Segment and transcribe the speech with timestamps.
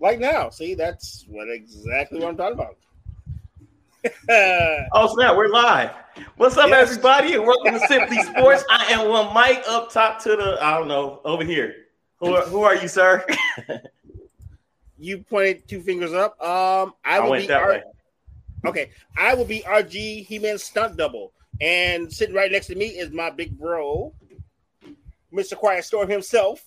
[0.00, 0.48] Like now.
[0.48, 2.76] See, that's what exactly what I'm talking about.
[4.94, 5.90] oh snap, we're live.
[6.36, 6.90] What's up, Yes.
[6.90, 7.34] everybody?
[7.34, 8.64] And welcome to Simply Sports.
[8.70, 11.74] I am one mic up top to the, I don't know, over here.
[12.18, 13.24] Who are, who are you, sir?
[14.98, 16.32] you pointed two fingers up.
[16.42, 17.82] Um, I I will be that R-
[18.66, 18.90] okay.
[19.18, 23.28] I will be RG He-Man stunt double, and sitting right next to me is my
[23.28, 24.14] big bro,
[25.30, 25.56] Mr.
[25.56, 26.64] Quiet Storm himself.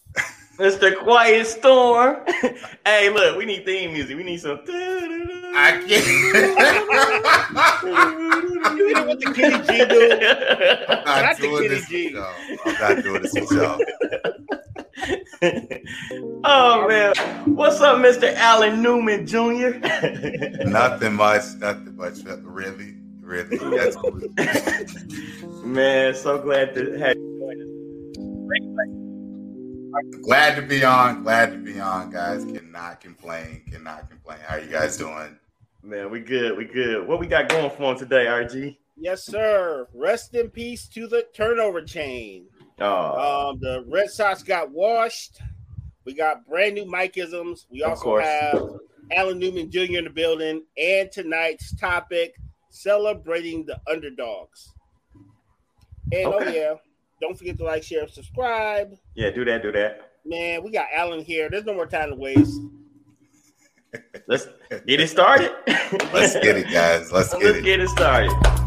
[0.57, 0.97] Mr.
[0.99, 2.17] Quiet Storm.
[2.85, 4.15] hey, look, we need theme music.
[4.15, 4.59] We need some.
[5.55, 6.05] I can't.
[8.77, 10.11] You know what the Kenny G do?
[10.89, 12.05] I'm Not not the doing Kenny this G.
[12.05, 12.33] with y'all.
[12.65, 13.79] I'm not doing this with y'all.
[16.43, 17.13] oh man,
[17.55, 18.33] what's up, Mr.
[18.35, 19.79] Alan Newman Jr.?
[20.65, 21.43] Nothing much.
[21.57, 22.19] Nothing much.
[22.43, 23.57] Really, really.
[23.57, 24.19] That's cool.
[25.65, 29.02] man, so glad to have you.
[30.21, 31.23] Glad to be on.
[31.23, 32.45] Glad to be on, guys.
[32.45, 33.63] Cannot complain.
[33.71, 34.39] Cannot complain.
[34.45, 35.37] How are you guys doing?
[35.81, 37.07] Man, we good, we good.
[37.07, 38.77] What we got going for him today, RG?
[38.95, 39.87] Yes, sir.
[39.93, 42.45] Rest in peace to the turnover chain.
[42.79, 45.41] Oh, Um, the Red Sox got washed.
[46.05, 47.65] We got brand new Mikeisms.
[47.69, 48.69] We also have
[49.11, 49.97] Alan Newman Jr.
[49.97, 50.63] in the building.
[50.77, 52.35] And tonight's topic
[52.69, 54.73] celebrating the underdogs.
[56.11, 56.75] And oh, yeah,
[57.23, 58.95] don't forget to like, share, and subscribe.
[59.15, 60.11] yeah, do that, do that.
[60.25, 61.49] Man, we got Alan here.
[61.49, 62.59] There's no more time to waste.
[64.27, 64.47] Let's
[64.87, 65.51] get it started.
[66.13, 67.11] Let's get it, guys.
[67.11, 67.63] Let's get Let's it.
[67.63, 68.62] get it started.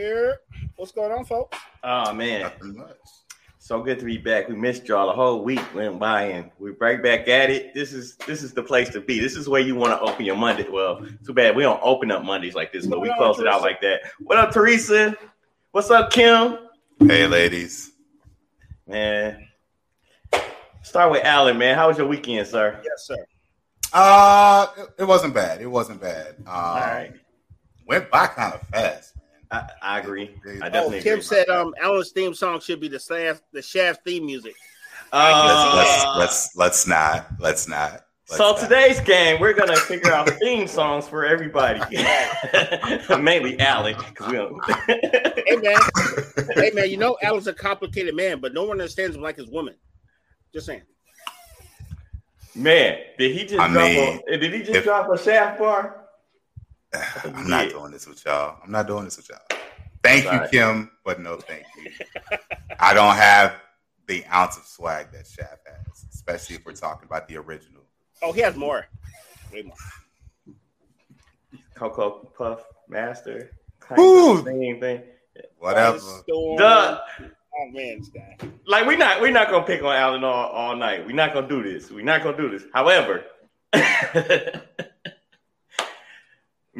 [0.00, 0.40] Here,
[0.76, 1.58] what's going on, folks?
[1.84, 2.50] Oh man,
[3.58, 4.48] so good to be back.
[4.48, 5.60] We missed y'all A whole week.
[5.74, 7.74] Went by and we right back at it.
[7.74, 9.20] This is this is the place to be.
[9.20, 10.66] This is where you want to open your Monday.
[10.66, 13.60] Well, too bad we don't open up Mondays like this, but we close it out
[13.60, 14.00] like that.
[14.20, 15.14] What up, Teresa?
[15.72, 16.56] What's up, Kim?
[17.00, 17.92] Hey, ladies.
[18.86, 19.46] Man,
[20.80, 21.58] start with Alan.
[21.58, 22.80] Man, how was your weekend, sir?
[22.82, 23.26] Yes, sir.
[23.92, 25.60] Uh, it, it wasn't bad.
[25.60, 26.36] It wasn't bad.
[26.38, 27.12] Um, All right,
[27.86, 29.19] Went by kind of fast, man.
[29.52, 30.30] I, I agree.
[30.46, 31.22] I Oh, definitely Kim agree.
[31.22, 34.54] said um Alan's theme song should be the Shaft, the Shaft theme music.
[35.12, 37.26] Uh, Let's let's let's not.
[37.40, 38.04] Let's not.
[38.28, 38.60] Let's So not.
[38.60, 41.80] today's game, we're gonna figure out theme songs for everybody.
[43.20, 44.60] Mainly Alec, because we don't.
[44.86, 45.76] Hey man,
[46.54, 49.48] hey man, you know Alan's a complicated man, but no one understands him like his
[49.48, 49.74] woman.
[50.52, 50.82] Just saying.
[52.54, 54.36] Man, did he just I drop mean, a?
[54.38, 55.99] Did he just if- drop a shaft bar?
[57.24, 57.72] I'm not Yeah.
[57.72, 58.58] doing this with y'all.
[58.64, 59.58] I'm not doing this with y'all.
[60.02, 61.90] Thank you, Kim, but no thank you.
[62.78, 63.54] I don't have
[64.06, 67.82] the ounce of swag that Shaft has, especially if we're talking about the original.
[68.22, 68.86] Oh, he has more.
[69.52, 69.76] Way more.
[71.74, 73.50] Cocoa Puff Master.
[73.96, 74.44] Woo!
[74.44, 75.02] Same thing.
[75.58, 75.98] Whatever.
[75.98, 76.56] Storm.
[76.58, 77.00] Duh.
[77.20, 78.36] Oh man, this guy.
[78.66, 81.04] Like we're not we're not gonna pick on Alan all, all night.
[81.06, 81.90] We're not gonna do this.
[81.90, 82.64] We're not gonna do this.
[82.72, 83.24] However,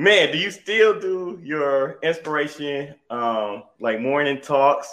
[0.01, 4.89] man, do you still do your inspiration um like morning talks?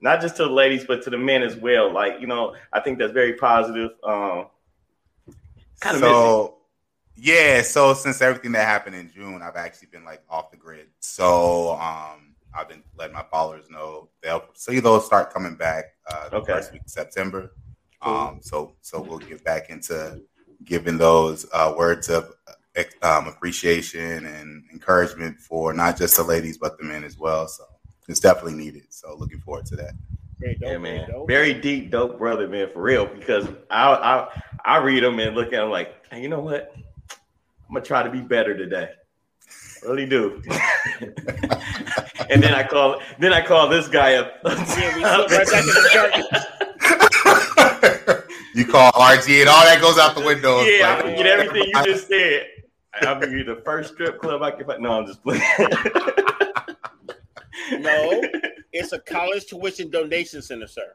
[0.00, 1.92] Not just to the ladies, but to the men as well.
[1.92, 3.90] Like, you know, I think that's very positive.
[4.02, 4.46] Um
[5.80, 6.54] kind of so
[7.16, 10.86] yeah, so since everything that happened in June, I've actually been like off the grid.
[11.00, 16.30] So um I've been letting my followers know they'll see those start coming back uh
[16.30, 16.52] the Okay.
[16.54, 17.52] first week of September.
[18.00, 18.14] Cool.
[18.14, 20.22] Um so so we'll get back into
[20.64, 22.34] giving those uh words of
[23.02, 27.48] um, appreciation and encouragement for not just the ladies but the men as well.
[27.48, 27.64] So
[28.08, 28.84] it's definitely needed.
[28.90, 29.92] So looking forward to that.
[30.38, 30.70] Very dope.
[30.70, 31.10] Yeah, man.
[31.10, 31.28] dope.
[31.28, 33.06] Very deep, dope brother, man, for real.
[33.06, 34.28] Because I I
[34.64, 36.72] I read them and look at them like, hey, you know what?
[37.68, 38.90] I'm gonna try to be better today.
[39.82, 40.42] Really do.
[42.30, 44.34] and then I call then I call this guy up.
[44.44, 46.68] Yeah, we right back in the
[48.54, 50.60] you call RG and all that goes out the window.
[50.60, 52.46] It's yeah, I like- forget everything you just said.
[53.02, 54.82] I'll be the first strip club I can find.
[54.82, 55.42] No, I'm just playing.
[57.72, 58.22] No,
[58.72, 60.94] it's a college tuition donation center, sir.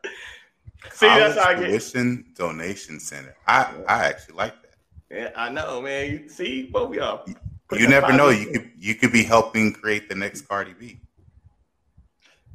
[0.92, 1.68] See, that's how I College get.
[1.70, 3.36] tuition donation center.
[3.48, 4.74] I I actually like that.
[5.12, 6.10] Yeah, I know, man.
[6.10, 7.26] You see, both of y'all.
[7.72, 8.30] You never know.
[8.30, 11.00] You could you could be helping create the next Cardi B.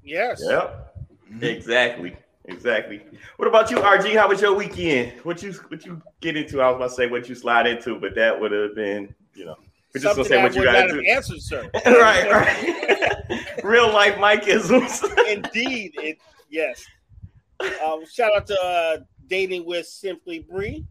[0.03, 0.43] Yes.
[0.45, 0.97] Yep.
[1.33, 1.43] Mhm.
[1.45, 2.17] Exactly.
[2.47, 3.03] Exactly.
[3.37, 4.17] What about you, RG?
[4.17, 5.21] How was your weekend?
[5.23, 6.61] What you what you get into?
[6.61, 9.45] I was about to say what you slide into, but that would have been, you
[9.45, 9.57] know,
[9.95, 11.71] we're just Something gonna say what you would got not have answered, sir.
[11.87, 12.31] right,
[13.31, 15.03] right, real life Mike isms.
[15.29, 16.19] Indeed, it
[16.51, 16.85] yes.
[17.85, 18.99] Um, shout out to uh,
[19.29, 20.85] dating with Simply Bree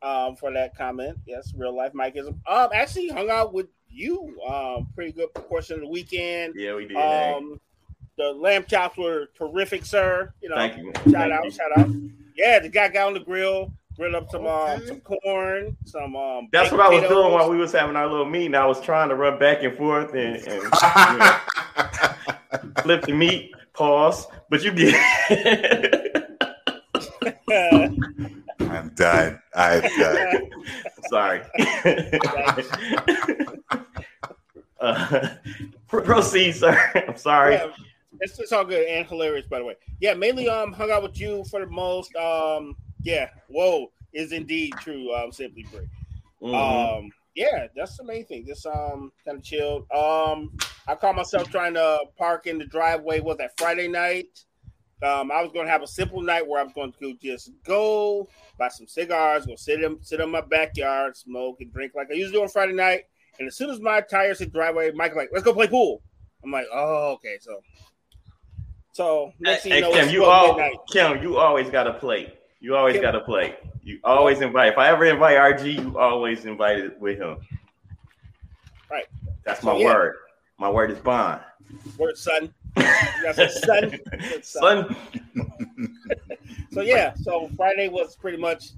[0.00, 1.18] um, for that comment.
[1.26, 2.38] Yes, real life Mikeism.
[2.46, 6.54] Um, actually hung out with you um pretty good portion of the weekend.
[6.56, 6.96] Yeah, we did.
[6.96, 7.60] Um,
[8.16, 10.32] the lamb chops were terrific, sir.
[10.40, 10.92] You know, Thank you.
[10.94, 11.50] shout Thank out, you.
[11.50, 11.88] shout out.
[12.36, 16.48] Yeah, the guy got on the grill, grilled up some um some corn, some um.
[16.52, 18.54] That's baked what I was doing while we was having our little meeting.
[18.54, 21.38] I was trying to run back and forth and, and you know,
[22.82, 24.26] flip the meat, pause.
[24.50, 24.94] But you get
[28.60, 29.40] I'm done.
[29.54, 30.50] I'm done.
[31.08, 31.42] sorry.
[34.80, 35.28] uh,
[35.88, 36.78] pro- proceed, sir.
[37.08, 37.54] I'm sorry.
[37.54, 37.68] Yeah,
[38.20, 39.74] it's, it's all good and hilarious, by the way.
[40.00, 42.14] Yeah, mainly um hung out with you for the most.
[42.16, 45.12] Um, yeah, whoa is indeed true.
[45.14, 45.88] Um, simply Bree.
[46.42, 46.54] Mhm.
[46.98, 48.44] Um, yeah, that's the main thing.
[48.46, 49.90] Just um, kind of chilled.
[49.90, 50.56] Um,
[50.86, 53.20] I caught myself trying to park in the driveway.
[53.20, 54.44] Was that Friday night?
[55.02, 57.50] Um, I was going to have a simple night where I was going to just
[57.64, 58.28] go
[58.58, 62.14] buy some cigars, go sit in sit in my backyard, smoke and drink like I
[62.14, 63.04] usually do on Friday night.
[63.38, 66.02] And as soon as my tires hit the driveway, Mike's like, "Let's go play pool."
[66.44, 67.60] I'm like, "Oh, okay." So,
[68.92, 70.60] so next thing you know, Kim, it's you all.
[70.92, 72.32] Kim, you always got to play.
[72.62, 73.56] You always got to play.
[73.82, 74.72] You always invite.
[74.72, 77.38] If I ever invite RG, you always invite it with him.
[78.88, 79.06] Right.
[79.44, 79.84] That's my So, yeah.
[79.86, 80.14] word.
[80.58, 81.40] My word is bond.
[81.98, 82.54] Word, son.
[83.50, 83.98] Son.
[84.42, 84.96] Son,
[86.70, 88.70] So yeah, so Friday was pretty much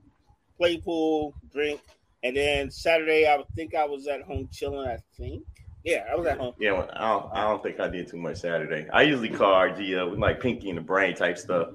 [0.57, 1.81] play pool, drink,
[2.25, 4.89] and then Saturday I think I was at home chilling.
[4.89, 5.45] I think,
[5.85, 6.55] yeah, I was at home.
[6.59, 8.89] yeah, well, I don't, I don't think I did too much Saturday.
[8.93, 11.69] I usually call RG up with like Pinky in the Brain type stuff.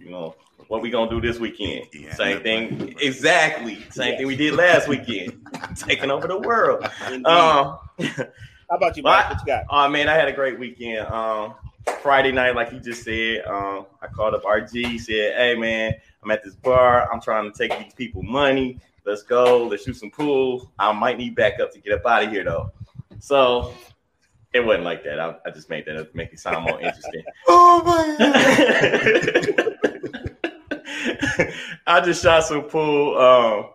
[0.00, 0.34] You know,
[0.72, 1.82] what we gonna do this weekend?
[1.90, 2.94] Pinky and Same thing, Brain.
[2.98, 3.78] exactly.
[3.90, 4.16] Same Yeah.
[4.16, 5.38] thing we did last weekend,
[5.76, 6.82] taking over the world.
[7.26, 9.28] Um, How about you, Mike?
[9.28, 9.64] What you got?
[9.68, 11.06] Oh man, I had a great weekend.
[11.08, 11.56] Um,
[12.00, 15.92] Friday night, like you just said, um, I called up RG, said, "Hey man,
[16.22, 17.06] I'm at this bar.
[17.12, 18.78] I'm trying to take these people money.
[19.04, 19.66] Let's go.
[19.66, 20.72] Let's shoot some pool.
[20.78, 22.72] I might need backup to get up out of here though."
[23.18, 23.74] So
[24.54, 25.20] it wasn't like that.
[25.20, 27.24] I, I just made that up to make it sound more interesting.
[27.46, 28.16] oh my
[29.52, 29.61] god.
[31.86, 33.18] I just shot some pool.
[33.18, 33.70] Um,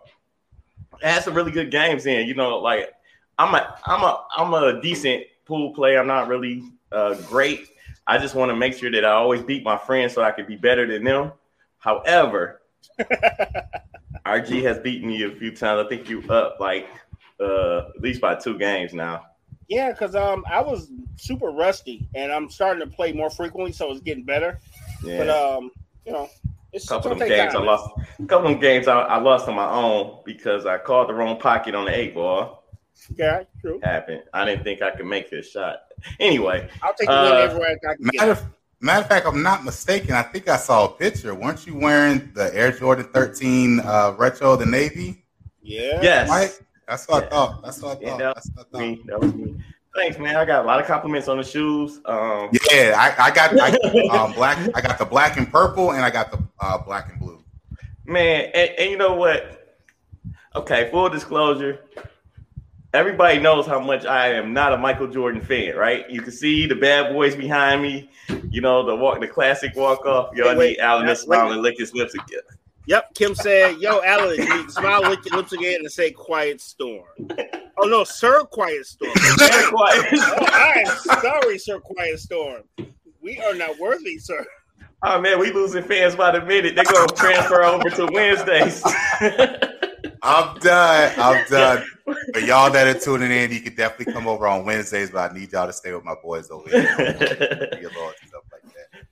[1.02, 2.26] I had some really good games in.
[2.26, 2.92] You know, like
[3.38, 5.98] I'm a I'm a I'm a decent pool player.
[5.98, 6.62] I'm not really
[6.92, 7.68] uh, great.
[8.06, 10.46] I just want to make sure that I always beat my friends so I can
[10.46, 11.32] be better than them.
[11.78, 12.62] However,
[14.26, 15.84] RG has beaten me a few times.
[15.84, 16.88] I think you up like
[17.40, 19.26] uh, at least by two games now.
[19.68, 23.90] Yeah, because um I was super rusty, and I'm starting to play more frequently, so
[23.90, 24.58] it's getting better.
[25.04, 25.18] Yeah.
[25.18, 25.70] But um,
[26.06, 26.28] you know,
[26.72, 27.90] it's A couple of them take games I lost.
[28.18, 31.14] A couple of them games I, I lost on my own because I called the
[31.14, 32.64] wrong pocket on the eight ball.
[33.16, 33.80] Yeah, true.
[33.82, 34.24] Happened.
[34.34, 35.80] I didn't think I could make this shot.
[36.20, 37.96] Anyway, I'll take the Uh, win everywhere I can.
[38.00, 38.44] Matter of,
[38.80, 40.12] matter of fact, I'm not mistaken.
[40.14, 41.34] I think I saw a picture.
[41.34, 45.24] Weren't you wearing the Air Jordan 13 uh, retro, the Navy?
[45.62, 46.00] Yeah.
[46.02, 46.60] yes, Mike?
[46.86, 47.26] That's what Yeah.
[47.26, 47.62] I thought.
[47.62, 48.18] That's what I Yeah, thought.
[48.18, 48.80] that That's what I thought.
[48.80, 49.02] me.
[49.06, 49.56] That was me.
[49.98, 50.36] Thanks, man.
[50.36, 52.00] I got a lot of compliments on the shoes.
[52.04, 54.56] Um, Yeah, I, I got I, um, black.
[54.76, 57.42] I got the black and purple, and I got the uh, black and blue.
[58.06, 59.76] man, and, and you know what?
[60.54, 61.80] Okay, full disclosure.
[62.94, 66.08] Everybody knows how much I am not a Michael Jordan fan, right?
[66.08, 68.08] You can see the bad boys behind me.
[68.50, 70.34] You know the walk, the classic walk off.
[70.34, 71.18] Yo, I Wait, wait, need Alan to wait.
[71.18, 72.40] smile and lick his lips again.
[72.88, 73.14] Yep.
[73.14, 76.58] Kim said, "Yo, Alan, you need to smile, lick your lips again, and say quiet
[76.60, 77.04] storm."
[77.80, 79.12] Oh no, Sir Quiet Storm.
[79.38, 80.06] Very quiet.
[80.14, 82.62] oh, I am sorry, Sir Quiet Storm.
[83.20, 84.44] We are not worthy, sir.
[85.02, 86.74] Oh man, we losing fans by the minute.
[86.74, 88.82] They're gonna transfer over to Wednesdays.
[90.22, 91.12] I'm done.
[91.18, 91.84] I'm done.
[92.32, 95.34] For y'all that are tuning in, you can definitely come over on Wednesdays, but I
[95.34, 96.82] need y'all to stay with my boys over here.
[97.80, 99.02] Your lord, stuff like that.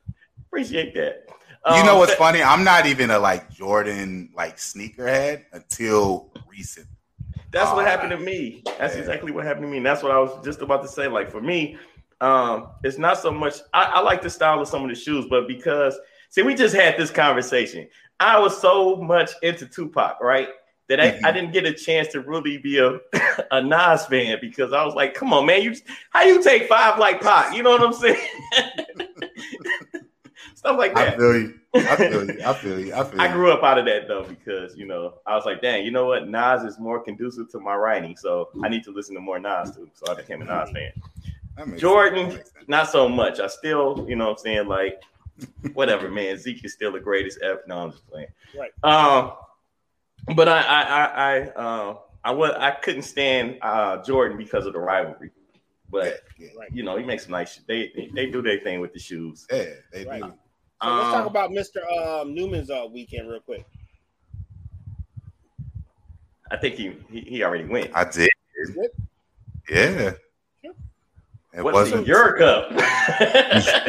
[0.46, 1.26] Appreciate that.
[1.66, 2.42] You know Um, what's funny?
[2.42, 6.86] I'm not even a like Jordan like sneakerhead until recent.
[7.50, 8.62] That's what Uh, happened to me.
[8.78, 9.78] That's exactly what happened to me.
[9.78, 11.08] And that's what I was just about to say.
[11.08, 11.76] Like for me,
[12.20, 13.56] um, it's not so much.
[13.74, 15.98] I, I like the style of some of the shoes, but because
[16.30, 17.88] see, we just had this conversation.
[18.20, 20.48] I was so much into Tupac, right?
[20.88, 21.18] That I.
[21.24, 23.00] I didn't get a chance to really be a
[23.50, 25.74] a Nas fan because I was like, come on, man, you
[26.10, 27.54] how you take five like Pac?
[27.56, 28.28] You know what I'm saying?
[30.66, 31.14] Stuff like that.
[31.14, 31.54] I feel you.
[31.74, 32.42] I feel you.
[32.44, 32.94] I feel you.
[32.94, 33.20] I feel you.
[33.20, 33.32] I you.
[33.32, 36.06] grew up out of that though because you know I was like, dang, you know
[36.06, 36.28] what?
[36.28, 39.74] Nas is more conducive to my writing, so I need to listen to more Nas
[39.76, 39.88] too.
[39.94, 40.90] So I became a Nas fan.
[41.56, 42.32] That makes Jordan, sense.
[42.32, 42.68] That makes sense.
[42.68, 43.38] Not so much.
[43.40, 45.00] I still, you know, what I'm saying like,
[45.74, 46.36] whatever, man.
[46.38, 47.62] Zeke is still the greatest ever.
[47.68, 48.28] No, I'm just playing.
[48.58, 48.72] Right.
[48.82, 49.32] Um,
[50.34, 54.72] but I, I, I, I, uh, I was, I couldn't stand uh, Jordan because of
[54.72, 55.30] the rivalry.
[55.90, 56.68] but Yeah, Right.
[56.72, 57.60] you know, he makes some nice.
[57.68, 59.46] They they, they do their thing with the shoes.
[59.50, 60.22] yeah, they Right.
[60.22, 60.32] do.
[60.82, 62.20] So let's talk Um, about Mr.
[62.20, 63.64] Um, Newman's uh, weekend real quick.
[66.50, 67.90] I think he he, he already went.
[67.94, 68.28] I did.
[68.74, 68.90] Good.
[69.70, 70.12] Yeah.
[71.54, 72.06] It What's wasn't.
[72.06, 72.70] your Cup?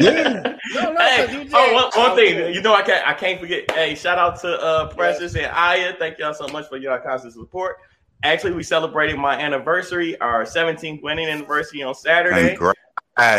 [0.00, 0.56] Yeah.
[0.74, 3.06] No, no, Hey, 'cause you oh, did- one, one I thing, you know, I can't,
[3.06, 3.70] I can't forget.
[3.72, 5.92] Hey, shout out to uh, Precious and Aya.
[5.98, 7.76] Thank y'all so much for your constant support.
[8.22, 12.56] Actually, we celebrated my anniversary, our 17th wedding anniversary on Saturday.
[12.56, 12.78] Congrats.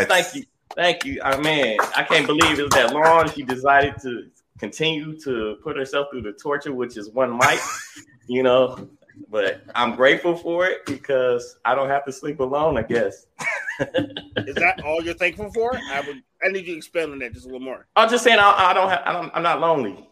[0.08, 1.20] Thank you, thank you.
[1.22, 3.30] I mean, I can't believe it was that long.
[3.30, 7.58] She decided to continue to put herself through the torture, which is one mic,
[8.26, 8.88] you know.
[9.28, 12.78] But I'm grateful for it because I don't have to sleep alone.
[12.78, 13.26] I guess.
[13.80, 15.76] Is that all you're thankful for?
[15.76, 16.22] I would.
[16.42, 17.86] I need you to expand on that just a little more.
[17.96, 20.08] I'm just saying I, I don't have I don't, I'm not lonely.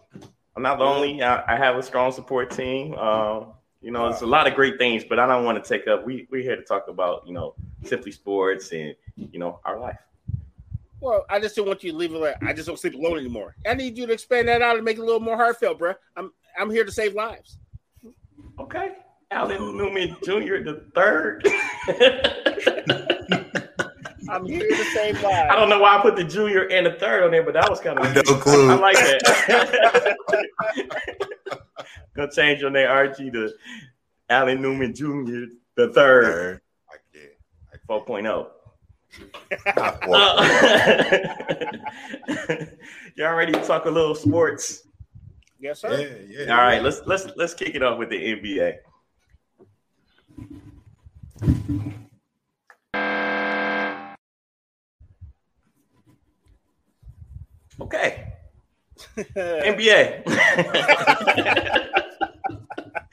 [0.57, 1.23] I'm not lonely.
[1.23, 2.95] I, I have a strong support team.
[2.95, 5.87] Um, you know, it's a lot of great things, but I don't want to take
[5.87, 6.05] up.
[6.05, 9.99] We we're here to talk about you know simply sports and you know our life.
[11.01, 13.19] Well, I just don't want you to leave it like I just don't sleep alone
[13.19, 13.55] anymore.
[13.67, 15.95] I need you to expand that out and make it a little more heartfelt, bro.
[16.17, 17.59] I'm I'm here to save lives.
[18.59, 18.97] Okay.
[19.31, 20.63] Alan Newman Jr.
[20.65, 21.47] the third.
[24.31, 25.51] I'm here to save lives.
[25.51, 27.71] I don't know why I put the junior and the third on there, but that
[27.71, 28.71] was kind of no clue.
[28.71, 30.17] I, I like that.
[32.15, 33.53] Gonna change your name, RG, to
[34.29, 35.45] Alan Newman Jr.
[35.77, 36.61] the third.
[36.91, 37.33] I can't.
[37.73, 38.07] I can't.
[38.07, 38.47] 4.0.
[39.77, 40.97] Uh,
[43.17, 44.87] Y'all ready to talk a little sports.
[45.59, 46.01] Yes, sir.
[46.29, 46.83] Yeah, yeah, All right, yeah.
[46.83, 48.79] let's let's let's kick it off with the NBA.
[57.81, 58.33] Okay.
[59.27, 60.25] NBA.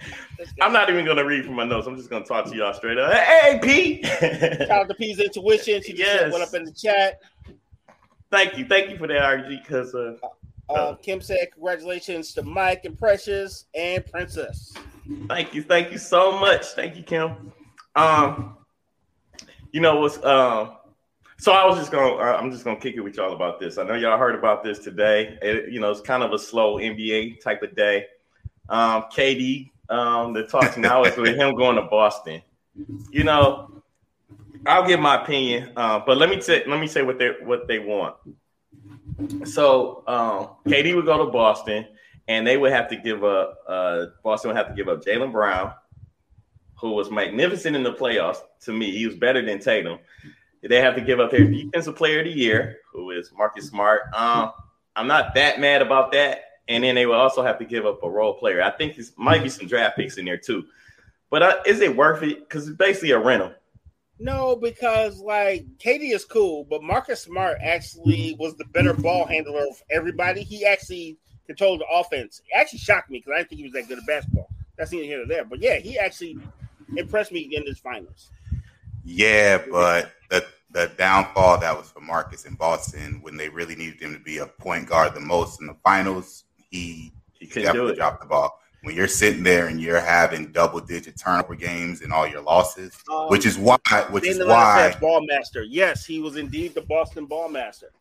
[0.62, 1.88] I'm not even gonna read from my notes.
[1.88, 3.14] I'm just gonna talk to y'all straight up.
[3.14, 4.06] Hey, Pete.
[4.06, 5.82] Shout out to P's Intuition.
[5.84, 6.32] She just Yes.
[6.32, 7.22] what up in the chat.
[8.32, 9.62] thank you, thank you for that, RG.
[9.62, 10.16] Because uh,
[10.70, 14.74] Uh, Kim said, "Congratulations to Mike and Precious and Princess."
[15.28, 16.66] Thank you, thank you so much.
[16.70, 17.52] Thank you, Kim.
[17.96, 18.58] Um,
[19.72, 20.78] you know what's um,
[21.38, 23.78] so I was just gonna uh, I'm just gonna kick it with y'all about this.
[23.78, 25.38] I know y'all heard about this today.
[25.42, 28.08] It, you know, it's kind of a slow NBA type of day.
[28.68, 32.42] Um, KD, um, the talks now is with him going to Boston.
[33.10, 33.84] You know,
[34.66, 37.68] I'll give my opinion, uh, but let me say let me say what they what
[37.68, 38.16] they want.
[39.46, 41.86] So um, KD would go to Boston
[42.28, 43.60] and they would have to give up.
[43.68, 45.74] Uh, Boston would have to give up Jaylen Brown,
[46.80, 48.40] who was magnificent in the playoffs.
[48.62, 50.00] To me, he was better than Tatum.
[50.68, 54.02] They have to give up their defensive player of the year, who is Marcus Smart.
[54.16, 54.52] Um,
[54.96, 56.42] I'm not that mad about that.
[56.68, 58.62] And then they will also have to give up a role player.
[58.62, 60.66] I think there might be some draft picks in there too.
[61.30, 62.40] But uh, is it worth it?
[62.40, 63.54] Because it's basically a rental.
[64.18, 69.68] No, because like KD is cool, but Marcus Smart actually was the better ball handler
[69.68, 70.42] of everybody.
[70.42, 72.42] He actually controlled the offense.
[72.50, 74.50] It actually shocked me because I didn't think he was that good at basketball.
[74.78, 75.46] That's neither here nor there.
[75.46, 76.38] But yeah, he actually
[76.96, 78.32] impressed me in this finals.
[79.04, 84.02] Yeah, but the the downfall that was for Marcus in Boston when they really needed
[84.02, 86.45] him to be a point guard the most in the finals,
[86.76, 87.96] he He couldn't do definitely it.
[87.98, 88.60] dropped the ball.
[88.84, 92.94] When you're sitting there and you're having double digit turnover games and all your losses,
[93.12, 93.78] Um, which is why
[94.12, 95.64] which is why says ball master.
[95.64, 97.92] Yes, he was indeed the Boston ball master.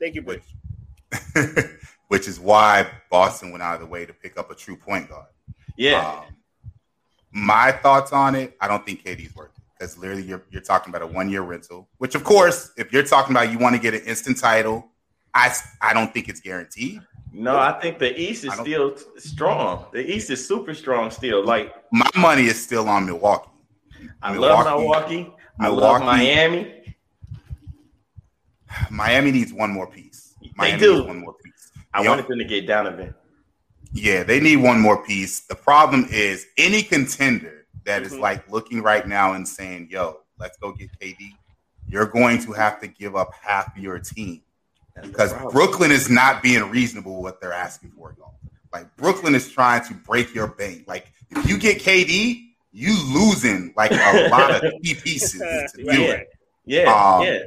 [0.00, 0.42] Thank you, which,
[2.08, 5.08] which is why Boston went out of the way to pick up a true point
[5.08, 5.26] guard.
[5.76, 6.20] Yeah.
[6.20, 6.36] Um,
[7.30, 10.94] my thoughts on it, I don't think KD's worth it because literally you're you're talking
[10.94, 11.88] about a one year rental.
[11.98, 14.88] Which, of course, if you're talking about you want to get an instant title,
[15.34, 17.00] I I don't think it's guaranteed.
[17.34, 19.86] No, I think the East is still strong.
[19.92, 21.44] The East is super strong still.
[21.44, 23.50] Like My money is still on Milwaukee.
[24.22, 25.32] I love Milwaukee.
[25.60, 26.94] I love Miami.
[28.90, 30.34] Miami needs one more piece.
[30.56, 30.94] Miami do.
[30.94, 31.70] needs one more piece.
[31.92, 33.14] I The wanted them to get Donovan.
[33.92, 35.40] Yeah, they need one more piece.
[35.46, 38.20] The problem is any contender that is Mhm.
[38.20, 41.36] like looking right now and saying, "Yo, let's go get KD,"
[41.86, 44.42] you're going to have to give up half your team
[44.94, 45.52] That's because.
[45.52, 48.14] Brooklyn is not being reasonable what they're asking for.
[48.18, 48.34] Y'all.
[48.72, 50.84] Like Brooklyn is trying to break your bank.
[50.86, 52.40] Like if you get KD,
[52.72, 56.10] you losing like a lot of key pieces to do Yeah.
[56.12, 56.28] it.
[56.66, 57.38] Yeah, Um, yeah.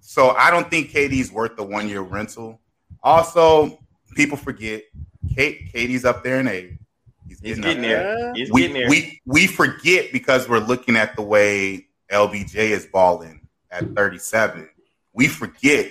[0.00, 2.60] So I don't think KD's worth the one year rental.
[3.02, 3.78] Also,
[4.14, 4.82] people forget
[5.34, 6.76] Kate, KD's up there in age.
[7.26, 8.34] He's getting getting up there.
[8.34, 8.88] He's We, getting there.
[8.90, 14.68] we we forget because we're looking at the way LBJ is balling at 37.
[15.14, 15.90] We forget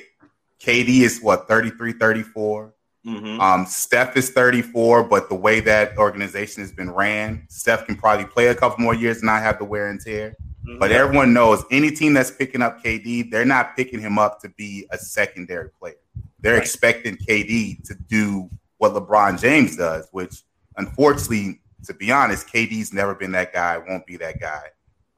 [0.59, 2.73] KD is what 33, 34.
[3.05, 3.39] Mhm.
[3.39, 8.25] Um, Steph is 34, but the way that organization has been ran, Steph can probably
[8.25, 10.35] play a couple more years and not have the wear and tear.
[10.67, 10.79] Mm-hmm.
[10.79, 14.49] But everyone knows any team that's picking up KD, they're not picking him up to
[14.49, 15.95] be a secondary player.
[16.41, 16.61] They're right.
[16.61, 20.43] expecting KD to do what LeBron James does, which
[20.75, 24.63] unfortunately, to be honest, KD's never been that guy, won't be that guy.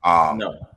[0.04, 0.68] Um, no.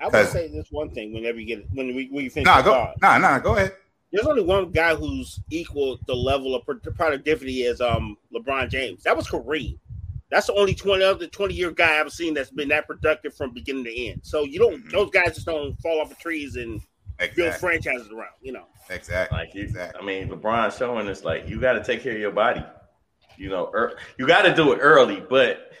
[0.00, 2.44] I would say this one thing whenever you get when we when you finish.
[2.44, 3.72] Nah, go, nah, nah, go ahead.
[4.14, 6.62] There's only one guy who's equal the level of
[6.94, 9.02] productivity as um LeBron James.
[9.02, 9.76] That was Kareem.
[10.30, 13.52] That's the only 20 other 20 year guy I've seen that's been that productive from
[13.52, 14.20] beginning to end.
[14.22, 14.90] So you don't mm-hmm.
[14.90, 16.80] those guys just don't fall off the trees and
[17.18, 17.42] exactly.
[17.42, 18.66] build franchises around, you know.
[18.88, 19.36] Exactly.
[19.36, 20.00] Like you, exactly.
[20.00, 22.64] I mean, LeBron showing us like you got to take care of your body.
[23.36, 25.72] You know, er, you got to do it early, but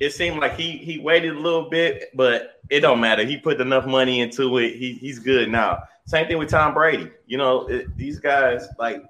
[0.00, 3.24] it seemed like he he waited a little bit, but it don't matter.
[3.24, 4.76] He put enough money into it.
[4.76, 5.84] He he's good now.
[6.06, 7.10] Same thing with Tom Brady.
[7.26, 9.04] You know, it, these guys like,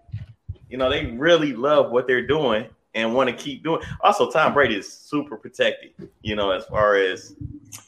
[0.68, 3.80] you know, they really love what they're doing and want to keep doing.
[4.02, 5.92] Also, Tom Brady is super protected.
[6.22, 7.34] You know, as far as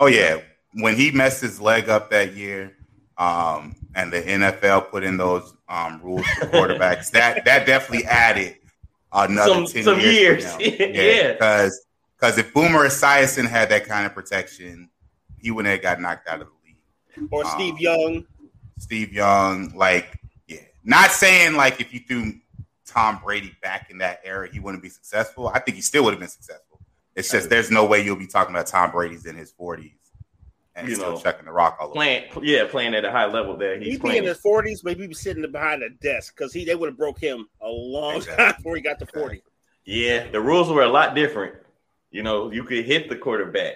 [0.01, 0.41] oh yeah,
[0.75, 2.77] when he messed his leg up that year,
[3.19, 8.57] um, and the NFL put in those um, rules for quarterbacks, that that definitely added
[9.13, 10.45] another some, 10 some years.
[10.59, 10.79] years.
[10.95, 11.85] yeah, because
[12.25, 14.89] because if Boomer Esiason had that kind of protection,
[15.37, 17.29] he wouldn't have got knocked out of the league.
[17.31, 18.25] Or um, Steve Young.
[18.79, 22.33] Steve Young, like yeah, not saying like if you threw
[22.87, 25.49] Tom Brady back in that era, he wouldn't be successful.
[25.49, 26.81] I think he still would have been successful.
[27.15, 29.93] It's just there's no way you'll be talking about Tom Brady's in his 40s
[30.75, 31.95] and you still know, chucking the rock all over.
[31.95, 33.79] Playing, yeah, playing at a high level there.
[33.79, 36.65] He's He'd be in his 40s, but he'd be sitting behind a desk because he
[36.65, 38.45] they would have broke him a long exactly.
[38.45, 39.43] time before he got to 40.
[39.85, 41.57] Yeah, the rules were a lot different.
[42.15, 43.75] You know, you could hit the quarterback.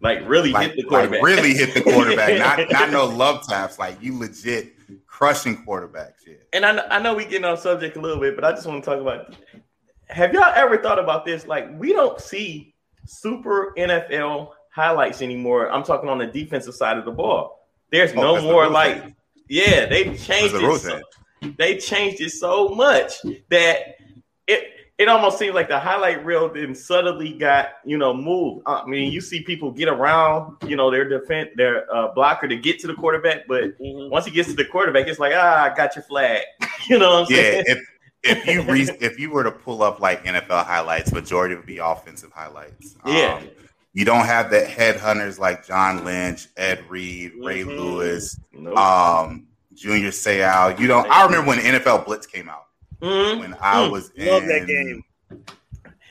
[0.00, 1.20] Like really like, hit the quarterback.
[1.20, 2.38] Like really hit the quarterback.
[2.70, 3.76] not not no love taps.
[3.76, 4.74] Like you legit
[5.08, 6.24] crushing quarterbacks.
[6.24, 6.34] Yeah.
[6.52, 8.84] And I, I know we getting off subject a little bit, but I just want
[8.84, 9.34] to talk about.
[10.06, 11.48] Have y'all ever thought about this?
[11.48, 12.72] Like we don't see
[13.04, 15.68] super NFL highlights anymore.
[15.68, 17.66] I'm talking on the defensive side of the ball.
[17.90, 19.12] There's oh, no more the like,
[19.48, 20.80] yeah, they changed it.
[20.80, 21.00] So,
[21.58, 23.14] they changed it so much
[23.50, 23.96] that
[24.98, 28.62] it it almost seems like the highlight reel then suddenly got you know moved.
[28.66, 32.56] I mean, you see people get around, you know, their defense, their uh, blocker to
[32.56, 34.10] get to the quarterback, but mm-hmm.
[34.10, 36.42] once he gets to the quarterback, it's like ah, I got your flag.
[36.86, 37.64] you know what I'm yeah, saying?
[37.66, 37.78] If,
[38.22, 41.78] if you re- if you were to pull up like NFL highlights, majority would be
[41.78, 42.96] offensive highlights.
[43.04, 43.40] Yeah.
[43.40, 43.48] Um,
[43.94, 47.70] you don't have the headhunters like John Lynch, Ed Reed, Ray mm-hmm.
[47.70, 48.76] Lewis, nope.
[48.76, 50.78] um, Junior Seau.
[50.78, 51.10] You don't.
[51.10, 52.68] I remember when NFL Blitz came out.
[53.02, 53.40] Mm-hmm.
[53.40, 53.90] When I mm.
[53.90, 55.04] was Love that game.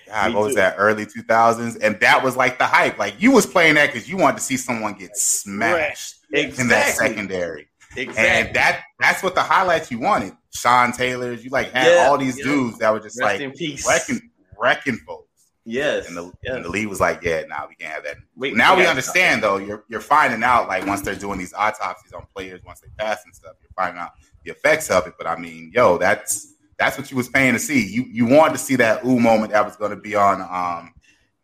[0.07, 0.75] God, what was that?
[0.77, 2.97] Early two thousands, and that was like the hype.
[2.97, 6.61] Like you was playing that because you wanted to see someone get smashed exactly.
[6.61, 7.69] in that secondary.
[7.95, 8.25] Exactly.
[8.25, 10.33] And that that's what the highlights you wanted.
[10.53, 12.43] Sean Taylor's, you like had yeah, all these yeah.
[12.43, 15.27] dudes that were just Rest like wrecking wrecking folks.
[15.63, 16.07] Yes.
[16.07, 16.55] And the, yes.
[16.55, 18.17] and the league was like, yeah, now nah, we can't have that.
[18.35, 19.57] Wait, now we, we understand though.
[19.57, 23.23] You're you're finding out like once they're doing these autopsies on players, once they pass
[23.23, 24.11] and stuff, you're finding out
[24.43, 25.13] the effects of it.
[25.17, 26.50] But I mean, yo, that's
[26.81, 27.85] that's what you was paying to see.
[27.85, 30.91] You you wanted to see that ooh moment that was going to be on um,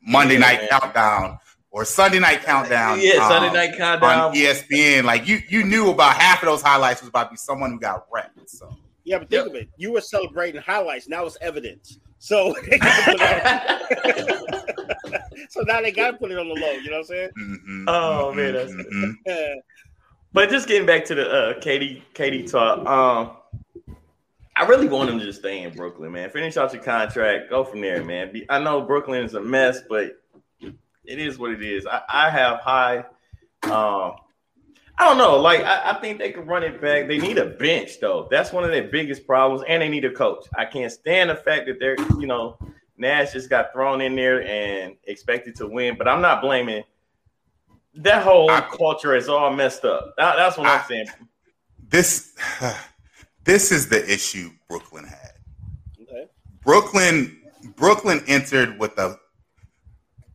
[0.02, 0.69] Monday yeah, Night man.
[0.69, 1.38] Countdown
[1.69, 3.00] or Sunday Night Countdown.
[3.00, 5.04] Yeah, um, Sunday Night Countdown on ESPN.
[5.04, 7.80] Like you you knew about half of those highlights was about to be someone who
[7.80, 8.50] got wrecked.
[8.50, 9.56] So yeah, but think yep.
[9.56, 9.69] of it.
[9.78, 11.08] You were celebrating highlights.
[11.08, 12.00] Now it's evidence.
[12.17, 12.56] So
[15.50, 16.71] so now they got to put it on the low.
[16.71, 17.30] You know what I'm saying?
[17.39, 19.60] Mm-hmm, oh man, that's mm-hmm.
[20.34, 22.86] But just getting back to the uh, Katie KD talk.
[22.88, 23.38] Um,
[24.58, 26.32] I really want him to just stay in Brooklyn, man.
[26.32, 28.34] Finish out your contract, go from there, man.
[28.50, 30.20] I know Brooklyn is a mess, but
[30.60, 31.86] it is what it is.
[31.86, 32.98] I, I have high.
[33.63, 34.15] Um,
[34.98, 35.38] I don't know.
[35.38, 37.08] Like I, I, think they could run it back.
[37.08, 38.28] They need a bench though.
[38.32, 40.46] That's one of their biggest problems, and they need a coach.
[40.58, 42.58] I can't stand the fact that they're, you know,
[42.98, 45.98] Nash just got thrown in there and expected to win.
[46.00, 46.84] But I'm not blaming.
[47.93, 50.15] That whole I, culture is all messed up.
[50.17, 51.08] That, that's what I, I'm saying.
[51.89, 52.34] This.
[53.47, 55.31] This is the issue Brooklyn had.
[56.01, 56.25] Okay.
[56.62, 57.39] Brooklyn
[57.77, 59.17] Brooklyn entered with the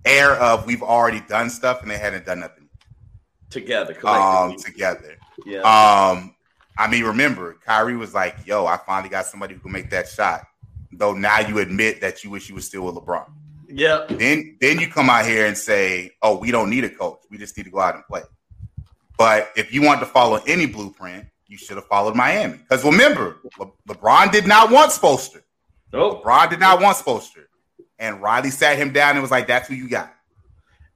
[0.06, 2.70] air of we've already done stuff and they hadn't done nothing
[3.50, 3.94] together.
[4.08, 5.18] Um, together.
[5.44, 5.58] Yeah.
[5.58, 6.34] Um,
[6.78, 10.08] I mean, remember, Kyrie was like, "Yo, I finally got somebody who can make that
[10.08, 10.46] shot."
[10.90, 13.30] Though now you admit that you wish you were still with LeBron.
[13.68, 14.06] Yeah.
[14.08, 17.18] Then then you come out here and say, "Oh, we don't need a coach.
[17.30, 18.22] We just need to go out and play."
[19.18, 22.56] But if you want to follow any blueprint, you should have followed Miami.
[22.56, 25.42] Because remember, Le- LeBron did not want Spoelstra.
[25.92, 26.24] Nope.
[26.24, 27.44] LeBron did not want Spoelstra.
[27.98, 30.14] And Riley sat him down and was like, that's who you got.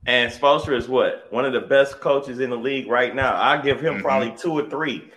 [0.06, 1.30] And Spoelstra is what?
[1.30, 3.38] One of the best coaches in the league right now.
[3.38, 4.02] I give him mm-hmm.
[4.02, 5.10] probably two or 3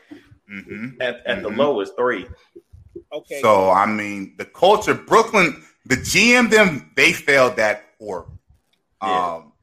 [0.51, 0.87] mm-hmm.
[0.99, 1.43] at, at mm-hmm.
[1.43, 2.27] the lowest three.
[3.13, 3.39] Okay.
[3.41, 8.39] So I mean, the culture, Brooklyn, the GM, them they failed that horrible.
[9.01, 9.35] Yeah.
[9.35, 9.53] Um,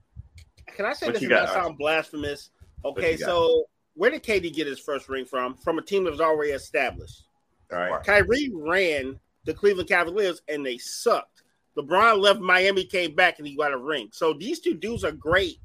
[0.75, 2.51] Can I say this is gonna sound blasphemous?
[2.85, 3.65] Okay, so
[3.97, 5.57] where did KD get his first ring from?
[5.57, 7.25] From a team that was already established.
[7.73, 8.05] All right.
[8.05, 11.43] Kyrie ran the Cleveland Cavaliers and they sucked.
[11.77, 14.09] LeBron left Miami, came back, and he got a ring.
[14.13, 15.59] So these two dudes are great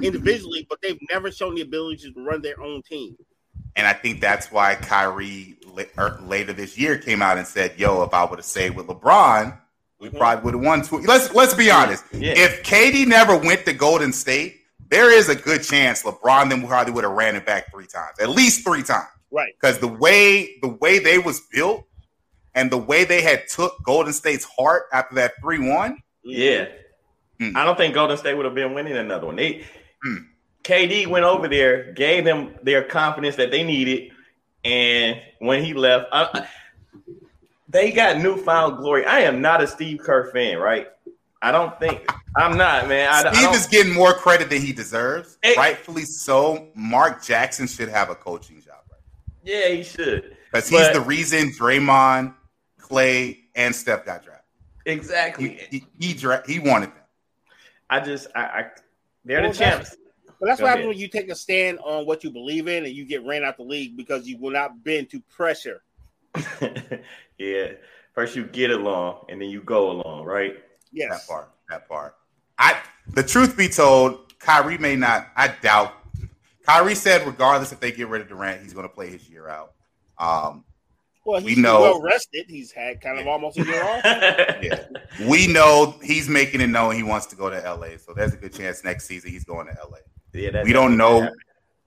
[0.00, 3.16] individually, but they've never shown the ability to run their own team.
[3.76, 5.56] And I think that's why Kyrie
[5.98, 8.86] er, later this year came out and said, "Yo, if I would have stayed with
[8.86, 9.56] LeBron,
[9.98, 10.18] we mm-hmm.
[10.18, 10.98] probably would have won." Two.
[10.98, 12.04] Let's let's be honest.
[12.12, 12.34] Yeah.
[12.36, 14.61] If KD never went to Golden State,
[14.92, 18.20] there is a good chance LeBron then probably would have ran it back three times,
[18.20, 19.08] at least three times.
[19.30, 19.54] Right.
[19.58, 21.86] Because the way the way they was built
[22.54, 26.02] and the way they had took Golden State's heart after that three one.
[26.22, 26.66] Yeah.
[27.40, 27.56] Mm.
[27.56, 29.36] I don't think Golden State would have been winning another one.
[29.36, 29.64] They
[30.06, 30.26] mm.
[30.62, 34.12] KD went over there, gave them their confidence that they needed,
[34.62, 36.46] and when he left, I,
[37.66, 39.06] they got newfound glory.
[39.06, 40.88] I am not a Steve Kerr fan, right?
[41.42, 43.10] I don't think I'm not, man.
[43.12, 46.68] I, Steve I is getting more credit than he deserves, it, rightfully so.
[46.74, 49.00] Mark Jackson should have a coaching job, right?
[49.42, 52.34] Yeah, he should, because he's the reason Draymond,
[52.78, 54.44] Clay, and Steph got drafted.
[54.86, 55.60] Exactly.
[55.68, 57.02] He he, he, dra- he wanted them.
[57.90, 58.66] I just I, I
[59.24, 59.96] they're well, the champs.
[60.40, 62.84] But that's Go what happens when you take a stand on what you believe in
[62.84, 65.82] and you get ran out the league because you will not bend to pressure.
[67.38, 67.72] yeah.
[68.12, 70.56] First you get along and then you go along, right?
[70.92, 71.10] Yes.
[71.10, 71.50] That part.
[71.68, 72.16] That part.
[72.58, 75.28] I the truth be told, Kyrie may not.
[75.36, 75.94] I doubt.
[76.64, 79.48] Kyrie said, regardless if they get rid of Durant, he's going to play his year
[79.48, 79.72] out.
[80.18, 80.64] Um,
[81.24, 82.46] well, he's we know, well rested.
[82.48, 84.00] He's had kind of almost a year off.
[84.04, 84.84] yeah,
[85.28, 87.96] we know he's making it known he wants to go to LA.
[87.98, 89.98] So there's a good chance next season he's going to LA.
[90.32, 91.28] Yeah, we don't know.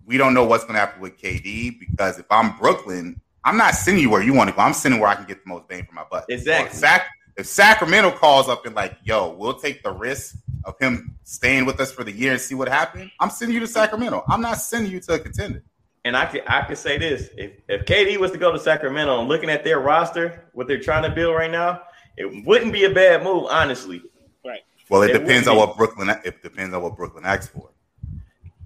[0.06, 3.74] We don't know what's going to happen with KD because if I'm Brooklyn, I'm not
[3.76, 4.62] sending you where you want to go.
[4.62, 6.26] I'm sending where I can get the most bang for my buck.
[6.30, 6.70] Exactly.
[6.70, 10.78] So if, Sac- if Sacramento calls up and like, "Yo, we'll take the risk of
[10.80, 13.68] him staying with us for the year and see what happens," I'm sending you to
[13.68, 14.24] Sacramento.
[14.28, 15.64] I'm not sending you to a contender.
[16.06, 19.20] And I could I could say this: if if KD was to go to Sacramento
[19.20, 21.82] and looking at their roster, what they're trying to build right now,
[22.18, 24.02] it wouldn't be a bad move, honestly.
[24.46, 24.62] Right.
[24.90, 26.10] Well, it, it depends on what Brooklyn.
[26.24, 27.70] It depends on what Brooklyn asks for.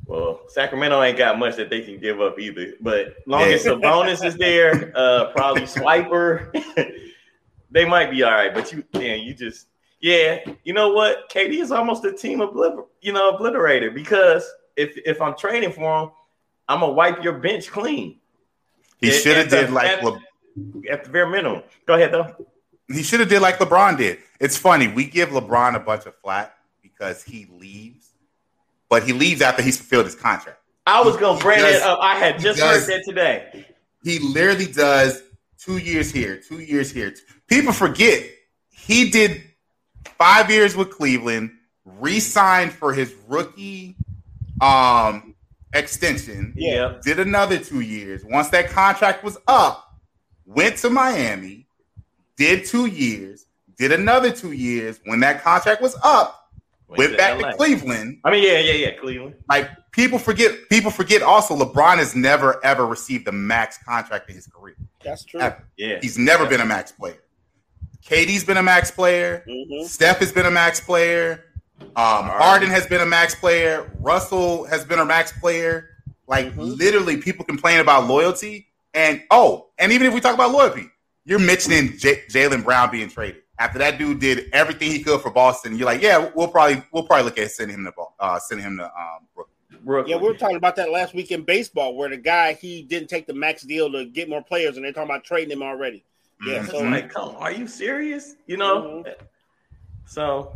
[0.10, 2.74] Well, Sacramento ain't got much that they can give up either.
[2.82, 6.52] But long as the bonus is there, uh, probably Swiper,
[7.72, 8.54] they might be all right.
[8.54, 9.68] But you, man, you just,
[10.02, 11.30] yeah, you know what?
[11.30, 16.04] KD is almost a team obliter, you know, obliterator because if if I'm trading for
[16.04, 16.12] him,
[16.68, 18.20] I'm gonna wipe your bench clean.
[19.00, 20.22] He should have did like at, Le-
[20.90, 21.64] at the bare minimum.
[21.86, 22.48] Go ahead though.
[22.88, 24.20] He should have did like LeBron did.
[24.40, 28.10] It's funny we give LeBron a bunch of flack because he leaves
[28.90, 30.60] but he leaves after he's fulfilled his contract.
[30.86, 32.00] I was going to bring it up.
[32.02, 33.68] I had just does, heard that today.
[34.04, 35.22] He literally does
[35.60, 37.14] two years here, two years here.
[37.50, 38.24] People forget
[38.72, 39.44] he did
[40.18, 41.52] five years with Cleveland,
[41.86, 43.96] re-signed for his rookie
[44.62, 45.36] um,
[45.74, 46.54] extension.
[46.56, 46.98] Yeah.
[47.04, 48.24] Did another two years.
[48.24, 50.00] Once that contract was up,
[50.46, 51.66] went to Miami,
[52.36, 53.46] did two years,
[53.78, 55.00] did another two years.
[55.06, 56.52] When that contract was up,
[56.88, 57.52] went, back LA.
[57.52, 58.20] to Cleveland.
[58.24, 59.36] I mean, yeah, yeah, yeah, Cleveland.
[59.48, 64.36] Like people forget, people forget also LeBron has never ever received a max contract in
[64.36, 64.76] his career.
[65.04, 65.40] That's true.
[65.40, 65.64] Ever.
[65.78, 66.50] Yeah, he's never yeah.
[66.50, 67.18] been a max player.
[68.10, 69.44] KD's been a max player.
[69.48, 69.86] Mm-hmm.
[69.86, 71.46] Steph has been a max player.
[71.80, 73.92] Um, Harden has been a max player.
[74.00, 75.90] Russell has been a max player.
[76.28, 76.62] Like mm-hmm.
[76.62, 80.90] literally, people complain about loyalty, and oh, and even if we talk about loyalty,
[81.26, 85.30] you're mentioning J- Jaylen Brown being traded after that dude did everything he could for
[85.30, 88.66] Boston, you're like, yeah, we'll probably we'll probably look at sending him to uh, sending
[88.66, 89.56] him to um, Brooklyn.
[89.84, 90.10] Brooklyn.
[90.10, 93.10] Yeah, we were talking about that last week in baseball, where the guy he didn't
[93.10, 96.04] take the max deal to get more players, and they're talking about trading him already.
[96.46, 96.70] Yeah, mm-hmm.
[96.70, 98.36] so like, come, are you serious?
[98.48, 99.26] You know, mm-hmm.
[100.06, 100.54] so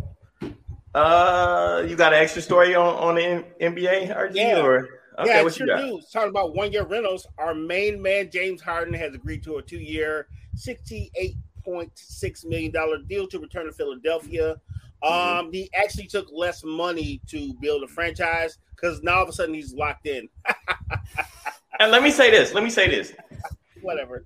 [0.96, 4.62] uh, you got an extra story on on the NBA, RG, yeah.
[4.62, 5.84] or okay, yeah, what you got?
[5.84, 6.10] News.
[6.10, 9.80] Talking about one year rentals, our main man James Harden has agreed to a two
[9.80, 11.36] year, sixty eight
[11.67, 14.56] $1.6 million deal to return to Philadelphia.
[15.04, 15.39] Mm-hmm.
[15.39, 19.34] Um, he actually took less money to build a franchise because now all of a
[19.34, 20.30] sudden he's locked in.
[21.80, 22.54] and let me say this.
[22.54, 23.13] Let me say this.
[23.82, 24.26] Whatever.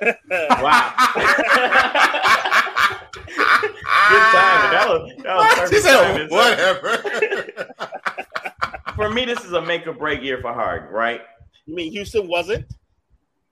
[0.00, 0.94] Wow.
[4.08, 4.64] Good time.
[4.74, 6.90] That was, that was perfect time, whatever.
[8.96, 11.20] for me, this is a make or break year for Harden, right?
[11.66, 12.66] You mean Houston wasn't?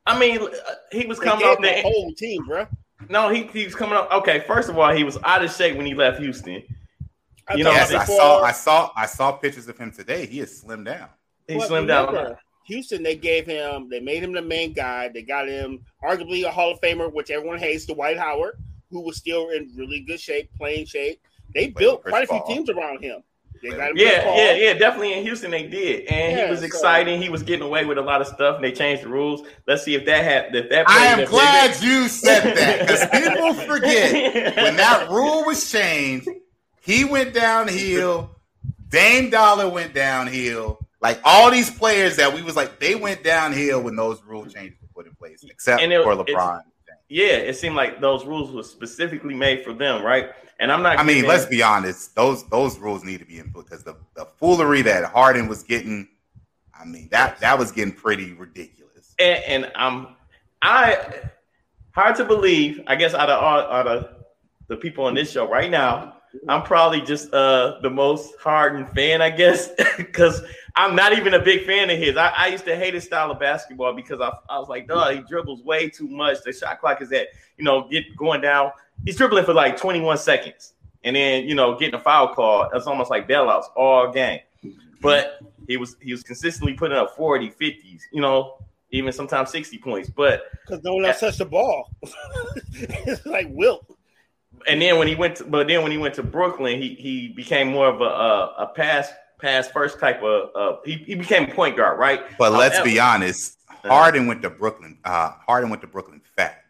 [0.07, 0.49] I mean, uh,
[0.91, 2.67] he was coming off the whole team, bro.
[3.09, 4.11] No, he, he was coming up.
[4.13, 6.63] Okay, first of all, he was out of shape when he left Houston.
[7.57, 10.27] You know, yes, I saw, I saw, I saw pictures of him today.
[10.27, 11.09] He is slimmed down.
[11.47, 12.37] He slimmed remember, down.
[12.65, 15.09] Houston, they gave him, they made him the main guy.
[15.09, 18.55] They got him arguably a Hall of Famer, which everyone hates, Dwight Howard,
[18.91, 21.21] who was still in really good shape, playing shape.
[21.55, 23.23] They built quite a few teams around him.
[23.63, 26.67] Yeah, yeah, yeah, definitely in Houston they did, and yeah, he was so.
[26.67, 27.23] exciting.
[27.23, 29.47] He was getting away with a lot of stuff, and they changed the rules.
[29.69, 30.57] Let's see if that happened.
[30.57, 30.89] if that.
[30.89, 36.29] I am glad you said that because people forget when that rule was changed.
[36.81, 38.31] He went downhill.
[38.89, 40.81] Dame Dolla went downhill.
[41.03, 44.79] Like all these players that we was like, they went downhill when those rule changes
[44.81, 46.63] were put in place, except it, for LeBron.
[47.09, 50.31] Yeah, it seemed like those rules were specifically made for them, right?
[50.61, 50.99] And I'm not.
[50.99, 54.27] I mean, let's be honest; those those rules need to be in because the the
[54.37, 56.09] foolery that Harden was getting,
[56.79, 59.15] I mean that that was getting pretty ridiculous.
[59.19, 60.15] And, and I'm
[60.63, 61.21] I
[61.91, 62.81] hard to believe.
[62.87, 64.09] I guess out of all out of
[64.69, 66.19] the people on this show right now,
[66.49, 70.43] I'm probably just uh the most hardened fan, I guess, because
[70.77, 72.17] I'm not even a big fan of his.
[72.17, 75.15] I, I, used to hate his style of basketball because I, I was like, dog,
[75.15, 76.43] he dribbles way too much.
[76.43, 78.73] The shot clock is at, you know, get going down.
[79.05, 80.73] He's dribbling for like 21 seconds.
[81.05, 84.41] And then, you know, getting a foul call, that's almost like bailouts all game.
[85.01, 88.57] But he was he was consistently putting up 40, 50s, you know,
[88.93, 90.09] even sometimes 60 points.
[90.09, 91.91] But because no one else touched the ball.
[92.73, 93.92] it's like Wilt
[94.69, 97.29] and then when he went to, but then when he went to Brooklyn, he he
[97.29, 101.51] became more of a a, a pass pass first type of uh, he, he became
[101.51, 102.23] a point guard, right?
[102.39, 103.59] But let's be honest.
[103.85, 104.99] Harden went to Brooklyn.
[105.05, 106.63] Uh, Harden went to Brooklyn fat.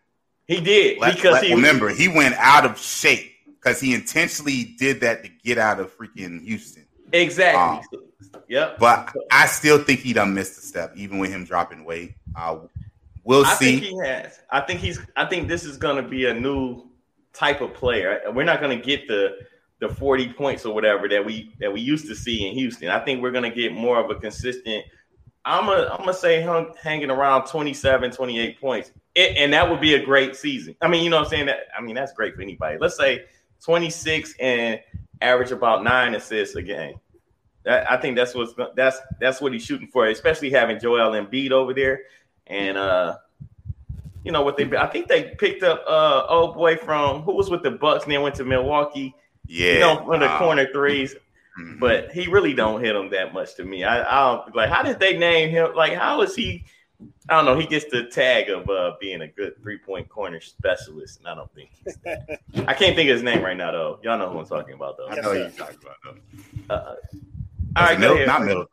[0.46, 4.74] He did let, because let, he remember he went out of shape because he intentionally
[4.78, 6.86] did that to get out of freaking Houston.
[7.12, 8.00] Exactly.
[8.00, 8.78] Um, yep.
[8.78, 12.14] But I still think he done missed a step, even with him dropping weight.
[12.34, 12.60] Uh,
[13.24, 13.80] we'll see I see.
[13.80, 14.40] think he has.
[14.50, 14.98] I think he's.
[15.14, 16.88] I think this is going to be a new
[17.32, 18.20] type of player.
[18.32, 19.38] We're not going to get the
[19.80, 22.88] the 40 points or whatever that we that we used to see in Houston.
[22.88, 24.84] I think we're going to get more of a consistent
[25.44, 28.92] I'm gonna I'm gonna say hung, hanging around 27, 28 points.
[29.14, 30.76] It, and that would be a great season.
[30.80, 31.46] I mean, you know what I'm saying?
[31.46, 32.78] That I mean, that's great for anybody.
[32.80, 33.24] Let's say
[33.64, 34.80] 26 and
[35.20, 36.94] average about 9 assists a game.
[37.64, 41.50] That, I think that's what's that's that's what he's shooting for, especially having Joel Embiid
[41.50, 42.02] over there
[42.46, 43.16] and uh
[44.24, 47.50] you know what they I think they picked up uh old boy from who was
[47.50, 49.14] with the Bucks and then went to Milwaukee.
[49.46, 51.14] Yeah, you know, one of the corner 3s
[51.58, 51.78] mm-hmm.
[51.78, 53.84] but he really don't hit them that much to me.
[53.84, 55.74] I, I don't like how did they name him?
[55.74, 56.64] Like how is he?
[57.28, 57.58] I don't know.
[57.58, 61.34] He gets the tag of uh, being a good three point corner specialist, and I
[61.34, 62.40] don't think he's that.
[62.68, 63.98] I can't think of his name right now, though.
[64.02, 65.08] Y'all know who I'm talking about, though.
[65.08, 65.96] I know who you're talking about,
[66.68, 66.74] though.
[66.74, 66.94] Uh,
[67.74, 68.71] all right, Middle, not Middleton.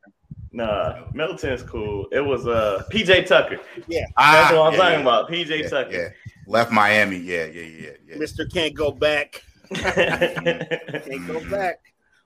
[0.51, 2.07] Nah, Middleton is cool.
[2.11, 3.59] It was uh PJ Tucker.
[3.87, 5.01] Yeah, that's what I'm yeah, talking yeah.
[5.01, 5.29] about.
[5.29, 5.91] PJ yeah, Tucker.
[5.91, 6.09] Yeah,
[6.47, 7.17] left Miami.
[7.17, 8.17] Yeah, yeah, yeah, yeah.
[8.17, 9.43] Mister can't go back.
[9.73, 11.81] can't go back.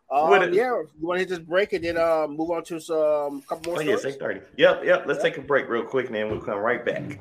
[0.09, 3.41] Um, yeah, you want to hit this break and then uh, move on to some
[3.41, 3.81] couple more.
[3.81, 4.05] Oh, stories?
[4.05, 4.41] yeah, 30.
[4.57, 5.05] Yep, yep.
[5.07, 7.19] Let's take a break real quick, and then we'll come right back.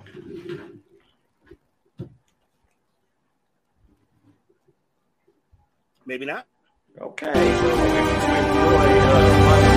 [6.05, 6.47] Maybe not.
[7.01, 7.33] Okay.
[7.33, 9.69] So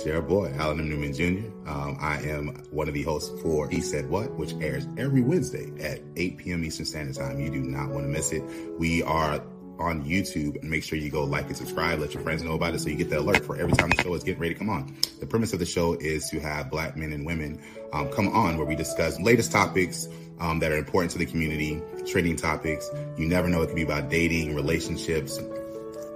[0.00, 0.88] It's your boy, Alan M.
[0.88, 1.46] Newman Jr.
[1.68, 5.70] Um, I am one of the hosts for He Said What, which airs every Wednesday
[5.78, 6.64] at 8 p.m.
[6.64, 7.38] Eastern Standard Time.
[7.38, 8.42] You do not want to miss it.
[8.78, 9.42] We are
[9.78, 11.98] on YouTube make sure you go like and subscribe.
[11.98, 14.02] Let your friends know about it so you get the alert for every time the
[14.02, 14.96] show is getting ready to come on.
[15.18, 17.60] The premise of the show is to have black men and women
[17.92, 20.08] um, come on where we discuss latest topics
[20.38, 22.88] um, that are important to the community, trending topics.
[23.18, 23.60] You never know.
[23.60, 25.38] It could be about dating, relationships,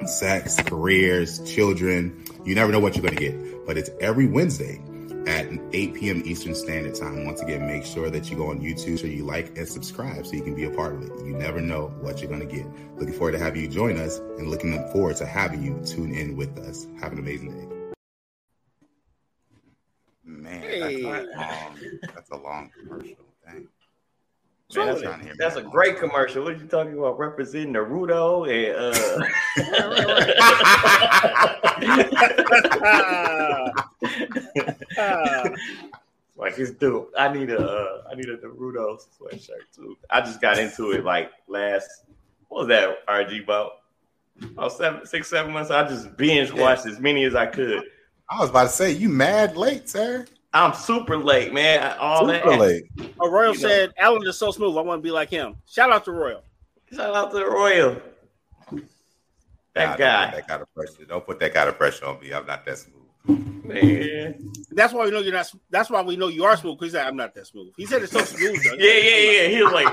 [0.06, 2.24] sex, careers, children.
[2.44, 4.80] You never know what you're going to get, but it's every Wednesday
[5.26, 6.22] at 8 p.m.
[6.24, 7.24] Eastern Standard Time.
[7.24, 10.34] Once again, make sure that you go on YouTube, so you like and subscribe so
[10.34, 11.24] you can be a part of it.
[11.24, 12.66] You never know what you're going to get.
[12.96, 16.36] Looking forward to have you join us and looking forward to having you tune in
[16.36, 16.86] with us.
[17.00, 17.74] Have an amazing day.
[20.24, 20.80] Man, hey.
[20.80, 23.16] that's, a long, um, that's a long commercial.
[23.46, 23.68] Dang.
[24.76, 26.44] Man, that's, a, that's a great commercial.
[26.44, 27.18] What are you talking about?
[27.18, 29.20] Representing Naruto and uh
[36.36, 37.12] like it's dope.
[37.18, 39.96] I need a uh, I need a Naruto sweatshirt too.
[40.10, 41.88] I just got into it like last
[42.48, 43.72] what was that RG about?
[44.58, 45.70] Oh, seven, six, seven months.
[45.70, 47.84] I just binge watched as many as I could.
[48.28, 50.26] I was about to say, you mad late, sir.
[50.54, 51.96] I'm super late, man.
[51.98, 52.58] All super that.
[52.58, 52.84] late.
[53.20, 54.06] Oh, Royal said, know.
[54.06, 54.76] Alan is so smooth.
[54.76, 55.56] I want to be like him.
[55.68, 56.42] Shout out to Royal.
[56.92, 58.00] Shout out to Royal.
[59.74, 60.30] That Nah, guy.
[60.30, 61.04] That kind of pressure.
[61.06, 62.32] Don't put that kind of pressure on me.
[62.32, 63.64] I'm not that smooth.
[63.64, 64.52] Man.
[64.70, 65.52] That's why we know you're not.
[65.70, 66.78] That's why we know you are smooth.
[66.78, 67.72] Because he said I'm not that smooth.
[67.76, 68.62] He said it's so smooth.
[68.62, 68.74] Though.
[68.78, 69.48] Yeah, yeah, yeah.
[69.48, 69.88] He was like,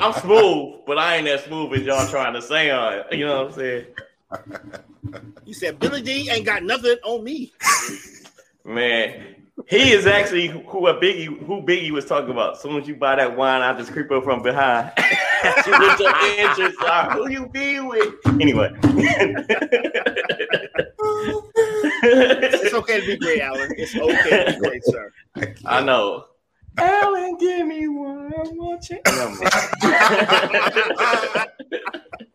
[0.00, 3.06] I'm smooth, but I ain't that smooth as y'all trying to say on it.
[3.14, 3.86] You know what I'm saying?
[5.44, 7.52] He said Billy D ain't got nothing on me.
[8.64, 12.54] Man, he is actually who a Biggie who Biggie was talking about.
[12.54, 14.92] As soon as you buy that wine, I just creep up from behind.
[15.64, 17.10] See what your interests are.
[17.12, 18.14] Who you be with?
[18.40, 18.72] Anyway.
[22.06, 23.72] It's okay to be great, Alan.
[23.76, 25.10] It's okay to be great, sir.
[25.64, 26.26] I know.
[26.76, 29.00] Alan, give me one more chance.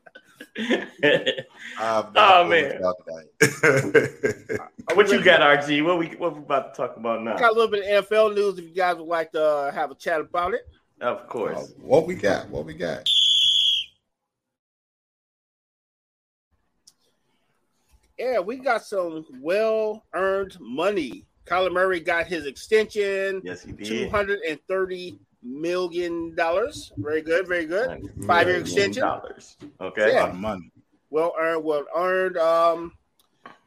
[1.81, 2.71] Oh, man.
[2.77, 4.59] about that.
[4.93, 5.83] what you got, RG?
[5.85, 7.37] What we what we about to talk about now?
[7.37, 8.57] Got a little bit of NFL news.
[8.59, 10.61] If you guys would like to uh, have a chat about it.
[11.01, 11.73] Of Uh, course.
[11.79, 12.49] what we got?
[12.49, 13.07] What we got?
[18.17, 21.25] Yeah, we got some well earned money.
[21.45, 24.11] Kyler Murray got his extension, Yes, he did.
[24.11, 26.91] hundred and thirty million dollars.
[26.97, 28.09] Very good, very good.
[28.25, 29.01] Five-year extension.
[29.03, 29.57] Dollars.
[29.79, 30.11] Okay.
[30.11, 30.21] A Yeah.
[30.21, 30.71] lot of money.
[31.09, 32.37] Well earned, well earned.
[32.37, 32.93] Um,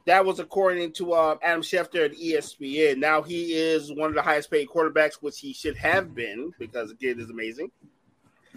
[0.05, 2.97] that was according to um, Adam Schefter at ESPN.
[2.97, 6.89] Now he is one of the highest paid quarterbacks, which he should have been because
[6.89, 7.71] the kid is amazing.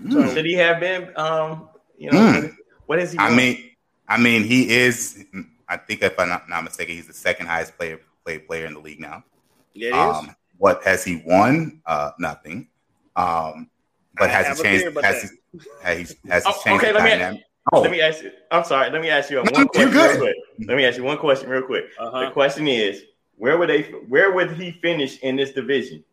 [0.00, 0.34] Mm.
[0.34, 1.12] Should he have been?
[1.16, 2.56] Um, you know, Mm.
[2.86, 3.18] what is he?
[3.18, 3.70] I mean,
[4.08, 5.24] I mean, he is.
[5.68, 8.74] I think if I'm not, not mistaken, he's the second highest player played player in
[8.74, 9.24] the league now.
[9.72, 10.16] Yeah, it is.
[10.28, 11.80] Um, what has he won?
[11.86, 12.68] Uh, nothing.
[13.16, 13.68] Um,
[14.16, 14.86] but I has have he changed?
[14.86, 17.42] about Has he, has he, has Oh, changed okay, let me- dynamic?
[17.72, 18.30] Oh, let me ask you.
[18.52, 18.90] I'm sorry.
[18.90, 19.90] Let me ask you No, one you question.
[19.90, 20.10] good.
[20.12, 20.36] Real quick.
[20.68, 21.86] Let me ask you one question real quick.
[21.96, 22.30] The uh-huh.
[22.30, 23.02] question is,
[23.36, 23.82] where would they?
[24.08, 26.04] Where would he finish in this division?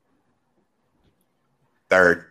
[1.89, 2.25] third.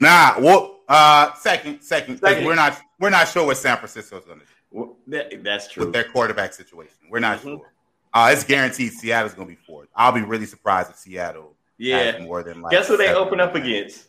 [0.00, 2.14] Nah, well, uh, second, second.
[2.20, 2.46] 'cause Second.
[2.46, 2.80] We're not.
[2.98, 5.84] We're not sure what San Francisco's going to do Well, that- that's true.
[5.84, 6.94] with their quarterback situation.
[7.10, 7.42] We're not Mhm.
[7.42, 7.72] sure.
[8.14, 9.88] Uh, it's guaranteed Seattle's going to be fourth.
[9.94, 12.18] I'll be really surprised if Seattle Yeah.
[12.22, 12.70] more than like.
[12.72, 14.08] Guess who they open up against?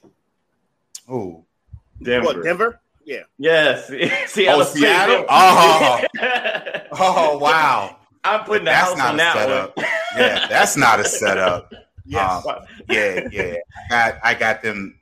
[1.10, 1.44] Ooh.
[2.02, 2.26] Denver.
[2.28, 2.80] What Denver?
[3.06, 3.24] Yeah.
[3.38, 3.88] Yes.
[4.28, 4.62] Seattle.
[4.62, 5.26] Oh, Seattle?
[5.30, 6.02] Oh.
[6.96, 9.78] Oh wow, I'm putting the that's house not on a that setup.
[9.78, 9.86] one.
[10.16, 11.74] Yeah, that's not a setup.
[12.06, 12.46] Yes.
[12.46, 12.60] Um,
[12.90, 13.56] yeah, yeah.
[13.90, 15.00] I got I got them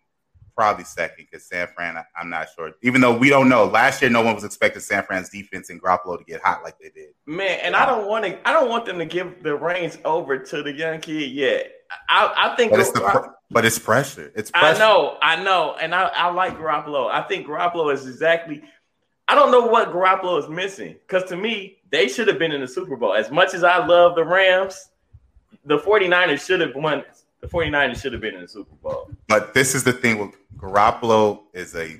[0.55, 1.97] probably second because San Fran.
[2.15, 2.71] I'm not sure.
[2.81, 5.81] Even though we don't know, last year no one was expecting San Fran's defense and
[5.81, 7.09] Garoppolo to get hot like they did.
[7.25, 8.47] Man, and I don't want to.
[8.47, 11.71] I don't want them to give the reins over to the young kid yet.
[12.09, 12.71] I, I think.
[12.71, 14.31] But it's the pr- but it's pressure.
[14.35, 17.11] It's I know, I know, and I, I like Garoppolo.
[17.11, 18.63] I think Garoppolo is exactly.
[19.27, 22.61] I don't know what Garoppolo is missing because to me, they should have been in
[22.61, 23.13] the Super Bowl.
[23.13, 24.89] As much as I love the Rams,
[25.65, 27.03] the 49ers should have won.
[27.41, 29.09] The 49ers should have been in the Super Bowl.
[29.27, 31.99] But this is the thing with Garoppolo is a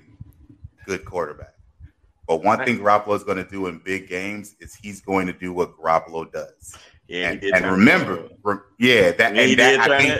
[0.86, 1.56] good quarterback.
[2.28, 5.34] But one thing Garoppolo is going to do in big games is he's going to
[5.34, 6.78] do what Garoppolo does.
[7.08, 10.14] Yeah, and, and remember, re- yeah, that and that I think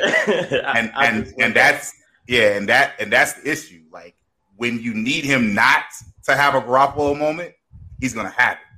[0.52, 0.66] it.
[0.76, 1.94] And I and and that's
[2.28, 3.84] yeah, and that and that's the issue.
[3.94, 4.16] Like
[4.58, 5.86] when you need him not
[6.24, 7.54] to have a Garoppolo moment,
[8.02, 8.71] he's gonna have it.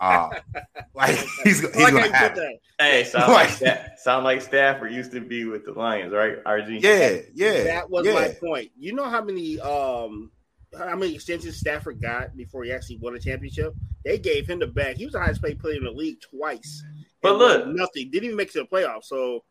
[0.00, 0.30] Um,
[0.94, 2.34] like he's he's I like how gonna have it.
[2.36, 2.84] that.
[2.84, 6.42] Hey, sound like Like- Sta- sound like Stafford used to be with the Lions, right?
[6.44, 6.82] RG.
[6.82, 7.64] Yeah, yeah.
[7.64, 8.14] That was yeah.
[8.14, 8.70] my point.
[8.78, 10.30] You know how many um
[10.78, 13.74] how many extensions Stafford got before he actually won a championship?
[14.04, 14.96] They gave him the bag.
[14.96, 16.82] He was the highest paid player in the league twice.
[17.22, 18.10] But look- nothing.
[18.10, 19.04] Didn't even make it to the playoffs.
[19.04, 19.44] So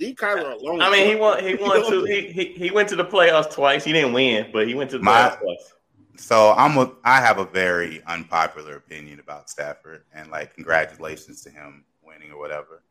[0.00, 0.80] leave Kyler alone.
[0.80, 1.44] I mean, he won.
[1.44, 2.04] He won two.
[2.04, 3.84] He, he he went to the playoffs twice.
[3.84, 5.72] He didn't win, but he went to the My- playoffs twice.
[6.18, 11.50] So I'm a I have a very unpopular opinion about Stafford and like congratulations to
[11.50, 12.82] him winning or whatever.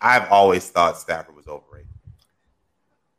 [0.00, 1.88] I've always thought Stafford was overrated.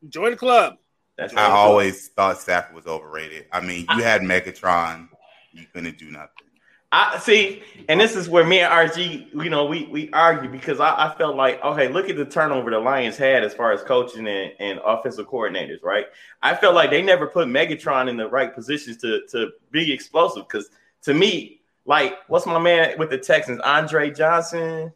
[0.09, 0.75] Join the club.
[1.17, 1.51] That's I right.
[1.51, 3.45] always thought Stafford was overrated.
[3.51, 5.07] I mean, you had Megatron,
[5.51, 6.46] you couldn't do nothing.
[6.89, 10.79] I see, and this is where me and RG, you know, we we argue because
[10.79, 13.83] I, I felt like, okay, look at the turnover the Lions had as far as
[13.83, 16.05] coaching and, and offensive coordinators, right?
[16.41, 20.47] I felt like they never put Megatron in the right positions to to be explosive.
[20.47, 20.69] Because
[21.03, 24.93] to me, like, what's my man with the Texans, Andre Johnson?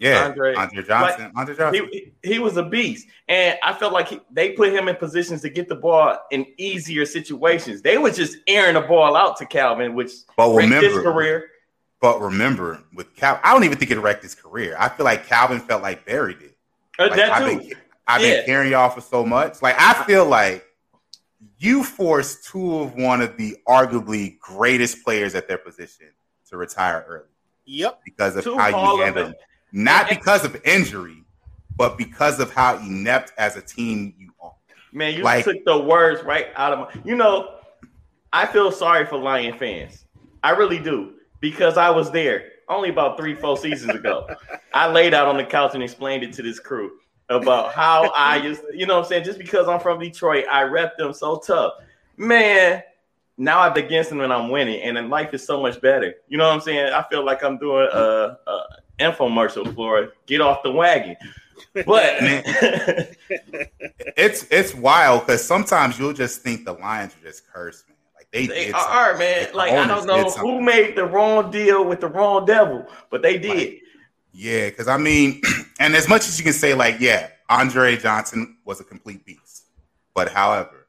[0.00, 1.88] Yeah, Andre- Andre, Johnson, Andre Johnson.
[1.90, 5.42] He, he was a beast, and I felt like he, they put him in positions
[5.42, 7.82] to get the ball in easier situations.
[7.82, 11.50] They were just airing the ball out to Calvin, which but wrecked his career.
[12.00, 14.76] but remember, with Cal, I don't even think it wrecked his career.
[14.78, 16.54] I feel like Calvin felt like Barry did.
[16.96, 17.58] Uh, Like, that I've too.
[17.58, 17.72] been,
[18.06, 18.36] I've Yeah.
[18.36, 19.60] been carrying y'all for so much.
[19.62, 20.64] Like I feel like
[21.58, 26.06] you forced two of one of the arguably greatest players at their position
[26.50, 27.24] to retire early
[27.66, 28.00] Yep.
[28.04, 29.40] because of Two how you of handle Fame- them.
[29.72, 31.24] Not because of injury,
[31.76, 34.54] but because of how inept as a team you are.
[34.92, 37.02] Man, you Like- took the words right out of my.
[37.04, 37.54] You know,
[38.32, 40.04] I feel sorry for Lion fans.
[40.42, 41.14] I really do.
[41.40, 44.26] because I was there only about three, four seasons ago.
[44.74, 46.98] I laid out on the couch and explained it to this crew
[47.28, 49.22] about how I just, you know what I'm saying?
[49.24, 51.74] Just because I'm from Detroit, I rep them so tough.
[52.16, 52.82] Man,
[53.36, 56.12] now I'm against them and I'm winning, and then life is so much better.
[56.26, 56.92] You know what I'm saying?
[56.92, 58.58] I feel like I'm doing a, a
[58.98, 61.16] infomercial for get off the wagon.
[61.74, 61.86] But
[62.22, 62.42] Man,
[64.16, 67.96] it's it's wild because sometimes you'll just think the Lions are just cursed, man.
[68.16, 69.18] Like they, are, something.
[69.18, 69.48] man.
[69.54, 73.38] Like I don't know who made the wrong deal with the wrong devil, but they
[73.38, 73.80] did.
[74.32, 75.42] Yeah, because I mean,
[75.80, 79.64] and as much as you can say, like, yeah, Andre Johnson was a complete beast.
[80.14, 80.86] But however,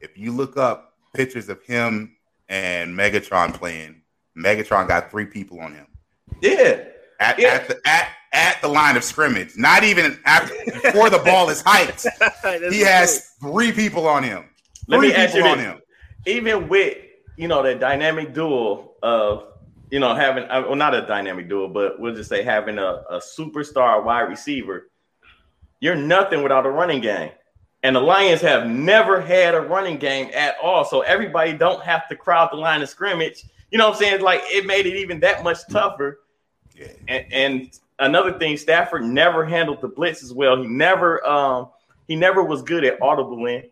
[0.00, 2.16] if you look up pictures of him
[2.48, 4.02] and Megatron playing,
[4.36, 5.86] Megatron got three people on him
[6.40, 6.84] Yeah.
[7.20, 7.48] At, Yeah.
[7.48, 9.56] at the at, at the line of scrimmage.
[9.56, 12.06] Not even after before the ball is hiked.
[12.70, 14.44] He has three people on him.
[14.88, 15.80] Let Three me ask you people on him.
[16.26, 16.96] even with
[17.36, 19.44] you know the dynamic duel of
[19.90, 23.02] you know having uh, well not a dynamic duel but we'll just say having a,
[23.10, 24.88] a superstar wide receiver
[25.80, 27.30] you're nothing without a running game
[27.82, 32.08] and the lions have never had a running game at all so everybody don't have
[32.08, 34.96] to crowd the line of scrimmage you know what i'm saying like it made it
[34.96, 36.20] even that much tougher.
[37.08, 41.68] And, and another thing stafford never handled the blitz as well he never um
[42.08, 43.68] he never was good at audibling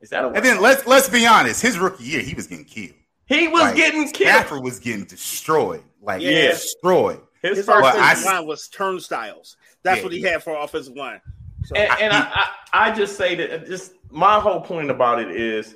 [0.00, 1.60] is that a And then let's let's be honest.
[1.60, 2.94] His rookie year, he was getting killed.
[3.26, 5.82] he was Like, getting killed Stafford was getting destroyed.
[6.00, 6.50] Like Yeah.
[6.52, 7.20] destroyed.
[7.42, 9.56] his His first Well, I offensive line was turnstiles.
[9.82, 10.04] That's Yeah.
[10.04, 11.20] what he had for offensive line.
[11.64, 12.30] So And, and I,
[12.72, 15.74] I, I just say that just my whole point about it is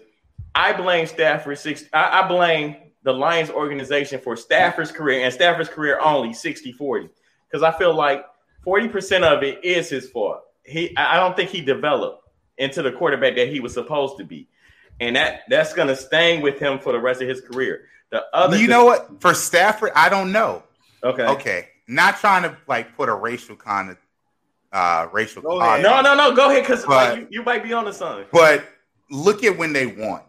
[0.55, 5.69] I blame Stafford six I, I blame the Lions organization for Stafford's career and Stafford's
[5.69, 7.09] career only 60-40.
[7.51, 8.25] Because I feel like
[8.67, 10.43] 40% of it is his fault.
[10.65, 12.29] He I I don't think he developed
[12.59, 14.49] into the quarterback that he was supposed to be.
[15.01, 17.87] And that that's gonna sting with him for the rest of his career.
[18.11, 19.21] The other you know what?
[19.21, 20.63] For Stafford, I don't know.
[21.03, 21.27] okay.
[21.27, 23.97] Okay, not trying to like put a racial kind of
[24.73, 27.73] uh racial Go cog- No, no, no, go ahead, because But- you, you might be
[27.73, 28.27] on to something.
[28.33, 28.65] But
[29.11, 30.21] look at when they won.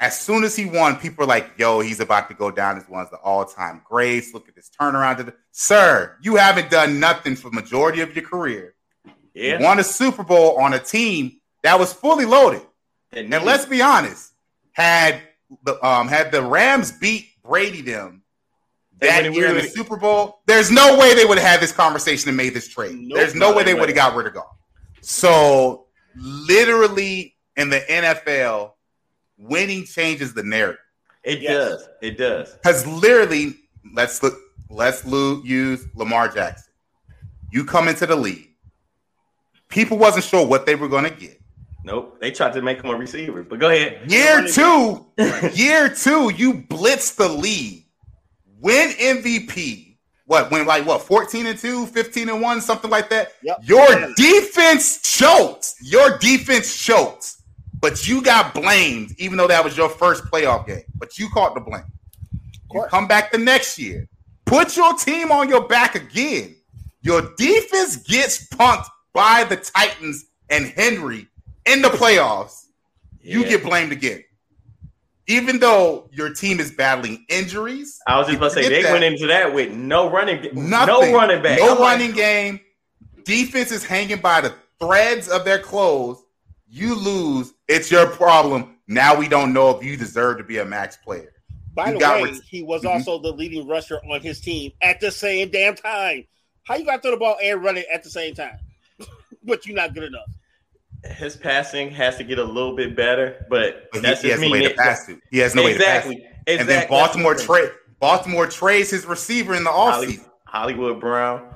[0.00, 2.88] As soon as he won, people are like, "Yo, he's about to go down as
[2.88, 6.16] one of the all-time greats." Look at this turnaround, sir.
[6.22, 8.74] You haven't done nothing for majority of your career.
[9.34, 9.58] Yeah.
[9.58, 12.62] You won a Super Bowl on a team that was fully loaded.
[13.12, 14.32] And And let's be honest,
[14.72, 15.20] had
[15.64, 18.22] the um had the Rams beat Brady them
[19.00, 22.28] that year in the Super Bowl, there's no way they would have had this conversation
[22.28, 22.96] and made this trade.
[22.96, 23.18] Nope.
[23.18, 24.56] there's no way they would have got rid of Goff.
[25.00, 25.86] So
[26.16, 28.72] literally in the NFL,
[29.38, 30.80] winning changes the narrative.
[31.24, 31.52] It Yes.
[31.52, 31.88] does.
[32.02, 32.52] It does.
[32.54, 33.56] Because literally,
[33.94, 34.38] let's look,
[34.70, 36.72] let's lo- use Lamar Jackson.
[37.52, 38.50] You come into the league,
[39.68, 41.40] people wasn't sure what they were going to get.
[41.84, 42.18] Nope.
[42.20, 43.42] They tried to make him a receiver.
[43.42, 44.10] But go ahead.
[44.10, 45.06] Year two,
[45.54, 47.86] year two, you blitz the league,
[48.60, 49.86] win MVP.
[50.26, 53.32] What went like what 14 and 2, 15 and 1, something like that.
[53.42, 53.60] Yep.
[53.62, 54.08] Your Yeah.
[54.14, 55.72] defense choked.
[55.80, 57.36] Your defense choked.
[57.80, 60.82] But you got blamed, even though that was your first playoff game.
[60.96, 61.84] But you caught the blame.
[62.72, 64.08] You come back the next year.
[64.44, 66.56] Put your team on your back again.
[67.02, 71.28] Your defense gets punked by the Titans and Henry
[71.66, 72.66] in the playoffs
[73.20, 73.48] you Yeah.
[73.50, 74.24] get blamed again.
[75.26, 78.92] Even though your team is battling injuries, I was just about to say they that.
[78.92, 82.60] went into that with no running, nothing, no running back, no I'm like, running game.
[83.24, 86.22] Defense is hanging by the threads of their clothes.
[86.70, 88.76] You lose, it's your problem.
[88.86, 91.32] Now we don't know if you deserve to be a max player.
[91.74, 92.90] by you the got way, ret- he was Mhm.
[92.90, 96.24] also the leading rusher on his team at the same damn time.
[96.64, 98.58] How you got to throw the ball and run it at the same time?
[99.44, 100.26] but you're not good enough.
[101.04, 104.40] His passing has to get a little bit better, but, But he, that's he just
[104.40, 105.20] has no way to pass to.
[105.30, 105.86] He has no way to pass.
[106.06, 106.16] exactly.
[106.16, 106.22] to.
[106.22, 106.56] exactly.
[106.58, 110.24] And then Baltimore That's trade Baltimore trades his receiver in the Holly- offseason.
[110.46, 111.54] Hollywood Brown.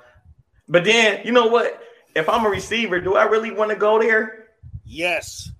[0.68, 1.82] But then you know what?
[2.14, 4.41] If I'm a receiver, do I really want to go there?
[4.92, 5.50] Yes.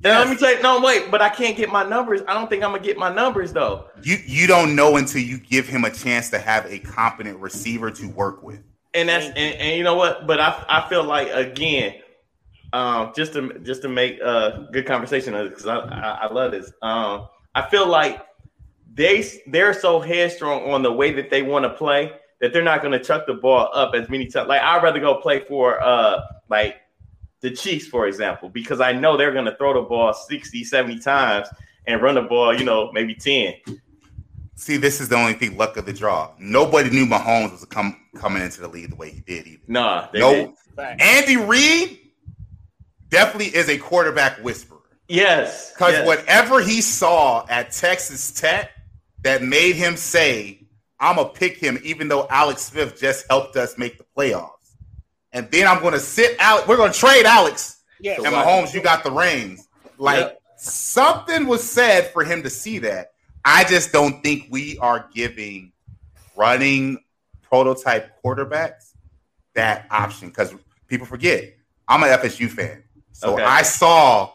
[0.00, 2.22] Then let me tell you, no, wait, but I can't get my numbers.
[2.26, 3.86] I don't think I'm gonna get my numbers though.
[4.02, 7.90] You you don't know until you give him a chance to have a competent receiver
[7.92, 8.60] to work with.
[8.94, 10.26] And that's and, and you know what?
[10.26, 11.94] But I I feel like again,
[12.72, 16.72] um, just to just to make a good conversation because I, I I love this.
[16.82, 18.26] Um, I feel like
[18.92, 22.82] they they're so headstrong on the way that they want to play that they're not
[22.82, 24.48] going to chuck the ball up as many times.
[24.48, 26.81] Like I'd rather go play for uh like
[27.42, 31.00] the Chiefs, for example, because I know they're going to throw the ball 60, 70
[31.00, 31.48] times
[31.86, 33.54] and run the ball, you know, maybe 10.
[34.54, 36.30] See, this is the only thing luck of the draw.
[36.38, 39.62] Nobody knew Mahomes was come, coming into the league the way he did either.
[39.66, 41.00] Nah, they No, didn't.
[41.00, 41.98] Andy Reid
[43.08, 44.78] definitely is a quarterback whisperer.
[45.08, 45.72] Yes.
[45.72, 46.06] Because yes.
[46.06, 48.70] whatever he saw at Texas Tech
[49.22, 50.68] that made him say,
[51.00, 54.61] I'm gonna pick him, even though Alex Smith just helped us make the playoffs.
[55.32, 56.68] And then I'm gonna sit out.
[56.68, 57.78] We're gonna trade Alex.
[58.00, 59.68] Yeah, And Mahomes, you got the reins.
[59.98, 60.42] Like Yep.
[60.56, 63.12] something was said for him to see that.
[63.44, 65.72] I just don't think we are giving
[66.36, 66.98] running
[67.42, 68.92] prototype quarterbacks
[69.54, 70.54] that option because
[70.88, 71.44] people forget
[71.88, 72.82] I'm an FSU fan.
[73.12, 73.42] So Okay.
[73.44, 74.30] I saw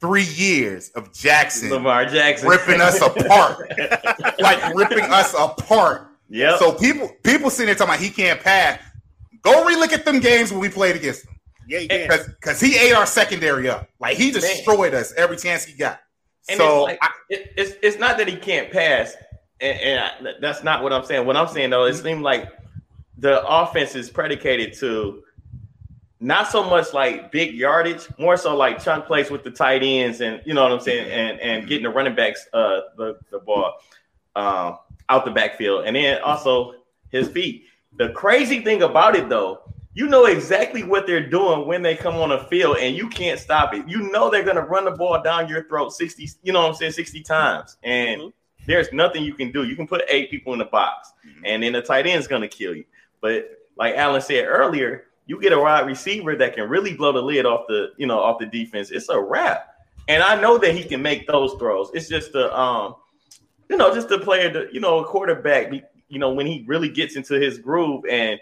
[0.00, 3.68] three years of Jackson Lamar Jackson ripping us apart,
[4.38, 6.06] like ripping us apart.
[6.28, 6.58] Yeah.
[6.58, 8.80] So people people sitting there talking about he can't pass.
[9.42, 12.08] Go relook at them games when we played against him yeah, you can.
[12.26, 13.88] because he ate our secondary up.
[14.00, 16.00] Like he destroyed us every chance he got.
[16.48, 19.14] And so it's, like, it, it's it's not that he can't pass,
[19.60, 21.26] and, and I, that's not what I'm saying.
[21.26, 22.50] What I'm saying though, it seemed like
[23.18, 25.22] the offense is predicated to
[26.20, 30.22] not so much like big yardage, more so like chunk plays with the tight ends,
[30.22, 33.40] and you know what I'm saying, and and getting the running backs uh the the
[33.40, 33.74] ball
[34.34, 34.78] um,
[35.10, 36.76] out the backfield, and then also
[37.10, 37.64] his feet.
[37.98, 39.60] The crazy thing about it though,
[39.94, 43.40] you know exactly what they're doing when they come on the field, and you can't
[43.40, 43.88] stop it.
[43.88, 46.74] You know they're gonna run the ball down your throat 60, you know what I'm
[46.74, 47.76] saying, 60 times.
[47.82, 48.32] And Mhm.
[48.66, 49.64] there's nothing you can do.
[49.64, 51.12] You can put eight people in the box,
[51.44, 52.84] and then the tight end's gonna kill you.
[53.20, 57.20] But like Alan said earlier, you get a wide receiver that can really blow the
[57.20, 58.90] lid off the, you know, off the defense.
[58.92, 59.74] It's a wrap.
[60.06, 61.90] And I know that he can make those throws.
[61.92, 62.94] It's just the um,
[63.68, 65.70] you know, just the player, the, you know, a quarterback,
[66.08, 68.40] you know, when he really gets into his groove and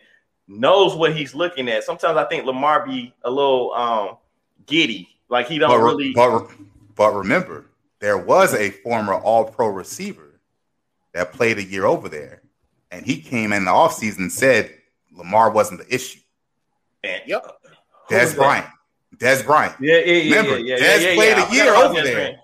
[0.49, 1.85] knows what he's looking at.
[1.85, 4.17] Sometimes I think Lamar be a little um
[4.67, 6.13] giddy, like he don't but, really.
[6.13, 6.49] but,
[6.95, 7.67] but remember,
[8.01, 10.41] there was a former All Pro receiver
[11.13, 12.43] that played a year over there,
[12.91, 14.73] and he came in the offseason and said
[15.13, 16.21] Lamar wasn't the issue.
[17.03, 17.47] and, Yep.
[18.09, 18.37] Who Dez?
[18.37, 18.67] Bryant.
[19.17, 19.75] Dez Bryant.
[19.81, 20.37] Yeah, yeah, yeah.
[20.37, 21.43] Remember, yeah, yeah, Dez yeah, played yeah.
[21.43, 22.15] a I forgot year over Dez there.
[22.15, 22.39] Bryant.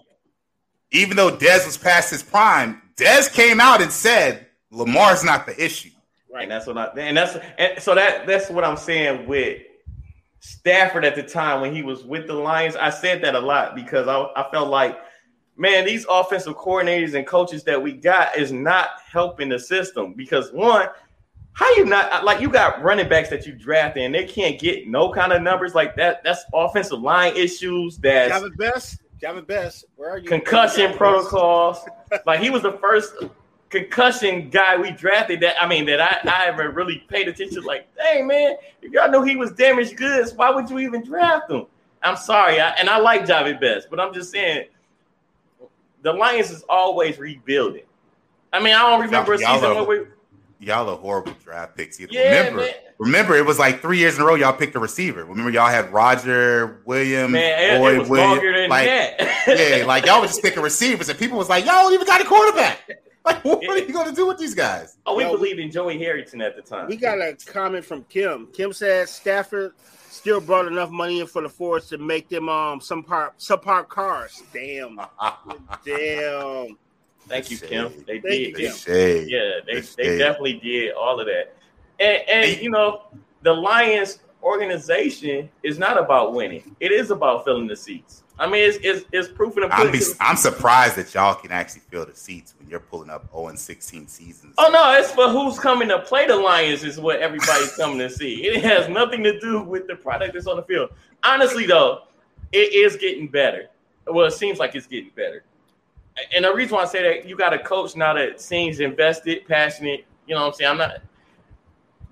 [0.94, 5.62] Even though Dez was past his prime, Dez came out and said Lamar's not the
[5.62, 5.90] issue.
[6.32, 6.44] Right.
[6.44, 9.60] And that's what I and that's and so that that's what I'm saying with
[10.40, 12.74] Stafford at the time when he was with the Lions.
[12.74, 14.98] I said that a lot because I, I felt like,
[15.56, 20.50] man, these offensive coordinators and coaches that we got is not helping the system because
[20.52, 20.88] one,
[21.52, 24.88] how you not like you got running backs that you drafted and they can't get
[24.88, 26.24] no kind of numbers like that.
[26.24, 27.98] That's offensive line issues.
[27.98, 29.02] That's Jahvid Best.
[29.20, 29.84] Jahvid Best.
[29.96, 30.28] Where are you?
[30.28, 31.78] concussion protocols.
[32.26, 33.12] like he was the first
[33.72, 37.64] concussion guy we drafted that I mean that I, I ever really paid attention.
[37.64, 41.50] Like, hey man, if y'all knew he was damaged goods, why would you even draft
[41.50, 41.66] him?
[42.02, 44.66] I'm sorry, I, and I like Jahvid Best, but I'm just saying
[46.02, 47.84] the Lions is always rebuilding.
[48.52, 50.06] I mean, I don't remember a Y'all- y'all season are- where we
[50.60, 51.98] Y'all are horrible draft picks.
[52.00, 52.12] Either.
[52.12, 52.70] Yeah, remember, man.
[52.98, 54.36] remember, it was like three years in a row.
[54.36, 55.24] Y'all picked a receiver.
[55.24, 58.70] Remember, y'all had Roger Williams, man, it, Boyd it was Williams.
[58.70, 62.06] like, yeah, like y'all was just picking receivers, and people was like, "Y'all don't even
[62.06, 62.78] got a quarterback."
[63.24, 64.96] Like, what are you gonna do with these guys?
[65.06, 66.88] oh, we Yo, believed in Joey Harrington at the time.
[66.88, 68.48] We got a comment from Kim.
[68.52, 69.74] Kim said Stafford
[70.10, 73.88] still brought enough money in for the Fords to make them um some part subpar
[73.88, 74.42] cars.
[74.52, 75.00] Damn,
[75.84, 76.76] damn.
[77.28, 77.92] Thank you, Kim.
[78.06, 78.48] They Thank did.
[78.48, 78.74] you, Kim.
[78.74, 79.28] Shade.
[79.30, 81.54] Yeah, they, It's they definitely did all of that.
[82.00, 83.02] And, and you know,
[83.42, 86.74] the Lions organization is not about winning.
[86.80, 88.24] It is about filling the seats.
[88.43, 90.01] I mean, it's it's, it's proof in the I'm, pudding.
[90.01, 93.47] be, I'm surprised that y'all can actually fill the seats when you're pulling up 0
[93.47, 94.55] and 16 seasons.
[94.59, 98.11] Oh no, it's for who's coming to play the Lions is what everybody's coming to
[98.11, 98.45] see.
[98.45, 100.90] It has nothing to do with the product that's on the field.
[101.22, 102.03] Honestly, though,
[102.51, 103.68] it is getting better.
[104.09, 105.45] Well, it seems like it's getting better.
[106.34, 109.47] And the reason why I say that you got a coach now that seems invested,
[109.47, 110.05] passionate.
[110.26, 110.70] You know what I'm saying?
[110.72, 110.97] I'm not.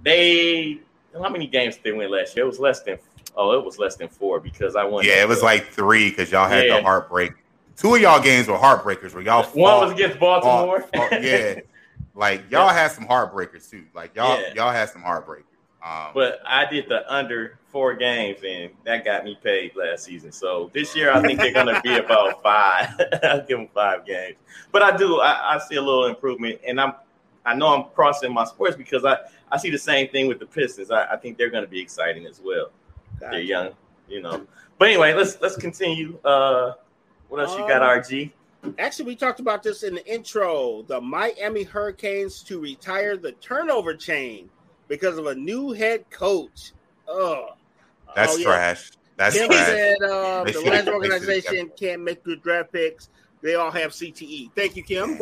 [0.05, 0.81] They
[1.13, 2.45] how many games did they win last year?
[2.45, 2.99] It was less than.
[3.37, 5.05] Oh, it was less than four because I won.
[5.05, 6.77] Yeah, it was like three because y'all had Yeah.
[6.79, 7.33] the heartbreak.
[7.77, 10.83] Two of y'all games were heartbreakers where y'all one was against Baltimore.
[10.95, 11.61] fought- fought- yeah,
[12.15, 12.73] like y'all Yeah.
[12.75, 13.85] had some heartbreakers too.
[13.95, 14.53] Like y'all, Yeah.
[14.55, 15.45] y'all had some heartbreakers.
[15.83, 20.31] Um, But I did the under four games, and that got me paid last season.
[20.31, 22.89] So this year, I think they're going to be about five.
[23.23, 24.37] I'll give them five games.
[24.73, 26.93] But I do, I, I see a little improvement, and I'm,
[27.47, 29.17] I know I'm crossing my sports because I,
[29.51, 30.91] I see the same thing with the Pistons.
[30.91, 32.71] I, I think they're going to be exciting as well.
[33.21, 33.71] They're young,
[34.09, 34.47] you know.
[34.79, 36.19] But anyway, let's let's continue.
[36.25, 36.73] Uh,
[37.29, 38.33] what else you got, Um, RG?
[38.79, 40.83] Actually, we talked about this in the intro.
[40.83, 44.51] The Miami Hurricanes to retire the turnover chain
[44.89, 46.73] because of a new head coach.
[47.09, 47.51] Oh,
[48.15, 48.45] that's oh, yeah.
[48.45, 48.91] trash.
[49.17, 49.67] That's Kim trash.
[49.67, 53.09] said um, They the should've- Lions organization can't make good draft picks.
[53.43, 54.51] They all have CTE.
[54.55, 55.17] Thank you, Kim.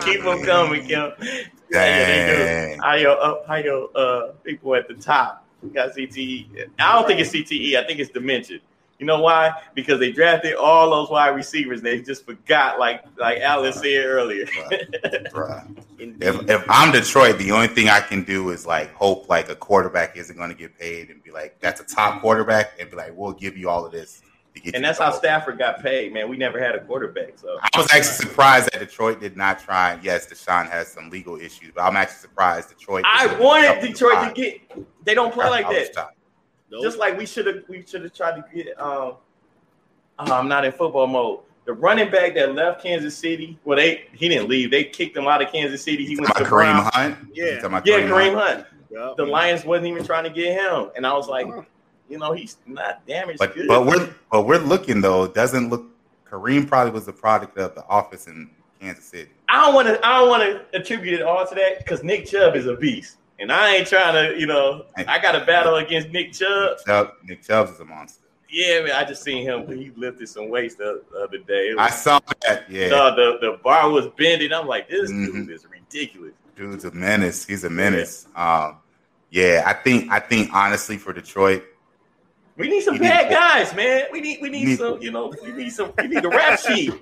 [0.00, 1.12] Keep them coming, Kim.
[1.20, 2.68] Yeah, they.
[2.70, 2.78] Dang.
[2.80, 3.46] How your up?
[3.46, 6.68] How your uh people at the top got CTE?
[6.78, 7.76] I don't think it's CTE.
[7.76, 8.58] I think it's dementia.
[8.98, 9.52] You know why?
[9.74, 11.82] Because they drafted all those wide receivers.
[11.82, 14.46] They just forgot, like like Alice said earlier.
[15.98, 19.56] if, if I'm Detroit, the only thing I can do is like hope like a
[19.56, 22.96] quarterback isn't going to get paid and be like, that's a top quarterback, and be
[22.96, 24.22] like, we'll give you all of this.
[24.74, 26.28] And that's how Stafford got paid, man.
[26.28, 27.38] We never had a quarterback.
[27.38, 29.98] So I was actually surprised that Detroit did not try.
[30.02, 33.04] Yes, Deshaun has some legal issues, but I'm actually surprised Detroit.
[33.06, 34.60] I wanted Detroit to get.
[35.04, 36.14] They don't play like that.
[36.70, 36.82] Nope.
[36.82, 38.80] Just like we should have, we should have tried to get.
[38.80, 39.16] Um,
[40.18, 41.40] oh, I'm not in football mode.
[41.64, 44.70] The running back that left Kansas City, well, they he didn't leave.
[44.70, 46.06] They kicked him out of Kansas City.
[46.06, 47.16] He went to Kareem Hunt.
[47.34, 48.66] Yeah, yeah, Kareem, Kareem Hunt.
[48.90, 49.16] Yep.
[49.16, 51.46] The Lions wasn't even trying to get him, and I was like,
[52.12, 53.38] you know, he's not damaged.
[53.38, 53.66] But good.
[53.66, 55.24] but we're but we're looking though.
[55.24, 55.86] It doesn't look.
[56.30, 58.50] Kareem probably was the product of the office in
[58.80, 59.30] Kansas City.
[59.48, 60.06] I don't want to.
[60.06, 63.16] I don't want to attribute it all to that because Nick Chubb is a beast.
[63.38, 66.76] And I ain't trying to, you know, I got a battle against Nick Chubb.
[66.76, 68.22] Nick, Chubb, Nick Chubb's is a monster.
[68.48, 69.66] Yeah, man, I just seen him.
[69.66, 71.74] He lifted some weights the, the other day.
[71.74, 72.70] Was, I saw that.
[72.70, 74.52] Yeah, the the bar was bending.
[74.52, 75.46] I'm like, this mm-hmm.
[75.46, 76.34] dude is ridiculous.
[76.54, 77.46] Dude's a menace.
[77.46, 78.26] He's a menace.
[78.36, 78.66] Yeah.
[78.66, 78.76] Um,
[79.30, 81.64] yeah, I think I think honestly for Detroit,
[82.62, 84.04] we need some bad guys, man.
[84.12, 86.58] We need we need, need, some, you know, we need some we need a rap
[86.58, 86.92] sheet.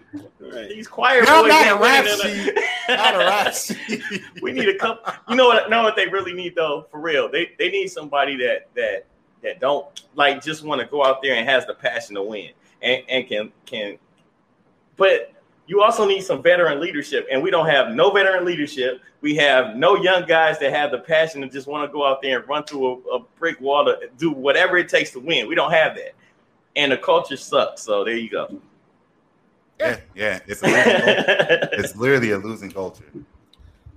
[0.40, 0.68] Right.
[0.68, 2.54] These choir no, boys not a rap sheet.
[2.88, 4.02] not a rap sheet.
[4.42, 5.12] we need a couple.
[5.28, 5.70] You know what?
[5.70, 7.30] Know what they really need though, for real.
[7.30, 9.06] They they need somebody that that
[9.42, 12.50] that don't like just want to go out there and has the passion to win
[12.82, 13.98] and and can can.
[14.96, 15.32] But
[15.66, 19.00] you also need some veteran leadership, and we don't have no veteran leadership.
[19.20, 22.22] We have no young guys that have the passion to just want to go out
[22.22, 25.46] there and run through a, a brick wall to do whatever it takes to win.
[25.46, 26.14] We don't have that,
[26.76, 27.82] and the culture sucks.
[27.82, 28.60] So there you go.
[29.78, 33.04] Yeah, yeah, it's it's literally a losing culture.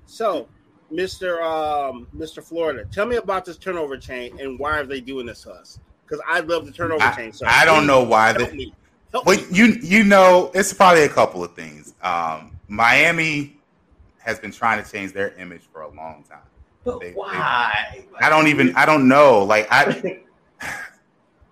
[0.05, 0.47] So,
[0.91, 5.25] Mister um, Mister Florida, tell me about this turnover chain and why are they doing
[5.25, 5.79] this to us?
[6.05, 7.33] Because I love the turnover I, chain.
[7.33, 8.71] So I don't know why they.
[9.13, 9.45] Help well, me.
[9.51, 11.93] you you know, it's probably a couple of things.
[12.01, 13.55] Um, Miami
[14.17, 16.39] has been trying to change their image for a long time.
[16.83, 17.91] But they, why?
[17.93, 18.75] They, I don't even.
[18.75, 19.43] I don't know.
[19.43, 20.19] Like I,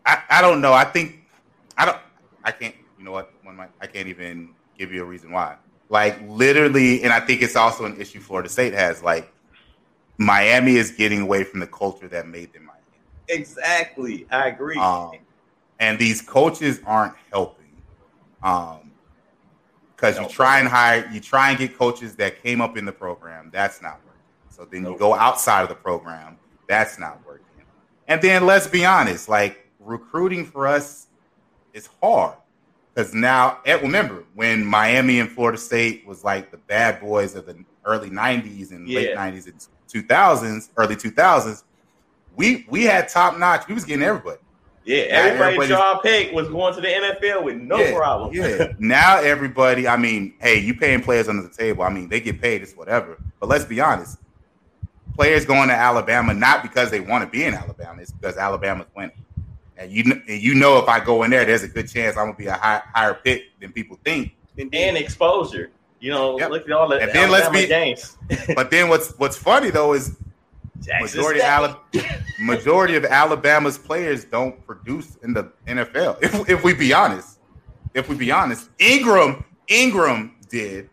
[0.05, 0.73] I, I don't know.
[0.73, 1.23] I think
[1.77, 1.97] I don't.
[2.43, 2.75] I can't.
[2.97, 3.31] You know what?
[3.43, 5.55] One, I can't even give you a reason why.
[5.89, 9.03] Like literally, and I think it's also an issue Florida State has.
[9.03, 9.31] Like
[10.17, 12.81] Miami is getting away from the culture that made them Miami.
[13.27, 14.77] Exactly, I agree.
[14.77, 15.11] Um,
[15.81, 17.65] and these coaches aren't helping.
[18.41, 18.91] Um,
[19.95, 22.91] because you try and hire, you try and get coaches that came up in the
[22.91, 23.51] program.
[23.53, 24.21] That's not working.
[24.49, 26.39] So then you go outside of the program.
[26.67, 27.45] That's not working.
[28.07, 31.07] And then let's be honest, like recruiting for us
[31.73, 32.35] is hard
[32.93, 37.45] because now, eh, remember when Miami and Florida State was like the bad boys of
[37.45, 38.99] the early '90s and yeah.
[38.99, 41.63] late '90s and 2000s, early 2000s,
[42.35, 43.67] we we had top notch.
[43.67, 44.39] We was getting everybody.
[44.83, 48.33] Yeah, everybody draw pick was going to the NFL with no yeah, problem.
[48.33, 48.73] yeah.
[48.79, 51.83] Now everybody, I mean, hey, you paying players under the table.
[51.83, 53.17] I mean, they get paid, it's whatever.
[53.39, 54.17] But let's be honest.
[55.15, 58.87] Players going to Alabama not because they want to be in Alabama, it's because Alabama's
[58.95, 59.11] winning.
[59.77, 62.27] And you and you know if I go in there, there's a good chance I'm
[62.27, 64.33] gonna be a high, higher pick than people think.
[64.57, 65.71] And exposure.
[65.99, 66.49] You know, yep.
[66.49, 68.17] look at all the and then Alabama let's be, games.
[68.55, 70.15] but then what's what's funny though is
[70.99, 76.21] majority of, Alabama, majority of Alabama's players don't produce in the NFL.
[76.21, 77.39] If, if we be honest,
[77.93, 80.89] if we be honest, Ingram Ingram did.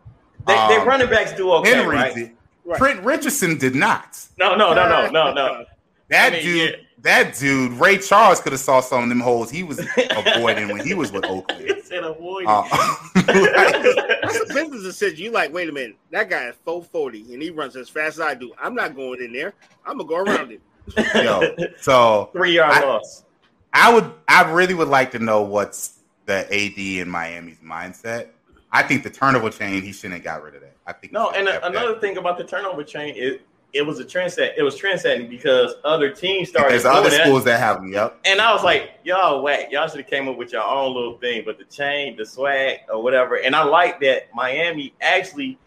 [0.46, 1.74] They, um, they running backs do okay.
[1.74, 2.14] Henry right?
[2.14, 2.32] did.
[2.64, 2.78] Right.
[2.78, 4.26] Trent Richardson did not.
[4.38, 5.64] No, no, no, no, no, no.
[6.10, 6.70] That I mean, dude.
[6.70, 10.68] Yeah that dude, Ray Charles, could have saw some of them holes he was avoiding
[10.68, 11.64] when he was with Oakland.
[11.68, 12.48] he said avoiding.
[12.48, 12.62] Uh,
[13.14, 15.18] like, that's a business decision.
[15.18, 18.20] You like, wait a minute, that guy is 440 and he runs as fast as
[18.20, 18.52] I do.
[18.60, 19.54] I'm not going in there.
[19.86, 20.60] I'm gonna go around it.
[21.14, 23.24] Yo, so three yard loss.
[23.72, 28.28] I would, I really would like to know what's the AD in Miami's mindset.
[28.72, 30.76] I think the turnover chain, he shouldn't have got rid of that.
[30.86, 31.30] I think no.
[31.30, 32.00] And another that.
[32.00, 33.38] thing about the turnover chain is
[33.72, 34.56] it was a trend set.
[34.56, 36.72] It was trend setting because other teams started.
[36.72, 37.92] There's other schools that, that have them.
[37.92, 38.20] Yep.
[38.24, 39.70] And I was like, y'all whack.
[39.70, 42.78] Y'all should have came up with your own little thing, but the chain, the swag,
[42.92, 43.36] or whatever.
[43.36, 45.58] And I like that Miami actually.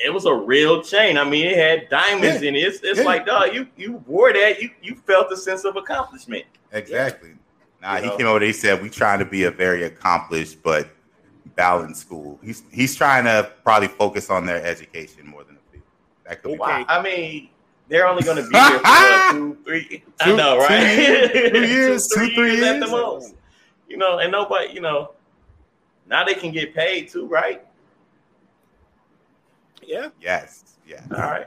[0.00, 1.18] It was a real chain.
[1.18, 2.50] I mean, it had diamonds yeah.
[2.50, 2.60] in it.
[2.60, 3.04] It's, it's yeah.
[3.04, 4.62] like, dog, you you wore that.
[4.62, 6.44] You you felt a sense of accomplishment.
[6.72, 7.30] Exactly.
[7.82, 8.16] Nah, you he know?
[8.16, 8.44] came over.
[8.44, 10.88] He said, "We trying to be a very accomplished but
[11.56, 15.57] balanced school." He's he's trying to probably focus on their education more than
[16.28, 16.84] that could wow.
[16.88, 17.48] I mean,
[17.88, 19.88] they're only going to be here for two, three.
[19.88, 20.68] Two, I know, right?
[20.68, 23.34] Two years, two, years, two, three, three years, years at the most.
[23.88, 25.12] You know, and nobody, you know,
[26.06, 27.64] now they can get paid too, right?
[29.82, 30.10] Yeah.
[30.20, 30.64] Yes.
[30.86, 31.02] Yeah.
[31.10, 31.46] All right.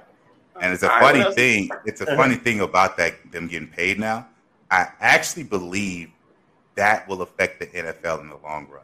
[0.59, 1.69] And it's a All funny right, thing.
[1.86, 4.27] It's a funny thing about that them getting paid now.
[4.69, 6.09] I actually believe
[6.75, 8.84] that will affect the NFL in the long run.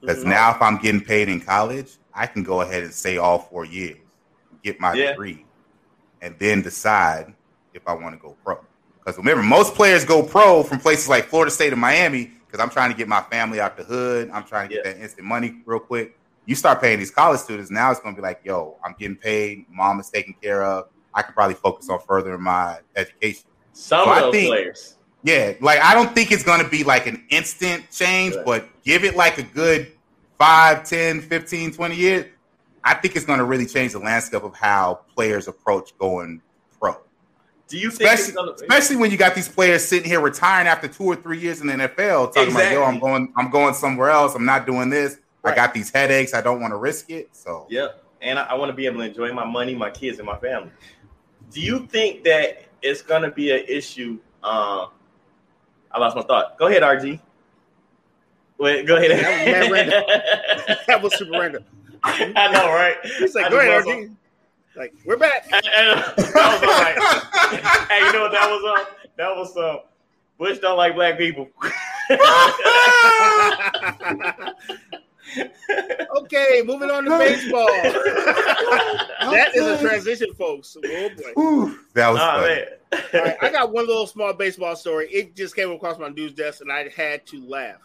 [0.00, 0.28] Because Mhm.
[0.28, 3.64] now, if I'm getting paid in college, I can go ahead and say all four
[3.64, 3.98] years,
[4.62, 5.10] get my Yeah.
[5.10, 5.44] degree,
[6.22, 7.32] and then decide
[7.74, 8.58] if I want to go pro.
[8.98, 12.32] Because remember, most players go pro from places like Florida State and Miami.
[12.46, 14.30] Because I'm trying to get my family out the hood.
[14.32, 14.92] I'm trying to get Yeah.
[14.92, 16.16] that instant money real quick.
[16.46, 17.90] You start paying these college students now.
[17.90, 19.66] It's going to be like, yo, I'm getting paid.
[19.70, 20.86] Mom is taken care of.
[21.12, 23.44] I can probably focus on furthering my education.
[23.74, 24.94] Some So of I those think- players.
[25.24, 28.44] Yeah, like I don't think it's going to be like an instant change, Right.
[28.46, 29.92] but give it like a good
[30.38, 32.26] 5, 10, 15, 20 years.
[32.88, 36.40] I think it's going to really change the landscape of how players approach going
[36.80, 36.96] pro.
[37.68, 40.88] Do you think Especially, gonna, especially when you got these players sitting here retiring after
[40.88, 44.08] two or three years in the NFL, talking about, "Yo, I'm going, I'm going somewhere
[44.08, 44.34] else.
[44.34, 45.18] I'm not doing this.
[45.44, 46.32] I got these headaches.
[46.32, 48.04] I don't want to risk it." So, Yep.
[48.22, 50.38] And I, I want to be able to enjoy my money, my kids, and my
[50.38, 50.70] family.
[51.50, 54.18] Do you think that it's going to be an issue?
[54.42, 54.88] Um,
[55.92, 56.58] I lost my thought.
[56.58, 57.20] Go ahead, RG.
[58.56, 59.10] Wait, go ahead.
[59.10, 61.64] That was mad that was super random.
[62.36, 62.96] I know, right?
[63.18, 64.14] He's like, I go just ahead, RG.
[64.76, 65.50] Like, we're back.
[65.50, 68.80] my- I- I- I was like, hey, you know what that was?
[68.80, 68.86] Um,
[69.16, 69.78] that was um,
[70.38, 71.48] Bush don't like black people.
[76.16, 77.66] okay, moving on to baseball.
[79.32, 80.76] that is a transition, folks.
[80.84, 81.32] Oh boy.
[81.36, 82.54] Whew, that was oh funny.
[82.54, 82.66] man.
[83.14, 85.08] All right, I got one little small baseball story.
[85.10, 87.76] It just came across my news desk, and I had to laugh.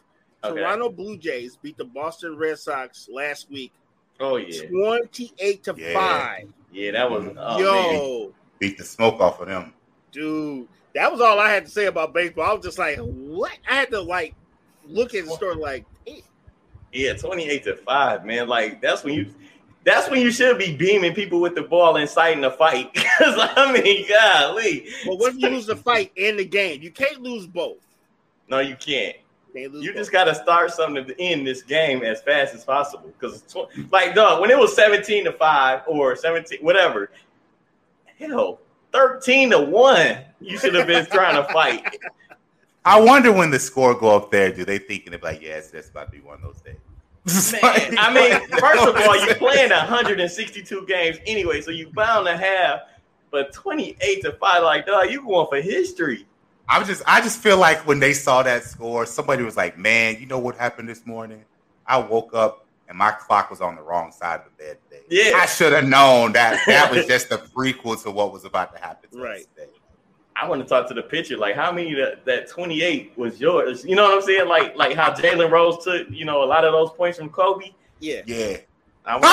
[0.43, 0.59] Okay.
[0.59, 3.71] Toronto Blue Jays beat the Boston Red Sox last week,
[4.19, 5.93] Oh yeah, twenty-eight to Yeah.
[5.93, 6.53] five.
[6.71, 7.33] yeah, that was.
[7.37, 8.33] Oh, Yo, man.
[8.59, 9.73] Beat the smoke off of them.
[10.11, 12.49] dude, that was all I had to say about baseball.
[12.49, 13.51] I was just like, what?
[13.69, 14.35] I had to like
[14.85, 16.21] look at the story like, eh,
[16.91, 18.47] Yeah, twenty-eight to five, man.
[18.47, 19.33] Like that's when you.
[19.85, 22.93] That's when you should be beaming people with the ball, inciting a fight.
[23.19, 26.81] Because I mean, golly, But what if you lose the fight in the game?
[26.81, 27.79] You can't lose both.
[28.47, 29.17] no, you can't.
[29.53, 29.97] Can't lose You both.
[29.99, 33.09] just got to start something to end this game as fast as possible.
[33.19, 37.11] Because, tw- like, dog, when it was 17 to 5 or 17, whatever,
[38.19, 38.59] hell,
[38.93, 41.97] 13 to 1, you should have been trying to fight.
[42.85, 45.89] I wonder when the score go up there, do they thinking they're like, yes, that's
[45.89, 46.75] about to be one of those days.
[47.53, 52.35] Man, I mean, first of all, you're playing 162 games anyway, so you bound to
[52.35, 52.81] have,
[53.31, 56.25] but 28 to 5, like, dog, you going for history.
[56.69, 59.77] I was just I just feel like when they saw that score, somebody was like,
[59.77, 61.43] Man, you know what happened this morning?
[61.85, 65.03] I woke up and my clock was on the wrong side of the bed today.
[65.09, 65.37] Yeah.
[65.37, 68.81] I should have known that that was just a prequel to what was about to
[68.81, 69.45] happen to Right.
[69.55, 69.69] today.
[70.35, 71.37] I want to talk to the pitcher.
[71.37, 73.85] Like, how many that, that 28 was yours?
[73.85, 74.47] You know what I'm saying?
[74.47, 77.71] Like, like how Jalen Rose took, you know, a lot of those points from Kobe.
[77.99, 78.21] yeah.
[78.25, 78.57] Yeah.
[79.05, 79.27] I wonder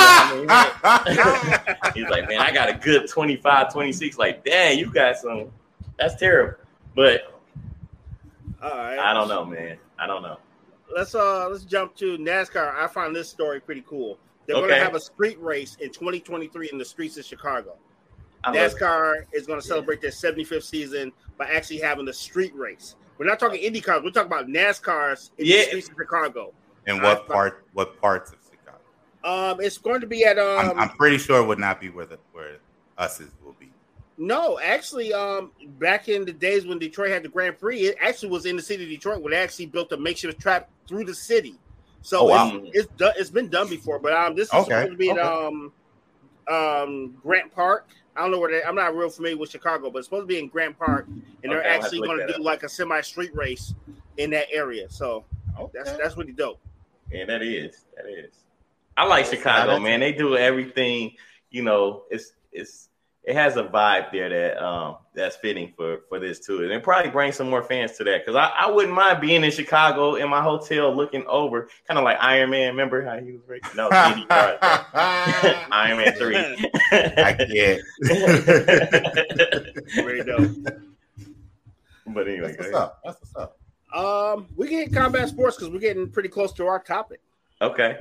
[0.85, 4.19] how many- He's like, man, I got a good 25, 26.
[4.19, 5.51] Like, dang, you got some.
[5.99, 6.59] That's terrible.
[7.01, 7.33] But
[8.63, 8.99] All right.
[8.99, 9.79] I don't know, man.
[9.99, 10.37] I don't know.
[10.95, 12.75] Let's uh let's jump to NASCAR.
[12.75, 14.19] I find this story pretty cool.
[14.47, 17.79] They're gonna have a street race in 2023 in the streets of Chicago.
[18.45, 22.97] I NASCAR is going to celebrate their 75th season by actually having a street race.
[23.17, 24.03] We're not talking Indy cars.
[24.03, 25.57] We're talking about NASCARs in Yeah.
[25.57, 26.53] the streets of Chicago.
[26.87, 29.53] And what part what parts of Chicago?
[29.53, 30.71] Um, it's going to be at um.
[30.73, 32.59] I'm, I'm pretty sure it would not be where the where
[32.99, 33.70] us is will be.
[34.21, 38.29] No, actually, um, back in the days when Detroit had the Grand Prix, it actually
[38.29, 41.15] was in the city of Detroit where they actually built a makeshift track through the
[41.15, 41.55] city.
[42.03, 42.61] So Oh, wow.
[42.65, 43.13] it's, it's done.
[43.17, 45.21] It's been done before, but um, this is Okay, supposed to be okay.
[45.23, 45.73] um,
[46.49, 47.89] um, Grant Park.
[48.15, 48.63] I don't know where they.
[48.63, 51.51] I'm not real familiar with Chicago, but it's supposed to be in Grant Park, and
[51.51, 52.41] they're Okay, I'll have to actually going to do up.
[52.41, 53.75] like a semi street race
[54.19, 54.91] in that area.
[54.91, 55.25] So
[55.73, 56.61] that's that's really dope.
[57.11, 57.87] Yeah, that is.
[57.97, 58.35] That is.
[58.99, 60.01] I like Chicago, man.
[60.01, 61.13] They do everything.
[61.51, 62.90] You know, it's it's
[63.23, 66.83] it has a vibe there that um that's fitting for for this too, and it
[66.83, 70.15] probably brings some more fans to that because I, I wouldn't mind being in Chicago
[70.15, 72.69] in my hotel looking over, kind of like Iron Man.
[72.69, 73.77] Remember how he was racing?
[73.77, 76.35] No, I Iron Man three.
[76.35, 77.83] can't.
[79.97, 80.51] Very dope.
[82.07, 83.01] but anyway, That's what's up.
[83.05, 83.57] That's what's up.
[83.95, 87.21] Um, we can hit combat sports because we're getting pretty close to our topic.
[87.61, 87.99] okay.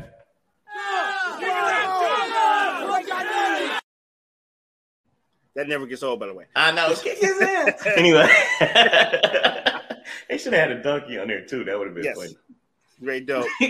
[5.56, 6.46] That never gets old, by the way.
[6.56, 6.94] I know.
[6.96, 7.86] Kick his ass.
[7.98, 8.28] anyway,
[10.30, 11.64] they should have had a donkey on there too.
[11.64, 12.18] That would have been Yes.
[12.18, 12.38] funny.
[13.02, 13.46] Very dope.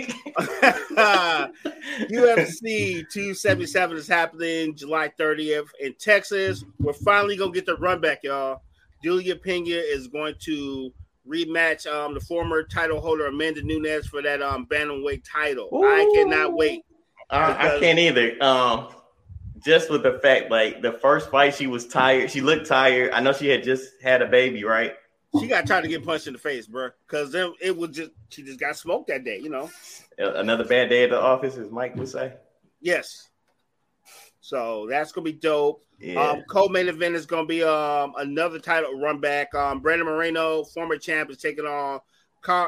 [2.10, 6.64] UFC 277 is happening July 30th in Texas.
[6.80, 8.62] We're finally gonna get the run back, y'all.
[9.02, 10.92] Julianna Pena is going to
[11.28, 15.68] rematch um, the former title holder Amanda Nunes for that um, bantamweight title.
[15.84, 16.82] I cannot wait.
[17.30, 18.42] I, I can't either.
[18.42, 18.88] Um,
[19.64, 22.30] just with the fact, like the first fight, she was tired.
[22.30, 23.12] She looked tired.
[23.12, 24.94] I know she had just had a baby, right?
[25.38, 26.88] She got tried to get punched in the face, bro.
[27.06, 29.70] Because then it was just she just got smoked that day, you know.
[30.18, 32.32] Another bad day at the office, as Mike would say.
[32.80, 33.28] Yes.
[34.40, 35.84] So that's gonna be dope.
[36.00, 36.20] Yeah.
[36.20, 39.54] Um, co-main event is gonna be um another title run back.
[39.54, 42.00] Um, Brandon Moreno, former champ, is taking on
[42.42, 42.66] Kai.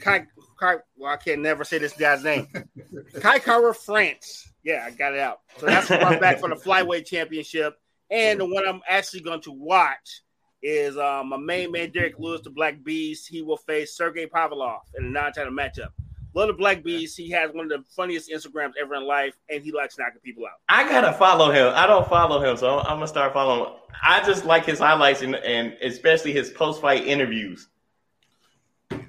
[0.00, 0.26] Kai,
[0.58, 2.46] Kai well, I can never say this guy's name.
[3.20, 4.47] Kai Kara France.
[4.64, 5.40] Yeah, I got it out.
[5.58, 7.78] So that's the run back for the flyweight championship.
[8.10, 10.22] And the one I'm actually going to watch
[10.62, 13.28] is um, my main man Derrick Lewis, the Black Beast.
[13.28, 15.90] He will face Sergey Pavlov in a non-title matchup.
[16.34, 17.16] Love the Black Beast.
[17.16, 20.44] He has one of the funniest Instagrams ever in life, and he likes knocking people
[20.44, 20.60] out.
[20.68, 21.72] I gotta follow him.
[21.74, 23.70] I don't follow him, so I'm, I'm gonna start following.
[23.70, 23.76] Him.
[24.02, 27.68] I just like his highlights and, and especially his post-fight interviews.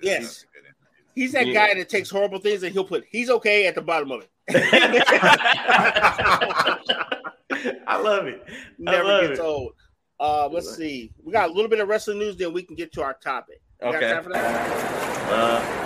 [0.02, 0.45] Yes,
[1.16, 1.54] he's that Yeah.
[1.68, 4.30] guy that takes horrible things and he'll put "he's okay" at the bottom of it.
[7.88, 8.43] I love it.
[8.78, 9.43] Never love gets it.
[9.43, 9.74] old.
[10.20, 11.12] Uh, let's see.
[11.24, 13.62] We got a little bit of wrestling news, then we can get to our topic.
[13.82, 14.00] You okay.
[14.02, 14.70] Got time for that?
[15.32, 15.80] Uh,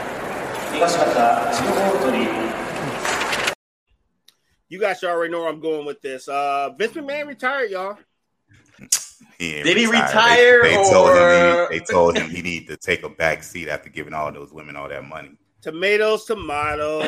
[4.70, 6.28] you guys already know where I'm going with this.
[6.28, 7.98] Uh, Vince McMahon retired, y'all.
[9.38, 10.64] He Did he retire?
[10.64, 13.90] they, told him he, they told him he need to take a back seat after
[13.90, 15.38] giving all those women all that money.
[15.64, 17.04] Tomatoes, tomatoes.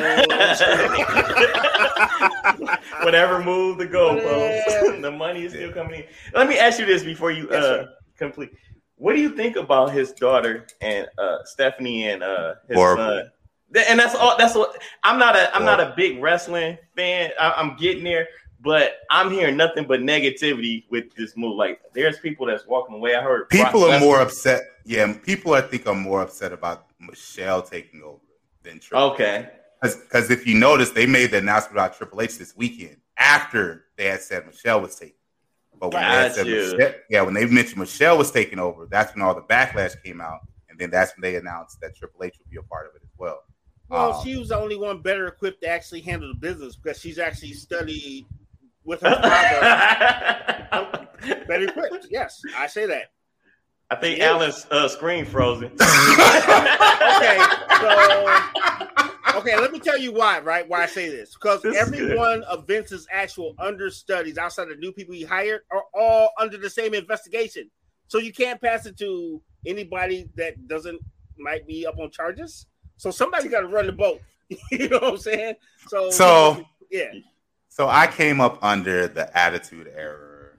[3.02, 4.96] whatever move the goalpost, Yeah.
[5.02, 6.06] the money is still coming in.
[6.34, 7.86] Let me ask you this before you Yes, uh
[8.16, 8.52] complete.
[8.96, 13.04] What do you think about his daughter and uh Stephanie and uh his Horrible.
[13.04, 13.30] son?
[13.90, 14.38] And that's all.
[14.38, 15.54] That's what I'm not a.
[15.54, 17.32] I'm not a big wrestling fan.
[17.38, 18.26] I, I'm getting there,
[18.60, 21.56] but I'm hearing nothing but negativity with this move.
[21.56, 23.16] Like, there's people that's walking away.
[23.16, 24.62] I heard People Brock are more upset.
[24.86, 28.20] Yeah, people I think are more upset about Michelle taking over
[28.66, 29.48] than Triple Okay,
[29.82, 34.06] Because if you notice, they made the announcement about Triple H this weekend after they
[34.06, 35.14] had said Michelle was taking.
[35.78, 39.22] But when they said Michelle, yeah, when they mentioned Michelle was taking over, that's when
[39.22, 40.40] all the backlash came out,
[40.70, 43.02] and then that's when they announced that Triple H would be a part of it
[43.04, 43.42] as well.
[43.88, 46.98] well, Um, she was the only one better equipped to actually handle the business because
[47.00, 48.26] she's actually studied
[48.84, 49.10] with her
[50.70, 51.08] father.
[51.46, 52.06] better equipped.
[52.10, 53.10] Yes, I say that.
[53.90, 54.28] I think She is.
[54.28, 55.70] Alan's uh, screen frozen.
[57.16, 57.38] Okay,
[57.80, 60.68] so okay, let me tell you why, right?
[60.68, 65.14] Why I say this because every one of Vince's actual understudies outside of new people
[65.14, 67.70] he hired are all under the same investigation.
[68.08, 71.00] So you can't pass it to anybody that doesn't
[71.38, 72.66] might be up on charges.
[72.96, 74.20] So somebody's got to run the boat.
[74.70, 75.54] you know what I'm saying?
[75.88, 77.12] So So- yeah,
[77.68, 80.50] so I came up under the Attitude Era,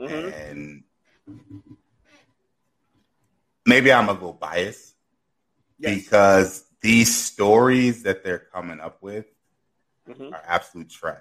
[0.00, 0.50] Mhm.
[0.50, 0.84] and
[3.66, 4.94] maybe I'm a little biased
[5.78, 5.94] yes.
[5.94, 9.26] because these stories that they're coming up with
[10.08, 10.32] Mhm.
[10.32, 11.18] are absolute trash.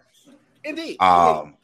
[0.64, 1.00] indeed.
[1.02, 1.56] Um,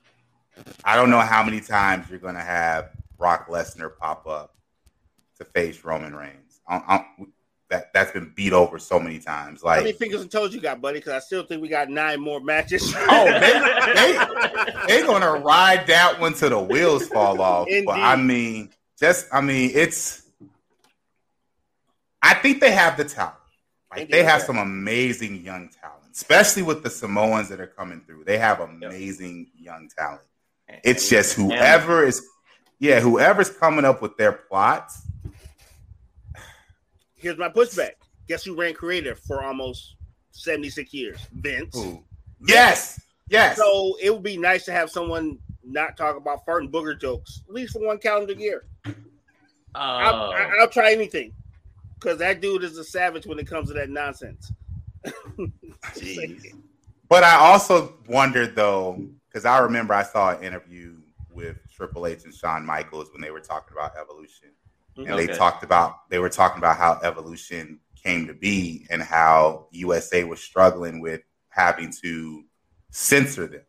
[0.84, 4.56] I don't know how many times you're going to have Brock Lesnar pop up
[5.38, 6.62] to face Roman Reigns.
[6.68, 7.06] I, I,
[7.70, 9.62] that that's been beat over so many times.
[9.64, 11.00] Like How many fingers and toes you got, buddy?
[11.00, 12.94] Because I still think we got nine more matches.
[12.98, 17.68] oh, they, they're going to ride that one to the wheels fall off.
[17.86, 18.70] But I mean,
[19.00, 20.24] just I mean, it's.
[22.22, 23.36] I think they have the talent.
[23.92, 24.30] Like they Indeed.
[24.32, 28.26] have some amazing young talent, especially with the Samoans that are coming through.
[28.26, 30.22] They have amazing young talent.
[30.84, 32.26] It's just whoever is,
[32.80, 35.02] yeah, whoever's coming up with their plots.
[37.16, 37.92] Here's my pushback.
[38.28, 39.96] Guess who ran creative for almost
[40.32, 41.20] 76 years?
[41.34, 41.74] Vince.
[41.76, 42.04] Who?
[42.46, 43.00] Yes,
[43.30, 43.58] yes.
[43.58, 47.42] So it would be nice to have someone not talk about fart and booger jokes,
[47.48, 48.66] at least for one calendar year.
[48.86, 48.92] Oh.
[49.76, 50.32] I'll, Oh.
[50.62, 51.34] I'll try anything
[52.00, 54.52] because that dude is a savage when it comes to that nonsense.
[57.10, 60.98] But I also wondered though, because I remember I saw an interview
[61.32, 64.50] with Triple H and Shawn Michaels when they were talking about evolution.
[64.98, 69.68] And they talked about they were talking about how evolution came to be and how
[69.72, 72.44] USA was struggling with having to
[72.90, 73.62] censor them.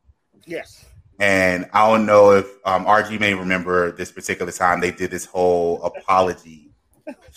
[0.47, 0.87] Yes.
[1.21, 5.27] And I don't know if um, RG may remember this particular time they did this
[5.27, 6.68] whole apology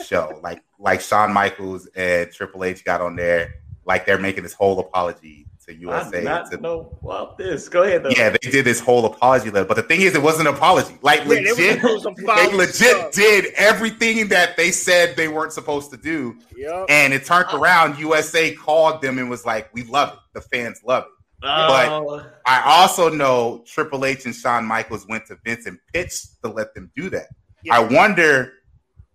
[0.06, 3.56] show, like like Shawn Michaels and Triple H got on there,
[3.86, 6.12] like they're making this whole apology to I USA.
[6.12, 7.70] did not to- know about this.
[7.70, 8.10] Go ahead though.
[8.10, 10.98] yeah, they did this whole apology letter, but the thing is, it wasn't an apology.
[11.04, 13.12] Like Yeah, legit, they legit stuff.
[13.12, 16.86] did everything that they said they weren't supposed to do, Yep.
[16.90, 18.00] and it turned around.
[18.00, 20.20] USA called them and was like, "We love it.
[20.34, 21.10] The fans love it."
[21.44, 26.50] Oh, I also know Triple H and Shawn Michaels went to Vince and pitched to
[26.50, 27.28] let them do that.
[27.64, 27.78] Yeah.
[27.78, 28.54] I wonder,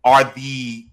[0.07, 0.87] are the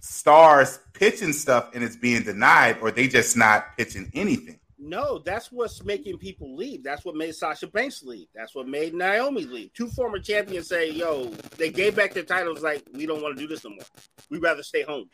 [0.00, 4.58] stars pitching stuff and it's being denied, or they just not pitching anything?
[4.78, 6.82] No, that's what's making people leave.
[6.82, 8.28] That's what made Sasha Banks leave.
[8.34, 9.74] That's what made Naomi leave.
[9.74, 11.26] Two former champions say, "Yo,
[11.58, 12.62] they gave back their titles.
[12.62, 13.84] Like we don't want to do this no more.
[14.30, 15.10] We'd rather stay home."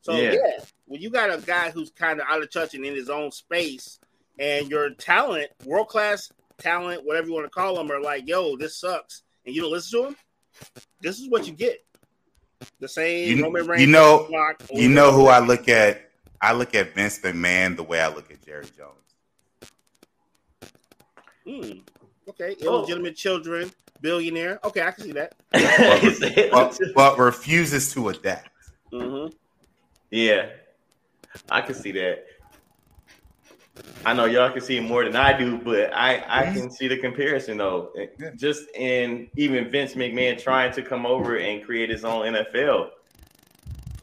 [0.00, 0.32] So Yeah.
[0.32, 3.10] yeah, when you got a guy who's kind of out of touch and in his
[3.10, 4.00] own space,
[4.38, 8.56] and your talent, world class talent, whatever you want to call them, are like, "Yo,
[8.56, 10.16] this sucks," and you don't listen to them.
[11.00, 11.84] this is what you get.
[12.78, 16.10] The same You- Roman you know- block You know who I look at?
[16.42, 18.96] I look at Vince McMahon the way I look at Jerry Jones.
[21.44, 21.80] Hmm.
[22.28, 22.78] Okay, Oh.
[22.78, 24.60] illegitimate children, billionaire.
[24.64, 25.34] Okay, I can see that.
[26.52, 28.48] but, but refuses to adapt.
[28.92, 29.34] Mm-hmm.
[30.10, 30.50] yeah,
[31.50, 32.24] I can see that.
[34.04, 36.96] I know y'all can see more than I do, but I I can see the
[36.96, 37.92] comparison though.
[37.98, 42.90] Eh, just in even Vince McMahon trying to come over and create his own NFL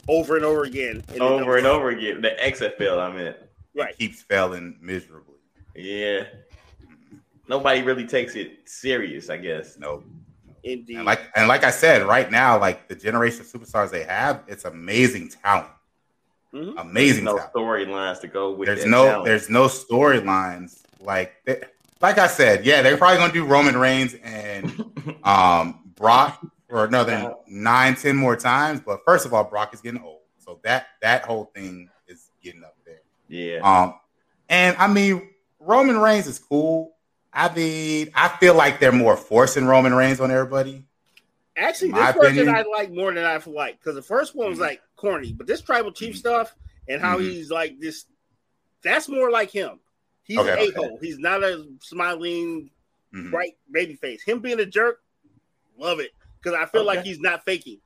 [0.07, 1.03] Over and over again.
[1.09, 2.21] And over and over again.
[2.21, 3.37] The XFL, I meant.
[3.75, 3.97] Right.
[3.97, 5.35] Keeps failing miserably.
[5.75, 6.25] Yeah.
[7.47, 9.77] Nobody really takes it serious, I guess.
[9.77, 10.03] No.
[10.63, 10.97] Indeed.
[10.97, 14.43] And like and like I said, right now, like the generation of superstars they have,
[14.47, 15.69] it's amazing talent.
[16.53, 16.73] Mhm.
[16.79, 18.67] Amazing no storylines to go with.
[18.67, 19.25] There's no talent.
[19.25, 21.61] there's no storylines like they-
[21.99, 26.39] like I said, yeah, they're probably gonna do Roman Reigns and um Brock
[26.69, 28.79] for another nine, ten more times.
[28.85, 30.21] But first of all, Brock is getting old.
[30.37, 33.01] So that that whole thing is getting up there.
[33.27, 33.57] yeah.
[33.59, 33.95] Um
[34.47, 35.29] and I mean
[35.59, 36.93] Roman Reigns is cool.
[37.33, 40.85] I mean, I feel like they're more forcing Roman Reigns on everybody.
[41.57, 44.35] Actually, in my this version opinion- I like more than I've liked because the first
[44.35, 44.61] one was Mhm.
[44.61, 46.19] like corny, but this tribal chief Mhm.
[46.19, 46.53] stuff
[46.89, 47.21] and how Mhm.
[47.21, 48.05] he's like this,
[48.83, 49.79] that's more like him.
[50.23, 50.71] He's Okay, an okay.
[50.75, 50.97] a hole.
[51.01, 52.69] He's not a smiling,
[53.13, 53.31] Mhm.
[53.31, 54.21] bright baby face.
[54.23, 55.01] Him being a jerk,
[55.77, 57.79] love it because I feel like he's not faking.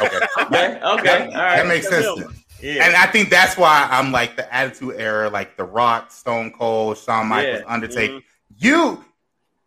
[0.00, 0.06] Okay.
[0.42, 0.80] okay.
[0.82, 0.82] Okay.
[0.82, 1.32] That, right.
[1.32, 2.20] that makes That's sense.
[2.60, 2.84] yeah.
[2.86, 6.98] And I think that's why I'm like the Attitude Era, like The Rock, Stone Cold,
[6.98, 7.72] Shawn Michaels, Yeah.
[7.72, 8.14] Undertaker.
[8.14, 8.22] Mhm.
[8.58, 9.04] You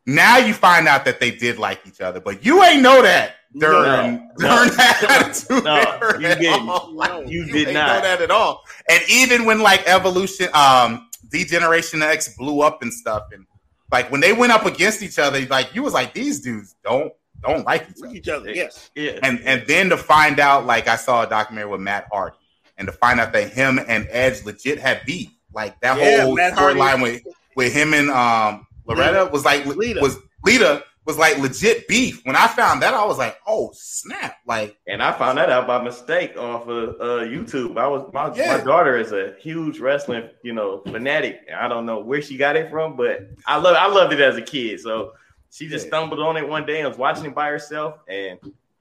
[0.06, 3.36] now you find out that they did like each other, but you ain't know that
[3.58, 6.66] during No, no, during that Attitude no, you didn't.
[6.94, 7.88] Like, No, you you did ain't not.
[7.96, 8.64] know that at all.
[8.90, 13.46] And even when like Evolution, um, D-Generation X blew up and stuff, and
[13.92, 17.14] like when they went up against each other, like you was like these dudes don't
[17.42, 18.16] don't like each other.
[18.16, 18.90] each other, yes.
[18.96, 19.20] yeah.
[19.24, 22.36] and and then to find out, like I saw a documentary with Matt Hardy,
[22.78, 26.36] and to find out that him and Edge legit had beef, like that Yeah, whole
[26.36, 27.22] Matt storyline with
[27.56, 30.00] with him and um Loretta was like Lita.
[30.02, 32.22] was Lita was like legit beef.
[32.26, 34.38] When I found that, I was like, oh snap!
[34.48, 37.78] Like And I found that out by mistake off of uh, YouTube.
[37.78, 38.58] I was my, Yeah.
[38.58, 41.42] my daughter is a huge wrestling, you know, fanatic.
[41.54, 44.38] I don't know where she got it from, but I love I loved it as
[44.38, 44.80] a kid.
[44.80, 45.12] So
[45.52, 45.90] she just Yeah.
[45.90, 48.40] stumbled on it one day and was watching it by herself, and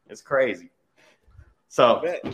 [0.08, 0.70] it's crazy.
[1.68, 2.24] So Bet.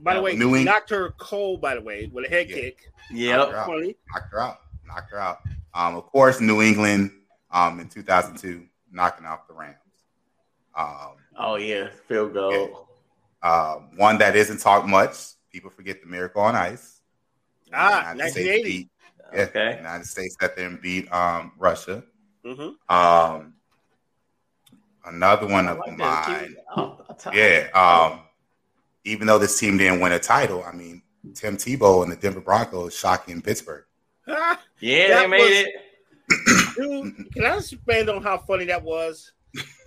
[0.00, 1.60] By the way, New he knocked her cold.
[1.60, 2.56] By the way, with a head Yeah.
[2.56, 2.90] kick.
[3.10, 3.68] knocked her out.
[4.12, 5.38] Knocked her out, knocked her out.
[5.74, 7.10] Um, of course, New England
[7.50, 9.76] um, in 2002 knocking off the Rams.
[10.74, 12.88] Um, Oh yeah, field goal.
[13.42, 15.16] uh, one that isn't talked much.
[15.52, 17.00] People forget the Miracle on Ice.
[17.72, 18.62] Ah, United States 1980.
[18.62, 18.90] beat-
[19.34, 19.76] yeah, Okay.
[19.78, 22.04] United States got there and beat um, Russia.
[22.44, 22.94] Mm-hmm.
[22.94, 23.54] Um,
[25.04, 26.40] another one I of like mine.
[26.48, 27.34] Keep it up, up top.
[27.34, 27.68] Yeah.
[27.74, 28.20] Um,
[29.06, 31.02] even though this team didn't win a title, I mean,
[31.34, 33.84] Tim Tebow and the Denver Broncos shocking Pittsburgh.
[34.28, 35.74] Ah, Yeah, That they made was- it.
[36.76, 39.32] dude, can I just expand on how funny that was?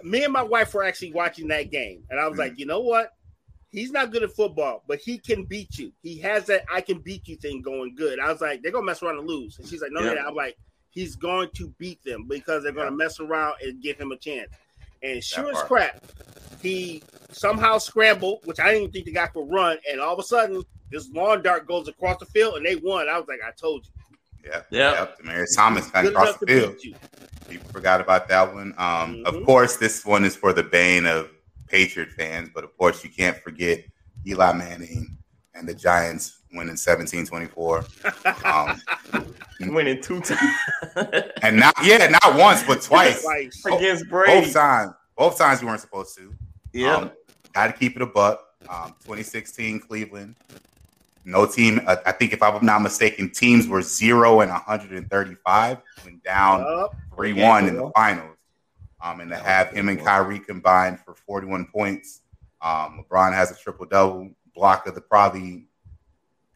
[0.03, 2.79] Me and my wife were actually watching that game, and I was like, you know
[2.79, 3.11] what?
[3.71, 5.91] He's not good at football, but he can beat you.
[6.01, 8.19] He has that I can beat you thing going good.
[8.19, 9.59] I was like, they're gonna mess around and lose.
[9.59, 10.13] And she's like, no, Yeah.
[10.13, 10.27] no, no.
[10.29, 10.57] I'm like,
[10.89, 12.95] he's going to beat them because they're gonna Yeah.
[12.95, 14.49] mess around and give him a chance.
[15.03, 16.01] And sure as crap,
[16.61, 17.01] he
[17.31, 20.23] somehow scrambled, which I didn't even think the guy could run, and all of a
[20.23, 23.07] sudden this lawn dart goes across the field and they won.
[23.07, 23.91] I was like, I told you.
[24.51, 24.61] Yeah.
[24.71, 24.91] Yeah.
[24.91, 25.19] Yep.
[25.21, 26.75] Demaryius Thomas kind of across the field.
[26.83, 26.95] you.
[27.47, 28.73] People forgot about that one.
[28.77, 29.25] Um, Mhm.
[29.25, 31.29] Of course, this one is for the bane of
[31.67, 33.83] Patriot fans, but of course, you can't forget
[34.25, 35.17] Eli Manning
[35.53, 37.85] and the Giants winning 17 24.
[38.43, 38.81] Um,
[39.61, 40.55] Winning two times
[41.43, 43.21] and not, yeah, not once, but twice.
[43.21, 43.61] Twice.
[43.65, 44.93] against Both times.
[45.17, 46.33] Both times you weren't supposed to.
[46.73, 46.95] Yeah.
[46.95, 47.11] Um,
[47.53, 48.45] Got to keep it a buck.
[48.69, 50.35] Um, 2016 Cleveland.
[51.25, 51.81] No team.
[51.85, 56.95] Uh, I think if I'm not mistaken, teams were zero and 135 when down Yup.
[57.15, 58.35] three one in the finals.
[59.01, 62.21] Um, and to have him and Kyrie combined for 41 points.
[62.61, 65.67] Um, LeBron has a triple double block of the probably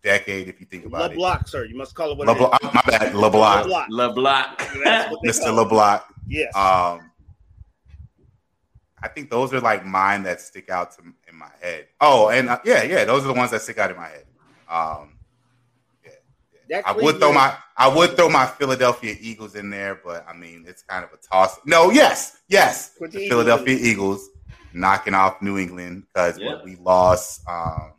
[0.03, 1.17] decade if you think about it.
[1.17, 1.63] LeBlock, sir.
[1.65, 2.73] You must call it what LeBlanc, it is.
[2.73, 3.87] my bad, LeBlanc, LeBlock.
[3.89, 4.57] LeBlanc.
[4.83, 5.43] That's Mr.
[5.43, 5.61] call it.
[5.61, 6.01] LeBlanc.
[6.27, 6.55] Yes.
[6.55, 7.11] Um,
[9.03, 11.87] I think those are like mine that stick out to in my head.
[11.99, 14.25] Oh, and uh, yeah, yeah, those are the ones that stick out in my head.
[14.69, 15.19] Um,
[16.69, 20.33] That I would throw my I would throw my Philadelphia Eagles in there, but I
[20.33, 21.59] mean it's kind of a toss.
[21.65, 23.77] No, yes, yes, the the Philadelphia.
[23.77, 24.29] Eagles
[24.73, 26.63] knocking off New England because Yeah.
[26.63, 27.91] we lost um,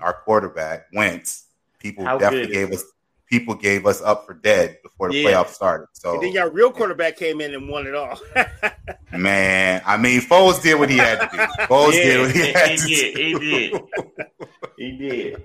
[0.00, 1.46] our quarterback Wentz.
[1.80, 2.84] People How definitely gave us
[3.32, 5.30] people gave us up for dead before the Yeah.
[5.30, 5.86] playoffs started.
[5.94, 8.20] So And then your real quarterback came in and won it all.
[9.18, 11.38] man, I mean Foles did what he had to do.
[11.64, 13.40] Foles did what he he, had he to did.
[13.40, 13.88] do.
[14.76, 15.08] He did.
[15.08, 15.44] He did.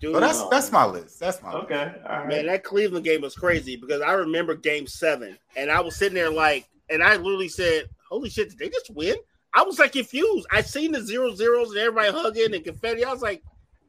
[0.00, 1.18] Dude, So that's that's my list.
[1.18, 1.64] That's my list.
[1.64, 1.94] Okay.
[2.08, 2.28] All right.
[2.28, 6.14] man, that Cleveland game was crazy because I remember game seven and I was sitting
[6.14, 9.16] there like, and I literally said, Holy shit, did they just win?
[9.54, 10.46] I was like confused.
[10.50, 13.02] I seen the zero zeros and everybody hugging and confetti.
[13.04, 13.42] I was like,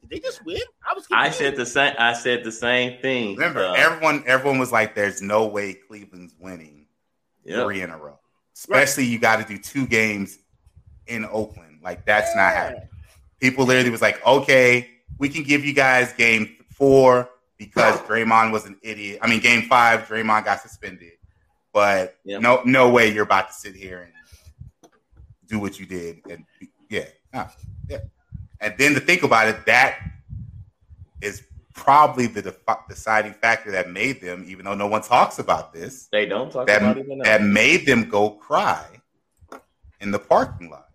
[0.04, 0.62] did they just win?
[0.90, 1.96] I was I said the same.
[1.98, 3.36] I said the same thing.
[3.36, 6.88] Remember, Uh, everyone everyone was like, "There's no way Cleveland's winning
[7.44, 7.64] yep.
[7.66, 8.20] three in a row."
[8.56, 10.38] Especially you got to do two games
[11.08, 11.80] in Oakland.
[11.82, 12.88] Like that's not happening.
[13.40, 18.66] People literally was like, "Okay, we can give you guys game four because Draymond was
[18.66, 19.20] an idiot.
[19.22, 21.14] I mean, game five, Draymond got suspended,
[21.72, 22.42] but Yep.
[22.42, 24.92] no, no way you're about to sit here and
[25.48, 26.46] do what you did." And
[26.90, 27.48] yeah, nah,
[27.88, 28.00] yeah.
[28.64, 30.00] And then to think about it, that
[31.22, 31.44] is
[31.74, 32.56] probably the
[32.88, 36.70] deciding factor that made them, even though no one talks about this, They don't talk
[36.70, 37.26] about that, it enough.
[37.26, 38.86] that made them go cry
[40.00, 40.90] in the parking lot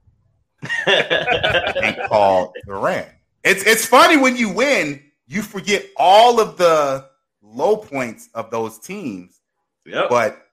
[0.86, 3.08] and call Durant.
[3.44, 7.08] It's it's funny when you win, you forget all of the
[7.42, 9.40] low points of those teams.
[9.86, 10.08] yep.
[10.08, 10.46] But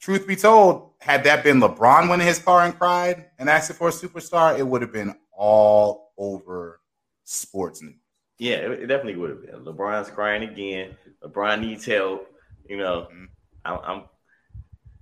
[0.00, 3.88] truth be told, had that been LeBron winning his car and cried and asking for
[3.88, 6.80] a superstar, it would have been all over
[7.24, 7.94] sports news.
[8.38, 9.64] Yeah, it, it definitely would have been.
[9.64, 10.96] LeBron's crying again.
[11.22, 12.28] LeBron needs help.
[12.68, 13.26] You know, Mhm.
[13.64, 14.02] I'm, I'm.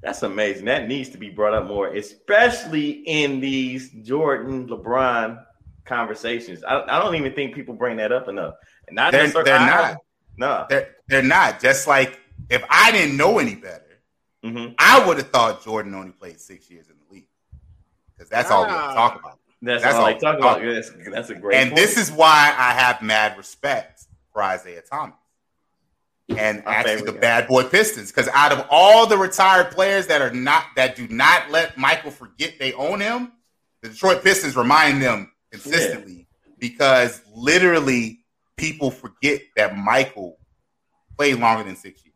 [0.02, 0.64] That's amazing.
[0.64, 5.44] That needs to be brought up more, especially in these Jordan LeBron
[5.84, 6.64] conversations.
[6.64, 8.54] I, I don't even think people bring that up enough.
[8.88, 9.96] And not They're, necessarily- they're not.
[10.38, 10.66] No.
[10.70, 11.60] They're they're not.
[11.60, 12.18] Just like
[12.48, 14.00] if I didn't know any better,
[14.44, 14.74] Mhm.
[14.78, 17.28] I would have thought Jordan only played six years in the league
[18.16, 18.94] because that's all we Ah.
[18.94, 19.38] talk about.
[19.62, 20.62] That's, That's all all- talk about.
[20.62, 21.56] That's, that's a great.
[21.58, 21.76] and point.
[21.80, 25.16] this is why I have mad respect for Isiah Thomas
[26.30, 27.18] and My actually the guy.
[27.20, 31.06] bad boy Pistons because out of all the retired players that are not that do
[31.08, 33.32] not let Michael forget they own him,
[33.82, 36.26] the Detroit Pistons remind them consistently
[36.58, 38.20] because literally
[38.56, 40.38] people forget that Michael
[41.18, 42.14] played longer than six years.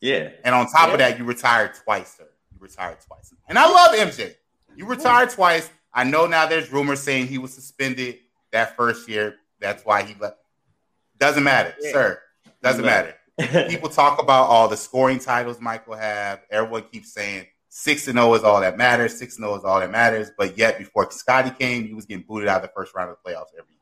[0.00, 0.30] yeah.
[0.44, 2.28] And on top of that, you retired twice, sir.
[2.52, 3.32] You retired twice.
[3.48, 4.34] And I love MJ.
[4.74, 5.70] You retired twice.
[5.94, 8.18] I know now there's rumors saying he was suspended
[8.50, 9.36] that first year.
[9.60, 10.38] That's why he left.
[11.18, 11.92] Doesn't matter, Yeah.
[11.92, 12.22] sir.
[12.62, 13.14] Doesn't matter.
[13.68, 16.40] People talk about all the scoring titles Michael have.
[16.50, 19.18] Everyone keeps saying six and zero is all that matters.
[19.18, 20.30] Six and zero is all that matters.
[20.36, 23.16] But yet, before Scottie came, he was getting booted out of the first round of
[23.22, 23.78] the playoffs every year.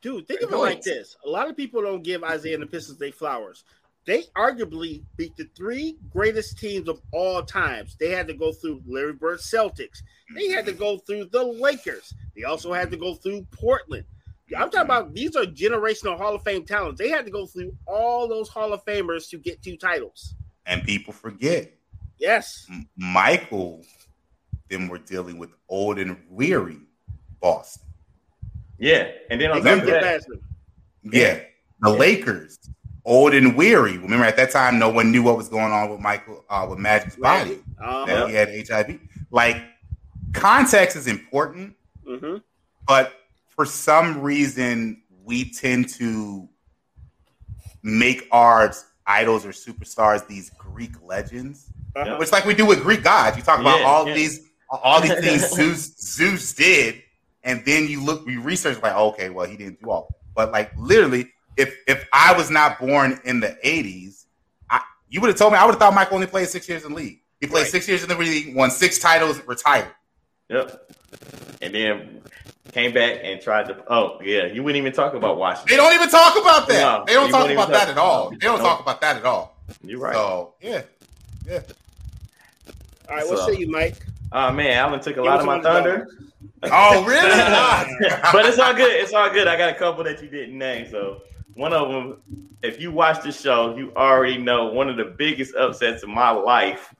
[0.00, 1.16] Dude, think of it like this.
[1.24, 3.64] A lot of people don't give Isiah and the Pistons their flowers.
[4.06, 7.96] They arguably beat the three greatest teams of all times.
[7.98, 10.02] They had to go through Larry Bird Celtics.
[10.34, 12.12] They had to go through the Lakers.
[12.36, 14.04] They also had to go through Portland.
[14.56, 17.00] I'm talking about these are generational Hall of Fame talents.
[17.00, 20.34] They had to go through all those Hall of Famers to get two titles.
[20.66, 21.72] And people forget.
[22.18, 22.66] Yes.
[22.70, 23.82] M- Michael,
[24.68, 26.78] then we're dealing with old and weary
[27.40, 27.82] Boston.
[28.78, 30.22] Yeah, and then on They top of that.
[31.04, 31.40] Yeah.
[31.80, 31.96] The Yeah.
[31.96, 32.58] Lakers,
[33.04, 33.98] old and weary.
[33.98, 36.78] Remember at that time, no one knew what was going on with Michael, uh, with
[36.78, 37.60] Magic's body.
[37.80, 38.06] Uh-huh.
[38.06, 39.00] That he had HIV.
[39.30, 39.62] Like,
[40.32, 41.74] context is important,
[42.06, 42.36] hmm
[42.86, 43.14] but
[43.48, 46.46] for some reason, we tend to
[47.82, 48.74] make our
[49.06, 51.70] idols or superstars these Greek legends.
[51.96, 52.16] Uh-huh.
[52.18, 54.14] Which, like we do with Greek gods, you talk about Yeah, all yeah.
[54.14, 57.02] these all these things Zeus Zeus did,
[57.44, 60.14] and then you look, we research like, okay, well, he didn't do all.
[60.34, 64.24] But like literally, if if I was not born in the '80s,
[64.70, 66.84] I, you would have told me I would have thought Michael only played six years
[66.84, 67.20] in the league.
[67.40, 67.70] He played Right.
[67.70, 69.88] six years in the league, won six titles, retired.
[70.48, 70.92] Yep.
[71.62, 72.20] And then
[72.72, 73.84] came back and tried to.
[73.88, 75.70] Oh yeah, you wouldn't even talk about Washington.
[75.70, 76.80] They don't even talk about that.
[76.80, 78.30] No, they don't talk about even that talk- at all.
[78.30, 78.64] They don't no.
[78.64, 79.56] talk about that at all.
[79.82, 80.14] You're right.
[80.14, 80.82] So yeah,
[81.46, 81.60] yeah.
[83.08, 83.96] All right, what So- say you, Mike?
[84.32, 86.08] Oh man, Alan took a Give lot of my thunder.
[86.64, 87.20] Oh really?
[87.30, 87.86] Ah.
[88.32, 88.90] but it's all good.
[88.92, 89.46] It's all good.
[89.46, 90.88] I got a couple that you didn't name.
[90.90, 91.22] So
[91.54, 92.18] one of them,
[92.62, 96.30] if you watch the show, you already know one of the biggest upsets of my
[96.30, 96.94] life.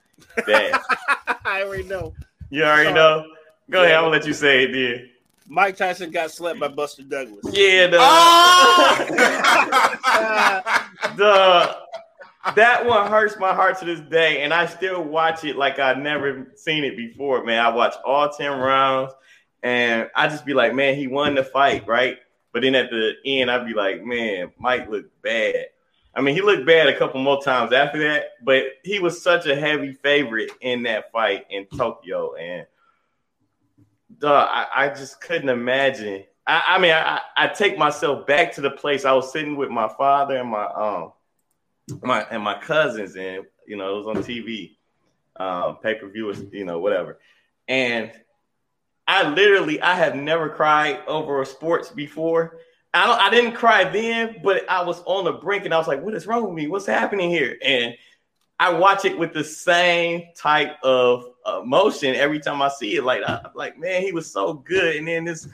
[0.46, 0.80] That
[1.44, 2.14] I already know.
[2.50, 2.94] you already Sorry.
[2.94, 3.24] know.
[3.70, 3.94] Go ahead.
[3.96, 5.10] I'm gonna let you say it, then.
[5.46, 7.44] Mike Tyson got slept by Buster Douglas.
[7.52, 9.04] Yeah, the, Ah!
[11.16, 11.76] the
[12.54, 15.98] that one hurts my heart to this day, and I still watch it like I've
[15.98, 17.44] never seen it before.
[17.44, 19.12] Man, I watch all ten rounds,
[19.62, 22.18] and I just be like, man, he won the fight, right?
[22.54, 25.66] But then at the end, I'd be like, man, Mike looked bad.
[26.14, 29.46] I mean, he looked bad a couple more times after that, but he was such
[29.46, 32.64] a heavy favorite in that fight in Tokyo, and
[34.20, 36.22] duh, I, I just couldn't imagine.
[36.46, 39.70] I, I mean, I, I take myself back to the place I was sitting with
[39.70, 41.12] my father and my um
[42.02, 44.76] my and my cousins, and you know, it was on TV,
[45.36, 47.18] um, pay per view, you know, whatever.
[47.66, 48.12] And
[49.06, 52.58] I literally, I have never cried over sports before.
[52.94, 55.88] I don't, I didn't cry then, but I was on the brink, and I was
[55.88, 56.68] like, "What is wrong with me?
[56.68, 57.94] What's happening here?" And
[58.60, 63.04] I watch it with the same type of emotion every time I see it.
[63.04, 65.48] Like, I'm like, man, he was so good, and then this.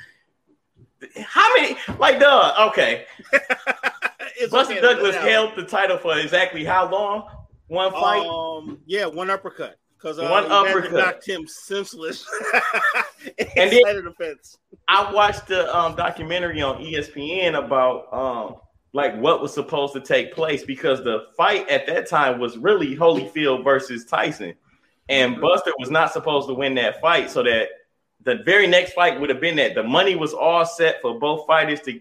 [1.17, 1.79] How many?
[1.99, 2.69] Like, duh.
[2.69, 3.07] Okay,
[4.51, 7.29] Buster okay, Douglas held the title for exactly how long?
[7.69, 8.27] One fight.
[8.27, 9.79] Um, yeah, one uppercut.
[10.01, 10.93] Because uh, One uppercut.
[10.93, 12.27] knocked him senseless.
[13.57, 13.83] And then-
[14.19, 14.37] the.
[14.89, 18.57] I watched the um, documentary on ESPN about um,
[18.95, 22.97] like what was supposed to take place because the fight at that time was really
[22.97, 24.55] Holyfield versus Tyson,
[25.11, 27.31] and Buster was not supposed to win that fight.
[27.31, 27.69] So that
[28.25, 31.47] the very next fight would have been that the money was all set for both
[31.47, 32.01] fighters to,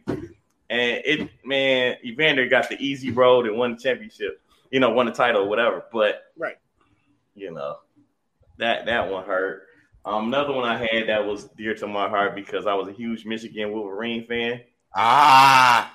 [0.69, 5.05] and it man Evander got the easy road and won the championship, you know, won
[5.05, 5.83] the title or whatever.
[5.91, 6.57] But Right.
[7.35, 7.77] you know,
[8.59, 9.63] that that one hurt.
[10.05, 12.93] Um, another one I had that was dear to my heart because I was a
[12.93, 14.61] huge Michigan Wolverine fan.
[14.95, 15.91] ah,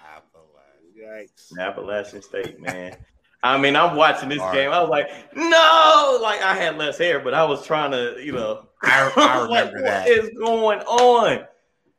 [0.98, 1.58] Yikes.
[1.58, 2.96] Appalachian State, man.
[3.42, 4.54] I mean, I'm watching this All right.
[4.54, 4.70] game.
[4.72, 8.32] I was like, no, like I had less hair, but I was trying to, you
[8.32, 10.08] know, I, I like, remember that.
[10.08, 11.44] What is going on?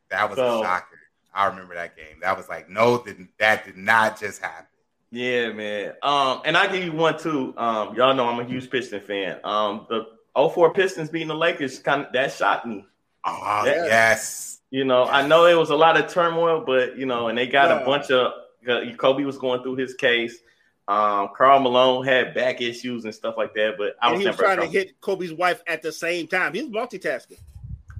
[0.09, 0.87] That was So- a shocker.
[1.33, 2.15] I remember that game.
[2.21, 3.03] That was like, no,
[3.39, 4.67] that did not just happen.
[5.11, 5.93] Yeah, man.
[6.01, 7.53] Um, and I give you one too.
[7.57, 9.39] Um, y'all know I'm a huge Piston fan.
[9.43, 10.05] Um, the
[10.35, 12.85] 04 Pistons beating the Lakers kind of that shocked me.
[13.25, 13.85] Oh, Yeah.
[13.85, 14.59] yes.
[14.71, 17.47] You know, I know it was a lot of turmoil, but you know, and they
[17.47, 17.81] got Yeah.
[17.81, 18.33] a bunch of
[18.67, 20.37] uh, Kobe was going through his case.
[20.87, 24.35] Um, Karl Malone had back issues and stuff like that, but I was he was
[24.35, 26.53] trying to hit Kobe's wife at the same time.
[26.53, 27.39] He was multitasking.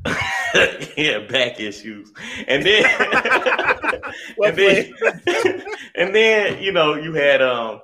[0.98, 2.12] yeah, back issues,
[2.48, 2.86] and then
[4.44, 4.94] and then
[5.96, 7.82] and then you know you had um.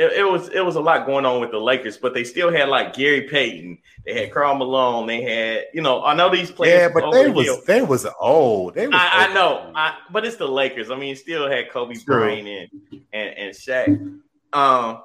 [0.00, 2.50] It, it was it was a lot going on with the Lakers, but they still
[2.50, 3.76] had like Gary Payton.
[4.06, 5.06] They had Karl Malone.
[5.06, 6.80] They had you know I know these players.
[6.80, 7.60] Yeah, but they was hill.
[7.66, 8.74] they was old.
[8.76, 10.90] They was I, I know, I, but it's the Lakers.
[10.90, 12.16] I mean, still had Kobe True.
[12.16, 14.20] Bryant and and and Shaq.
[14.54, 15.02] Um,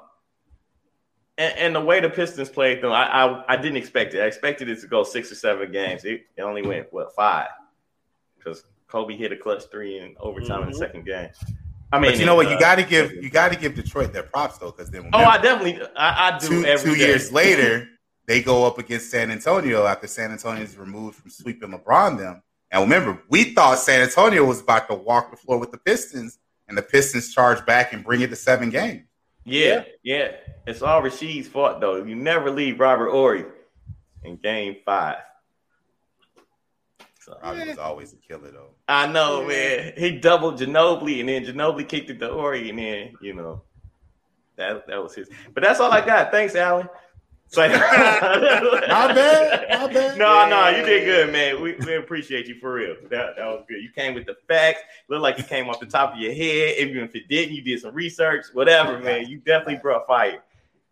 [1.37, 4.21] and, and the way the Pistons played them, I, I I didn't expect it.
[4.21, 6.05] I expected it to go six or seven games.
[6.05, 7.49] It, it only went what five
[8.37, 10.79] because Kobe hit a clutch three in overtime in the Mhm.
[10.79, 11.29] second game.
[11.91, 12.49] I mean, But you know what?
[12.49, 15.09] You uh, got to give you got to give Detroit their props though, because then
[15.13, 16.47] Oh, I definitely, I, I do.
[16.47, 17.87] two every two years later
[18.27, 22.41] they go up against San Antonio after San Antonio is removed from sweeping LeBron them.
[22.71, 26.39] And remember, we thought San Antonio was about to walk the floor with the Pistons,
[26.67, 29.03] and the Pistons charge back and bring it to seven games.
[29.45, 30.31] Yeah, yeah.
[30.65, 32.03] It's all Rasheed's fault though.
[32.03, 33.45] You never leave Robert Horry
[34.23, 35.17] in game five.
[37.25, 38.69] So, Robbie was always a killer though.
[38.87, 39.47] I know, Yeah.
[39.47, 39.93] man.
[39.97, 43.63] He doubled Ginobili and then Ginobili kicked it to Horry and then, you know,
[44.57, 45.27] that that was his.
[45.55, 46.29] But that's all I got.
[46.31, 46.87] Thanks, Alan.
[47.47, 50.17] So, My bad, my bad.
[50.19, 51.61] No, no, you did good, man.
[51.63, 52.95] We, we appreciate you for real.
[53.09, 53.81] That, that was good.
[53.81, 54.81] You came with the facts.
[55.07, 56.77] Looked like you came off the top of your head.
[56.77, 58.45] Even if it didn't, you did some research.
[58.53, 59.27] Whatever, man.
[59.27, 60.43] You definitely brought fire.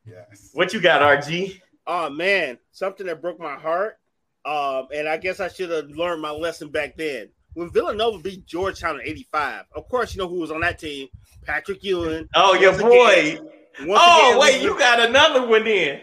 [0.06, 0.50] Yes.
[0.54, 1.60] What you got, RG?
[1.86, 4.00] Oh man, something that broke my heart.
[4.46, 7.30] Um, and I guess I should have learned my lesson back then.
[7.54, 11.08] When Villanova beat Georgetown in '85, of course, you know who was on that team?
[11.46, 12.28] Patrick Ewing.
[12.36, 13.10] Oh, your boy.
[13.38, 13.50] again-
[13.80, 16.00] Oh, again, wait, you got another one in.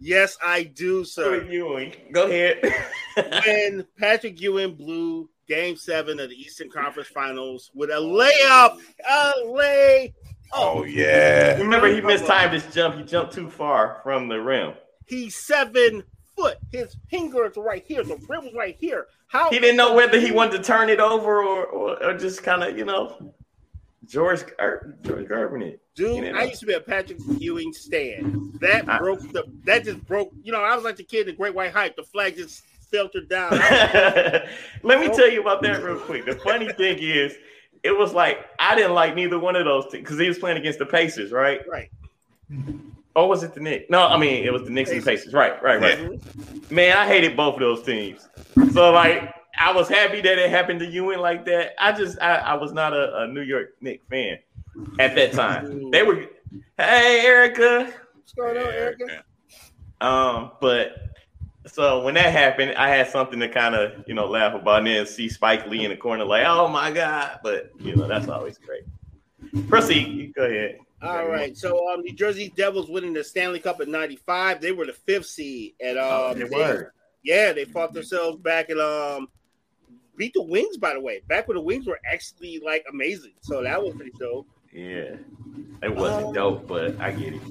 [0.00, 1.30] Yes, I do, sir.
[1.38, 1.92] Patrick Ewing.
[2.12, 2.60] Go ahead.
[3.46, 8.78] when Patrick Ewing blew Game Seven of the Eastern Conference Finals with a layup,
[9.08, 10.12] a lay.
[10.52, 11.56] Oh yeah.
[11.58, 12.96] Remember, he mistimed his jump.
[12.96, 14.74] He jumped too far from the rim.
[15.06, 16.02] He's seven
[16.38, 16.58] foot.
[16.70, 18.04] His fingers right here.
[18.04, 19.06] The rim was right here.
[19.26, 22.42] How He didn't know whether he wanted to turn it over or, or, or just
[22.42, 23.34] kind of, you know,
[24.06, 25.82] George George Gervin it.
[25.94, 28.58] Dude, I used to be a Patrick Ewing stand.
[28.60, 29.44] That I- broke the.
[29.64, 30.30] That just broke.
[30.42, 31.96] You know, I was like the kid in the Great White Hype.
[31.96, 33.50] The flag just filtered down.
[34.82, 36.24] Let me tell you about that real quick.
[36.24, 37.36] The funny thing is,
[37.82, 40.56] it was like I didn't like neither one of those things, because he was playing
[40.56, 41.60] against the Pacers, right?
[41.68, 41.90] right.
[43.18, 43.86] Or was it the Knicks?
[43.90, 45.34] No, I mean it was the Knicks and the Pacers.
[45.34, 46.70] Right, right, right.
[46.70, 48.28] Man, I hated both of those teams.
[48.72, 51.72] So like, I was happy that it happened to Ewing like that.
[51.80, 54.38] I just, I, I was not a, a New York Knicks fan
[55.00, 55.90] at that time.
[55.90, 56.26] They were,
[56.76, 59.24] hey Erica, What's going on, Erica?
[60.00, 60.94] um, but
[61.66, 64.86] so when that happened, I had something to kind of you know laugh about, and
[64.86, 67.40] then see Spike Lee in the corner like, oh my god!
[67.42, 68.84] But you know that's always great.
[69.68, 70.06] Proceed.
[70.06, 70.78] You go ahead.
[71.02, 71.56] All right.
[71.56, 74.60] So um, New Jersey Devils winning the Stanley Cup in '95.
[74.60, 76.92] They were the fifth seed, and um, Oh, they were.
[77.22, 79.28] yeah, they fought themselves back and um,
[80.16, 80.76] beat the Wings.
[80.76, 83.34] By the way, back when the Wings were actually like amazing.
[83.42, 84.48] So that was pretty dope.
[84.72, 85.14] Yeah,
[85.82, 87.42] it wasn't dope, but I get it.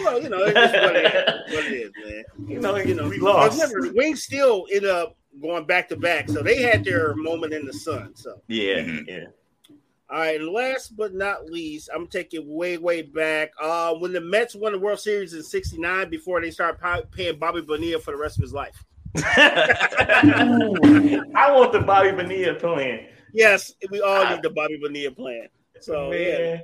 [0.00, 2.24] Well, you know, it's what it is, what it is man.
[2.48, 3.60] You know, You know, we lost.
[3.60, 7.52] Remember, the Wings still ended up going back to back, so they had their moment
[7.52, 8.14] in the sun.
[8.14, 9.06] So, Yeah, Mhm.
[9.08, 9.24] yeah.
[10.12, 10.38] All right.
[10.40, 13.52] and Last but not least, I'm taking way, way back.
[13.60, 17.38] Uh, when the Mets won the World Series in '69, before they started pa- paying
[17.38, 18.84] Bobby Bonilla for the rest of his life.
[19.16, 19.30] I
[21.50, 23.06] want the Bobby Bonilla plan.
[23.32, 25.48] Yes, we all need the Bobby Bonilla plan.
[25.80, 26.38] So, yeah.
[26.38, 26.62] Man.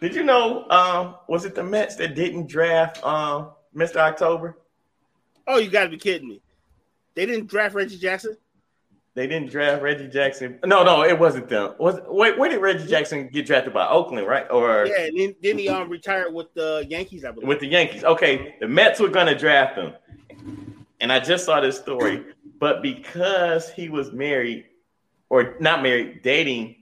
[0.00, 0.68] Did you know?
[0.68, 3.96] Um, was it the Mets that didn't draft um Mr.
[3.96, 4.58] October?
[5.46, 6.42] Oh, you got to be kidding me!
[7.14, 8.36] They didn't draft Reggie Jackson.
[9.16, 10.58] They didn't draft Reggie Jackson.
[10.66, 11.74] No, no, it wasn't them.
[11.78, 14.46] Was wait, where did Reggie Jackson get drafted by Oakland, right?
[14.50, 17.48] Or Yeah, and then, then he um retired with the Yankees, I believe.
[17.48, 18.04] with the Yankees?
[18.04, 19.94] Okay, the Mets were gonna draft him,
[21.00, 22.26] and I just saw this story.
[22.60, 24.66] But because he was married,
[25.30, 26.76] or not married, dating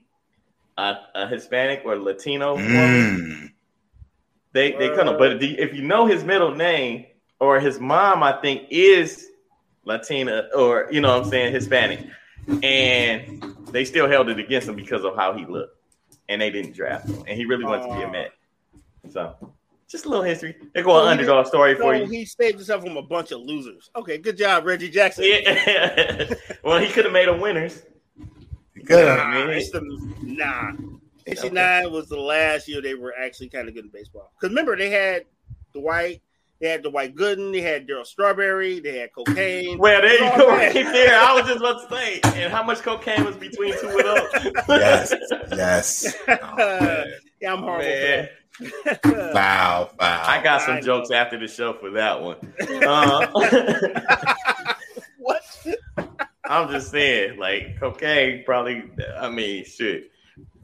[0.77, 3.51] a, a Hispanic or Latino woman, Mm.
[4.51, 7.05] They they kind of, but if you know his middle name
[7.39, 9.29] or his mom, I think is
[9.85, 11.99] Latina or you know what I'm saying Hispanic,
[12.63, 15.77] and they still held it against him because of how he looked,
[16.29, 18.11] and they didn't draft him, and he really wanted to be a Aw.
[18.11, 18.31] Met.
[19.09, 19.35] So
[19.87, 20.55] just a little history.
[20.73, 22.05] They go an So he underdog story for you.
[22.05, 23.89] he saved himself from a bunch of losers.
[23.95, 25.25] Okay, good job, Reggie Jackson.
[25.25, 26.33] Yeah.
[26.63, 27.83] well, he could have made them winners.
[28.83, 29.17] Good.
[29.17, 29.49] Nah, man.
[29.51, 29.81] it's the,
[30.21, 30.71] nah.
[31.27, 34.31] 69 was the last year they were actually kind of good in baseball.
[34.35, 35.25] Because remember, they had
[35.73, 36.21] Dwight,
[36.65, 39.77] they had Dwight Gooden, they had Darryl Strawberry, they had cocaine.
[39.77, 41.19] Well, there you go, right there.
[41.19, 44.29] I was just about to say, and how much cocaine was between two of those?
[44.67, 45.13] Yes.
[45.51, 46.15] Yes.
[46.27, 47.03] Oh,
[47.41, 47.85] yeah, I'm horrible.
[47.85, 48.29] Man.
[49.33, 49.91] Wow.
[49.99, 50.23] Wow.
[50.25, 50.85] I got some I know.
[50.85, 52.37] jokes after the show for that one.
[52.83, 53.27] Uh,
[55.19, 55.43] what?
[56.45, 58.89] I'm just saying, like cocaine probably.
[59.19, 60.09] I mean, shit.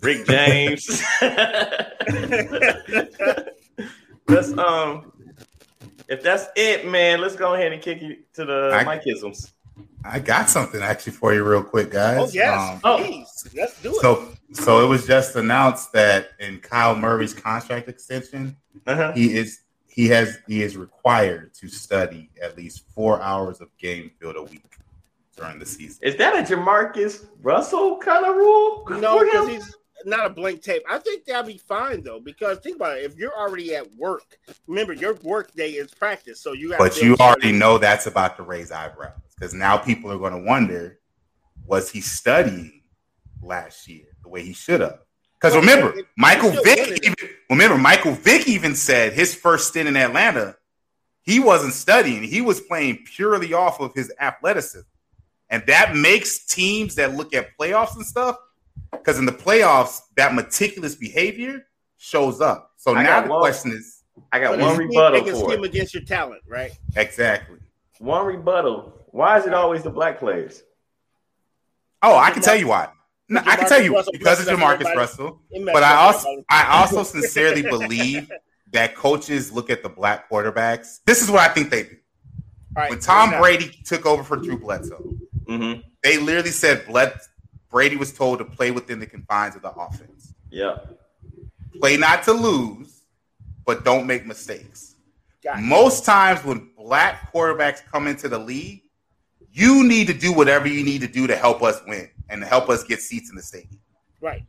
[0.02, 1.04] Rick James.
[4.28, 5.12] let's um.
[6.12, 9.54] If that's it, man, let's go ahead and kick you to the I- Mikeisms.
[10.04, 12.18] I got something actually for you, real quick, guys.
[12.20, 12.60] Oh, yes.
[12.74, 12.98] Um, Oh.
[12.98, 14.02] Please, let's do it.
[14.02, 18.58] so, so it was just announced that in Kyler Murray's contract extension,
[18.88, 19.12] Uh-huh.
[19.14, 24.10] he is he has he is required to study at least four hours of game
[24.20, 24.78] film a week
[25.38, 26.00] during the season.
[26.02, 28.86] Is that a Jamarcus Russell kind of rule?
[28.90, 29.76] No, because he's
[30.06, 30.84] not a blank tape.
[30.90, 33.04] I think that'll be fine though, because think about it.
[33.04, 34.38] If you're already at work,
[34.68, 36.74] remember your work day is practice, so you.
[36.78, 40.48] But you already know that's about to raise eyebrows because now people are going to
[40.48, 41.00] wonder:
[41.66, 42.84] Was he studying
[43.42, 45.00] last year the way he should have?
[45.40, 47.16] Because remember, It- Michael Vick even
[47.50, 50.56] remember Michael Vick even said his first stint in Atlanta,
[51.24, 54.88] he wasn't studying, he was playing purely off of his athleticism.
[55.50, 58.38] And that makes teams that look at playoffs and stuff,
[58.92, 61.66] because in the playoffs, that meticulous behavior
[61.98, 62.72] shows up.
[62.78, 65.64] So I now the one- question is I got one scheme- rebuttal can for scheme
[65.64, 65.68] it.
[65.68, 66.72] against your talent, right?
[66.96, 67.58] exactly.
[68.00, 68.94] One rebuttal.
[69.12, 70.64] Why is it always the black players?
[72.02, 72.90] Oh, I can tell you why.
[73.30, 74.94] No, I can tell you Russell because it's Jamarcus.
[74.96, 75.42] Russell.
[75.66, 76.44] But I also.
[76.50, 78.30] I also sincerely believe
[78.74, 81.00] that coaches look at the black quarterbacks.
[81.06, 81.96] This is what I think they do.
[82.76, 85.14] Right, When Tom Brady took over for Drew Bledsoe,
[85.48, 85.82] Mm-hmm.
[86.04, 87.14] they literally said Bled
[87.72, 90.34] Brady was told to play within the confines of the offense.
[90.50, 91.00] Yep.
[91.80, 93.04] Play not to lose,
[93.66, 94.96] but don't make mistakes.
[95.44, 95.62] Gotcha.
[95.62, 98.82] Most times when black quarterbacks come into the league,
[99.54, 102.48] you need to do whatever you need to do to help us win and to
[102.48, 103.80] help us get seats in the stadium.
[104.20, 104.44] right.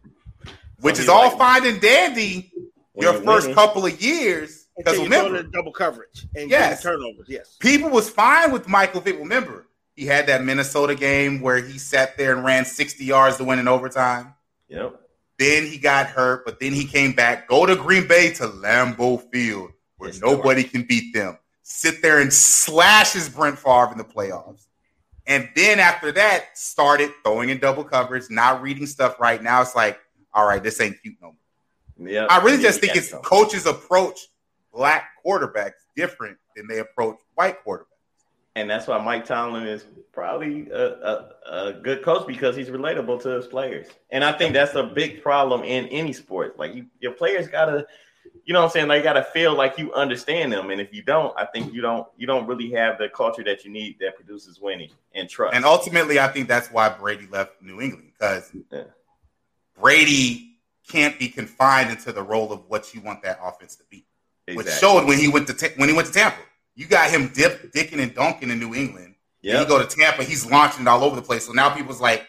[0.81, 2.53] Which Some is all like- fine and dandy
[2.93, 3.55] When your first winning.
[3.55, 4.66] couple of years.
[4.77, 6.82] Because you're remember, double coverage and Yes.
[6.82, 7.27] getting turnovers.
[7.28, 7.57] Yes.
[7.61, 9.16] people was fine with Michael Vick.
[9.19, 9.69] Remember,
[10.02, 13.60] he had that Minnesota game where he sat there and ran 60 yards to win
[13.60, 14.34] in overtime.
[14.66, 15.00] Yep.
[15.38, 17.46] Then he got hurt, but then he came back.
[17.48, 21.38] Go to Green Bay to Lambeau Field, where Yes, nobody can beat them.
[21.62, 24.66] Sit there and slashes Brett Favre in the playoffs.
[25.28, 29.62] And then after that, started throwing in double coverage, not reading stuff right now.
[29.62, 30.00] It's like,
[30.34, 31.34] all right, this ain't cute no
[31.98, 32.08] more.
[32.08, 32.26] Yep.
[32.28, 34.18] I really Yeah, just think it's coaches approach
[34.74, 37.86] black quarterbacks different than they approach white quarterbacks.
[38.54, 43.22] And that's why Mike Tomlin is probably a, a, a good coach because he's relatable
[43.22, 43.86] to his players.
[44.10, 46.58] And I think that's a big problem in any sport.
[46.58, 47.86] Like you, your players gotta,
[48.44, 48.88] you know what I'm saying?
[48.88, 50.70] They gotta feel like you understand them.
[50.70, 53.64] And if you don't, I think you don't you don't really have the culture that
[53.64, 55.54] you need that produces winning and trust.
[55.54, 58.84] And ultimately, I think that's why Brady left New England because Yeah.
[59.80, 60.58] Brady
[60.88, 64.04] can't be confined into the role of what you want that offense to be.
[64.52, 66.36] Which showed when he went to when he went to Tampa.
[66.74, 69.15] You got him dip, dicking and dunking in New England.
[69.43, 69.61] Then Yep.
[69.62, 71.47] you go to Tampa, he's launching it all over the place.
[71.47, 72.27] So now people's like,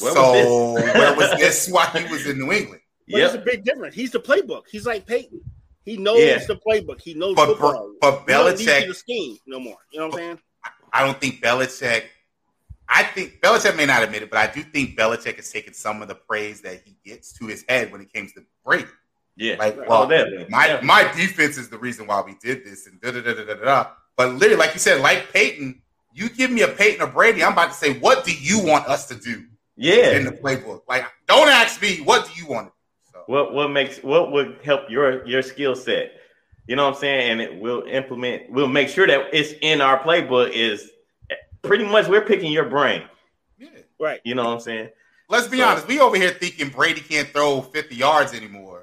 [0.00, 0.94] Where so this?
[0.94, 2.82] where was this while he was in New England?
[3.10, 3.94] But it's a big difference.
[3.94, 4.64] He's the playbook.
[4.70, 5.40] He's like Peyton.
[5.84, 6.38] He knows Yeah.
[6.46, 7.00] the playbook.
[7.00, 7.94] He knows But football.
[8.00, 9.78] but He don't need Belichick, you to scheme no more.
[9.90, 10.38] You know what I'm saying?
[10.92, 12.04] I don't think Belichick.
[12.88, 16.00] I think Belichick may not admit it, but I do think Belichick has taken some
[16.02, 18.84] of the praise that he gets to his head when it comes to Brady.
[19.38, 19.54] Yeah.
[19.58, 20.46] Like, well, oh, definitely.
[20.50, 20.86] my Definitely.
[20.88, 23.54] my defense is the reason why we did this, and da da da da da
[23.54, 23.86] da.
[24.16, 25.80] But literally, like you said, like Peyton,
[26.12, 28.88] you give me a Peyton or Brady, I'm about to say, what do you want
[28.88, 29.44] us to do
[29.76, 30.10] yeah.
[30.16, 30.82] in the playbook?
[30.88, 33.12] Like, don't ask me, what do you want to do?
[33.12, 36.12] So, what what makes what would help your your skill set
[36.66, 39.80] you know what i'm saying and it will implement we'll make sure that it's in
[39.80, 40.90] our playbook is
[41.62, 43.02] pretty much we're picking your brain
[43.58, 43.68] yeah.
[43.98, 44.20] Right.
[44.22, 44.90] you know what i'm saying
[45.30, 48.77] Let's be So- honest, we over here thinking Brady can't throw 50 yards anymore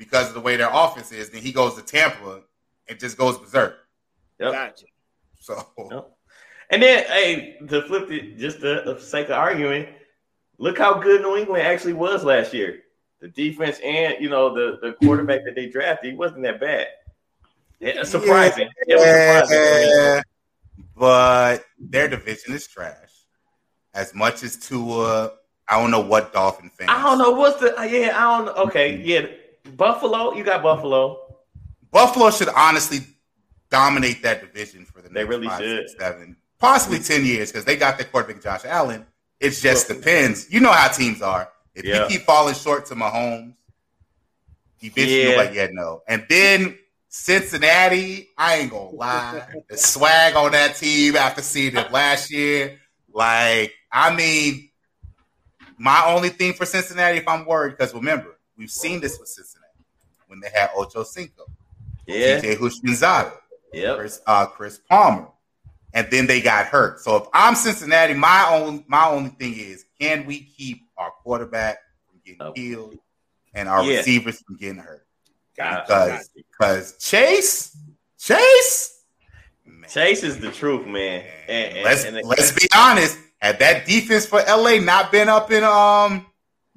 [0.00, 1.28] because of the way their offense is.
[1.30, 2.40] Then he goes to Tampa
[2.88, 3.76] and just goes berserk.
[4.40, 4.52] Yep.
[4.52, 4.86] Gotcha.
[5.38, 6.10] So, Yep.
[6.70, 9.86] and then hey to flip it just for the sake of arguing
[10.58, 12.80] look how good new england actually was last year
[13.20, 16.88] the defense and you know the the quarterback that they drafted he wasn't that bad
[17.80, 20.22] Yeah, surprising it was surprising Yeah,
[20.94, 23.12] but their division is trash.
[23.94, 25.32] As much as Tua,
[25.68, 26.90] I don't know what Dolphin fans.
[26.92, 29.26] I don't know what's the yeah I don't okay yeah
[29.76, 31.20] Buffalo you got Buffalo
[31.90, 33.00] Buffalo should honestly
[33.70, 35.88] dominate that division for the next They really five, should.
[35.88, 39.06] six, seven, possibly ten years because they got their quarterback Josh Allen.
[39.40, 40.50] It just Well- depends.
[40.52, 41.50] You know how teams are.
[41.74, 42.02] If Yeah.
[42.02, 43.54] you keep falling short to Mahomes,
[44.80, 45.28] eventually Yeah.
[45.30, 46.02] you're like, yeah, no.
[46.06, 46.78] And then
[47.08, 52.78] Cincinnati, I ain't gonna lie, the swag on that team after seeing it last year,
[53.12, 54.70] like, I mean,
[55.78, 59.59] my only thing for Cincinnati, if I'm worried, because remember, we've seen this with Cincinnati
[60.30, 61.44] when they had Ocho Cinco,
[62.06, 63.32] yeah TJ Houshmandzadeh,
[63.72, 65.26] yep Chris, uh, Chris Palmer,
[65.92, 67.00] and then they got hurt.
[67.00, 71.78] So if I'm Cincinnati, my only my only thing is, can we keep our quarterback
[72.08, 72.52] from getting Oh.
[72.52, 72.96] killed
[73.54, 73.96] and our Yeah.
[73.98, 75.04] receivers from getting hurt?
[75.56, 77.76] Because because Chase,
[78.18, 79.02] Chase,
[79.66, 81.24] man, Chase is the truth, man.
[81.48, 83.18] And, and- let's and let's be honest.
[83.42, 86.26] Had that defense for LA not been up in um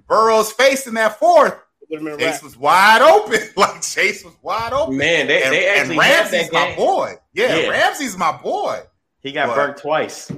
[0.07, 1.55] Burrow's face in that fourth,
[2.01, 2.43] Would have been Chase right.
[2.43, 3.39] was wide open.
[3.57, 4.97] like Chase was wide open.
[4.97, 7.13] man, they, and, they and actually had Ramsey's my boy.
[7.33, 7.69] Yeah, Yeah.
[7.69, 8.81] Ramsey's my boy.
[9.21, 9.55] He got What?
[9.55, 10.31] burnt twice.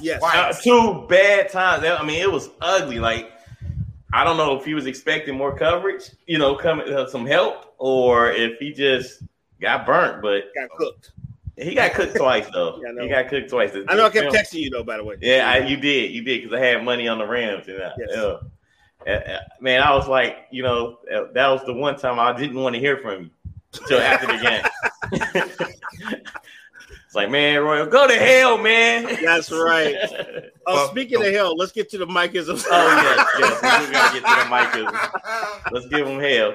[0.00, 0.22] Yes.
[0.22, 1.84] Uh, two bad times.
[1.84, 2.98] I mean, it was ugly.
[3.00, 3.30] Like
[4.12, 7.74] I don't know if he was expecting more coverage, you know, coming uh, some help,
[7.78, 9.22] or if he just
[9.60, 10.22] got burnt.
[10.22, 11.12] But Got cooked.
[11.56, 12.80] he got cooked twice, though.
[12.96, 13.72] Yeah, he got cooked twice.
[13.88, 15.16] I know I kept texting you though, by the way.
[15.20, 17.90] Yeah, I, you did, you did, because I had money on the Rams, and I,
[17.98, 18.08] Yes.
[18.12, 18.34] yeah.
[19.08, 22.36] Uh, uh, man, I was like, you know, uh, that was the one time I
[22.36, 23.30] didn't want to hear from you
[23.80, 24.62] until after the game.
[27.06, 29.04] it's like, man, Royal, go to hell, man.
[29.24, 29.96] That's right.
[30.70, 32.66] Oh, Well, speaking of hell, let's get to the Mikeisms.
[32.70, 35.72] Oh yes, yes, we gotta get to the mic.
[35.72, 36.52] Let's give him hell.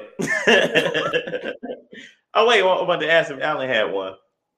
[2.36, 4.14] oh wait, well, I'm about to ask if Alan had one.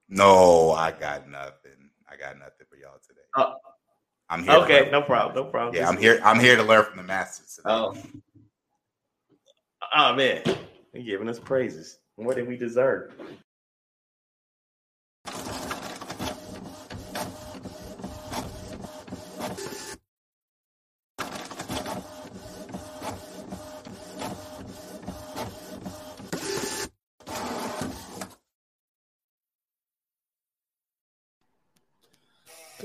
[0.09, 1.89] No, I got nothing.
[2.09, 3.21] I got nothing for y'all today.
[3.37, 3.53] Oh.
[4.29, 4.53] I'm here.
[4.53, 5.75] Okay, no problem, no problem.
[5.75, 6.19] Yeah, I'm here.
[6.23, 7.55] I'm here to learn from the masters.
[7.55, 7.69] Today.
[7.69, 7.95] Oh,
[9.95, 10.41] oh man,
[10.93, 13.13] you're giving us praises more than we deserve.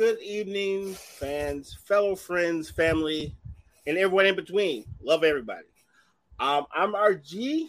[0.01, 3.36] Good evening, fans, fellow friends, family,
[3.86, 4.86] and everyone in between.
[5.02, 5.66] Love everybody.
[6.39, 7.66] Um, I'm RG,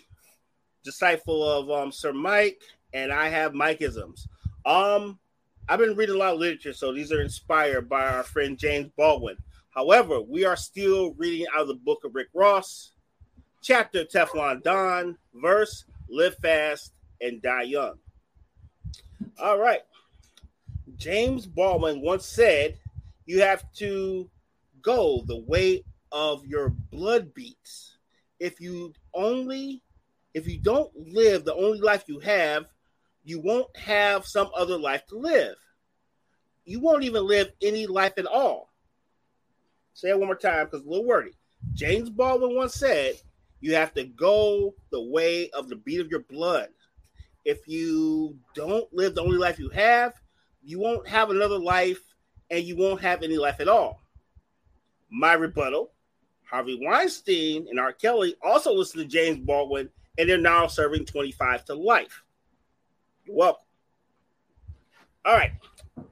[0.82, 2.62] disciple of um, Sir Mike,
[2.94, 4.30] and I have Mikeisms.
[4.66, 5.20] Um,
[5.68, 8.90] I've been reading a lot of literature, so these are inspired by our friend James
[8.96, 9.36] Baldwin.
[9.72, 12.94] However, we are still reading out of the book of Rick Ross,
[13.62, 17.96] chapter Teflon Don, verse Live Fast and Die Young.
[19.38, 19.82] All right.
[21.02, 22.78] James Baldwin once said,
[23.26, 24.30] You have to
[24.84, 27.98] go the way of your blood beats.
[28.40, 29.82] If you only,
[30.36, 32.68] if you don't live the only life you have,
[33.24, 35.56] you won't have some other life to live.
[36.66, 38.70] You won't even live any life at all.
[39.96, 41.32] Say it one more time because it's a little wordy.
[41.74, 43.16] James Baldwin once said,
[43.60, 46.68] You have to go the way of the beat of your blood.
[47.44, 50.21] If you don't live the only life you have,
[50.64, 52.02] you won't have another life
[52.50, 54.02] and you won't have any life at all.
[55.10, 55.92] My rebuttal
[56.52, 57.94] Harvey Weinstein and R.
[57.94, 62.24] Kelly also listened to James Baldwin and they're now serving 25 to life.
[63.26, 63.66] You're welcome.
[65.24, 65.54] All right.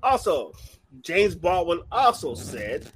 [0.01, 0.53] Also,
[1.01, 2.89] James Baldwin also said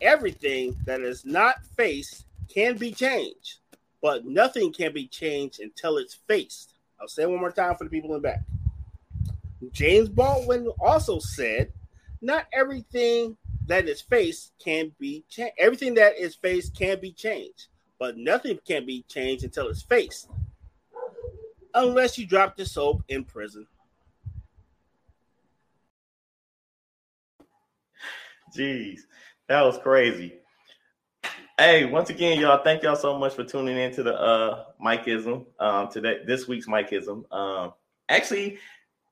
[0.00, 3.58] everything that is not faced can be changed,
[4.02, 6.74] but nothing can be changed until it's faced.
[7.00, 8.40] I'll say one more time for the people in the back.
[9.72, 11.72] James Baldwin also said,
[12.20, 15.54] "Not everything that is faced can be changed.
[15.58, 17.66] Everything that is faced can be changed,
[17.98, 20.28] but nothing can be changed until it's faced,
[21.74, 23.66] unless you drop the soap in prison."
[28.56, 29.00] Jeez,
[29.48, 30.34] that was crazy.
[31.58, 35.44] Hey, once again, y'all, thank y'all so much for tuning in to the uh Mikeism.
[35.58, 37.30] Um today this week's Mikeism.
[37.32, 37.74] Um
[38.08, 38.58] actually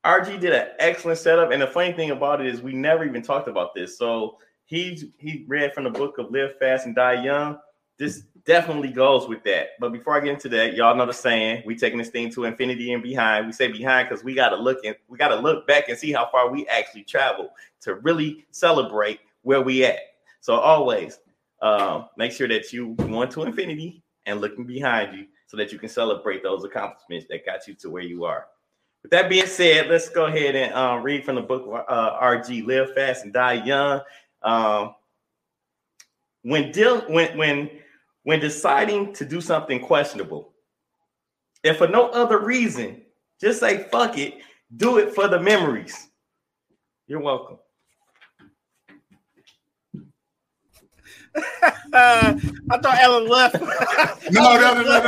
[0.04, 1.50] RG did an excellent setup.
[1.50, 3.98] And the funny thing about it is we never even talked about this.
[3.98, 7.58] So he he read from the book of Live Fast and Die Young.
[7.98, 9.70] This definitely goes with that.
[9.80, 12.44] But before I get into that, y'all know the saying: we taking this thing to
[12.44, 13.46] infinity and behind.
[13.46, 15.98] We say behind because we got to look and we got to look back and
[15.98, 17.50] see how far we actually traveled
[17.80, 19.98] to really celebrate where we at.
[20.40, 21.18] So always
[21.60, 25.78] uh, make sure that you want to infinity and looking behind you so that you
[25.78, 28.46] can celebrate those accomplishments that got you to where you are.
[29.02, 32.66] With that being said, let's go ahead and uh, read from the book uh, RG
[32.66, 34.00] Live Fast and Die Young.
[34.42, 34.94] Um,
[36.42, 37.70] when deal when when
[38.24, 40.52] when deciding to do something questionable,
[41.62, 43.02] if for no other reason,
[43.40, 44.38] just say fuck it,
[44.76, 46.08] do it for the memories.
[47.06, 47.58] You're welcome.
[51.34, 51.40] Uh,
[52.70, 53.56] I thought Alan left.
[54.30, 55.00] No, no, no, no,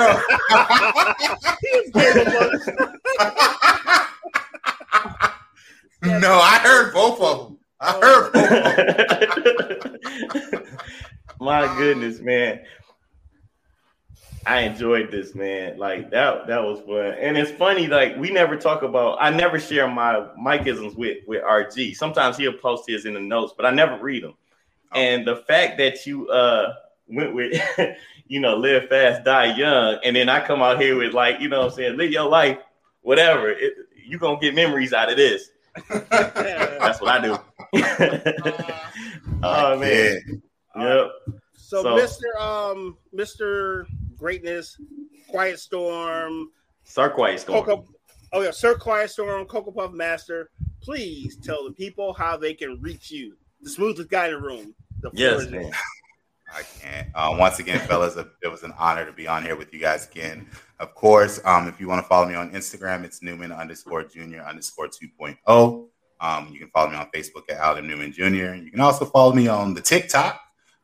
[3.34, 3.46] no.
[6.02, 7.58] He gave him a- no, I heard both of them.
[7.80, 8.52] I heard both
[9.84, 10.66] of them.
[11.40, 12.60] My goodness, man.
[14.46, 15.78] I enjoyed this, man.
[15.78, 17.14] Like that, that was fun.
[17.20, 21.42] And it's funny, like we never talk about I never share my Mikeisms with with
[21.42, 21.94] RG.
[21.94, 24.34] Sometimes he'll post his in the notes, but I never read them.
[24.94, 26.74] And the fact that you uh
[27.06, 27.60] went with
[28.26, 31.48] you know, live fast, die young, and then I come out here with like, you
[31.48, 32.58] know what I'm saying, live your life,
[33.02, 33.50] whatever.
[33.50, 33.74] It,
[34.06, 35.50] you gonna get memories out of this.
[35.88, 37.38] That's what I do.
[39.42, 40.42] oh man.
[40.76, 41.10] Yep.
[41.54, 42.40] So, So- Mr.
[42.40, 43.86] Um, Mr.
[44.16, 44.80] Greatness,
[45.28, 46.50] Quiet Storm,
[46.84, 47.64] Sir Quiet Storm.
[47.64, 47.88] Coco,
[48.32, 50.50] oh yeah, Sir Quiet Storm, Cocoa Puff Master.
[50.82, 53.36] Please tell the people how they can reach you.
[53.62, 54.74] The smoothest guy in the room.
[55.02, 55.70] The Yes, man.
[56.52, 57.08] I can't.
[57.14, 60.08] Uh, once again, fellas, it was an honor to be on here with you guys
[60.08, 60.48] again.
[60.80, 64.42] Of course, um, if you want to follow me on Instagram, it's Newman underscore Junior
[64.42, 65.86] underscore 2.0.
[66.20, 68.54] Um, you can follow me on Facebook at Alan Newman Jr.
[68.54, 70.40] You can also follow me on the TikTok.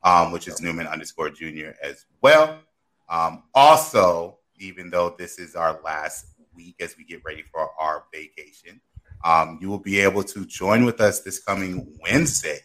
[0.06, 2.60] um, which is Newman underscore Junior as well.
[3.08, 8.04] Um, also, even though this is our last week as we get ready for our
[8.14, 8.80] vacation,
[9.24, 12.60] um, you will be able to join with us this coming Wednesday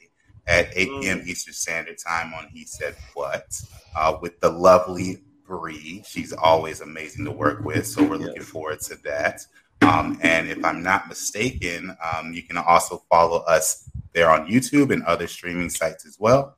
[0.48, 1.20] at 8 p.m.
[1.20, 1.28] Mm.
[1.28, 3.60] Eastern Standard Time on He Said What
[3.96, 6.02] uh, with the lovely Bree.
[6.08, 9.46] She's always amazing to work with, so we're looking forward to that.
[9.82, 14.94] Um, and if I'm not mistaken, um, you can also follow us there on YouTube
[14.94, 16.56] and other streaming sites as well.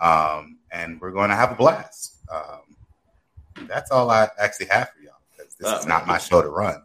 [0.00, 2.16] Um, and we're going to have a blast.
[2.32, 6.40] Um, that's all I actually have for y'all because this is Uh, not my show
[6.40, 6.82] to run.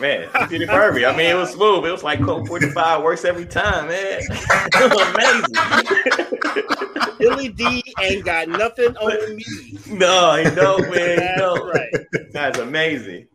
[0.00, 1.06] Man, you did it perfect.
[1.06, 1.84] I mean, it was smooth.
[1.84, 4.22] It was like Colt 45 works every time, man.
[4.30, 6.78] It was amazing.
[7.18, 9.44] Billy Dee ain't got nothing on me.
[9.88, 10.44] no, man.
[10.44, 11.54] You That's know.
[11.56, 11.94] right.
[12.32, 13.26] That's amazing.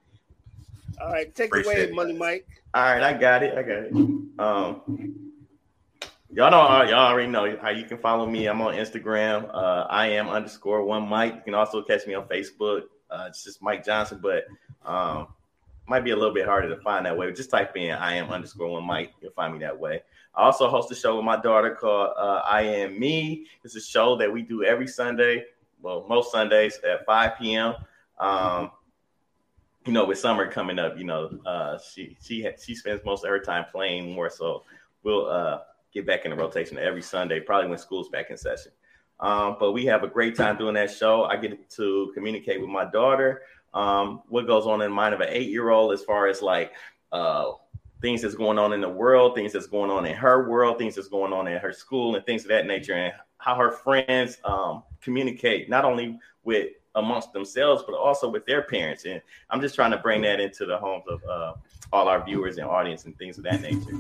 [1.02, 2.14] All right, take Appreciate away, it, Money.
[2.14, 2.48] Mike.
[2.74, 3.54] All right, I got it.
[3.58, 3.94] I got it.
[4.40, 4.82] Um,
[6.32, 8.48] y'all know, uh, y'all already know how you can follow me.
[8.48, 9.50] I'm on Instagram.
[9.54, 11.36] Uh, I am underscore one Mike.
[11.36, 12.84] You can also catch me on Facebook.
[13.10, 14.46] Uh, it's just Mike Johnson, but
[14.86, 15.28] um,
[15.88, 17.32] might be a little bit harder to find that way.
[17.32, 19.14] Just type in I am underscore one Mike.
[19.22, 20.02] You'll find me that way.
[20.38, 23.48] I also host a show with my daughter called uh, I Am Me.
[23.64, 25.46] It's a show that we do every Sunday.
[25.82, 27.74] Well, most Sundays at 5 p.m.
[28.20, 28.70] Um,
[29.88, 33.32] you know, with summer coming up, you know, uh, she she she spends most of
[33.32, 34.30] her time playing more.
[34.30, 34.62] So
[35.02, 35.62] we'll uh,
[35.92, 38.72] get back in the rotation every Sunday, probably when school's back in session.
[39.20, 41.24] Um, but we have a great time doing that show.
[41.24, 43.42] I get to communicate with my daughter.
[43.74, 46.74] Um, what goes on in the mind of an eight-year-old as far as like
[47.12, 47.54] uh,
[48.02, 50.96] things that's going on in the world, things that's going on in her world, things
[50.96, 54.38] that's going on in her school, and things of that nature, and how her friends
[54.44, 59.06] um, communicate not only with amongst themselves but also with their parents.
[59.06, 61.54] And I'm just trying to bring that into the homes of uh,
[61.94, 63.94] all our viewers and audience and things of that nature.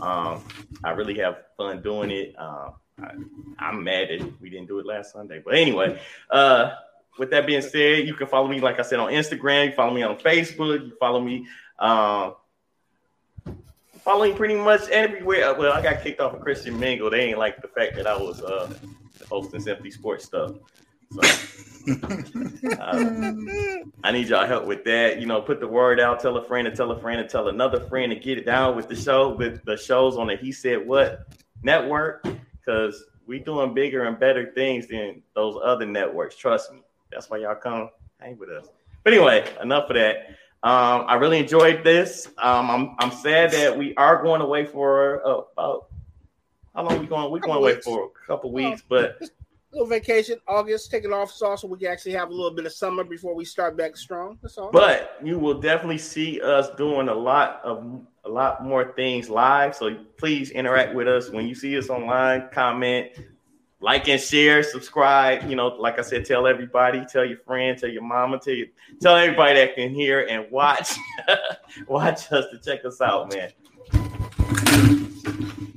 [0.00, 0.44] Um,
[0.84, 2.34] I really have fun doing it.
[2.38, 3.10] Um, I,
[3.58, 6.00] I'm mad that we didn't do it last Sunday, but anyway.
[6.30, 6.74] Uh,
[7.18, 9.66] with that being said, you can follow me, like I said, on Instagram.
[9.66, 10.86] You follow me on Facebook.
[10.86, 11.46] You follow me.
[11.78, 12.34] Um,
[14.04, 15.54] follow me pretty much everywhere.
[15.54, 17.10] Well, I got kicked off of Christian Mingle.
[17.10, 18.72] They ain't like the fact that I was uh,
[19.30, 20.52] hosting Simply Sports stuff.
[21.10, 21.20] So
[22.78, 23.32] uh,
[24.04, 25.20] I need y'all help with that.
[25.20, 27.48] You know, put the word out, tell a friend, and tell a friend, and tell
[27.48, 30.52] another friend to get it down with the show, with the shows on the He
[30.52, 31.26] Said What
[31.62, 32.26] network,
[32.58, 36.36] because we doing bigger and better things than those other networks.
[36.36, 36.80] Trust me.
[37.10, 37.90] That's why y'all come
[38.20, 38.68] hang with us.
[39.02, 40.36] But anyway, enough of that.
[40.64, 42.26] Um, I really enjoyed this.
[42.38, 45.88] Um, I'm I'm sad that we are going away for uh, about
[46.74, 47.30] how long we going?
[47.30, 49.20] We going away for a couple weeks, but
[49.72, 52.72] little vacation, August, taking off sauce so we can actually have a little bit of
[52.72, 54.38] summer before we start back strong.
[54.40, 54.70] That's all.
[54.70, 59.76] but you will definitely see us doing a lot of a lot more things live.
[59.76, 62.48] So please interact with us when you see us online.
[62.52, 63.08] Comment,
[63.80, 64.62] like, and share.
[64.62, 65.48] Subscribe.
[65.48, 68.68] You know, like I said, tell everybody, tell your friend, tell your mama, tell you,
[69.00, 70.92] tell everybody that can hear and watch,
[71.88, 73.50] watch us to check us out, man.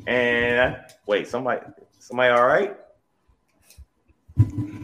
[0.07, 1.61] And wait, somebody,
[1.99, 2.77] somebody, all right?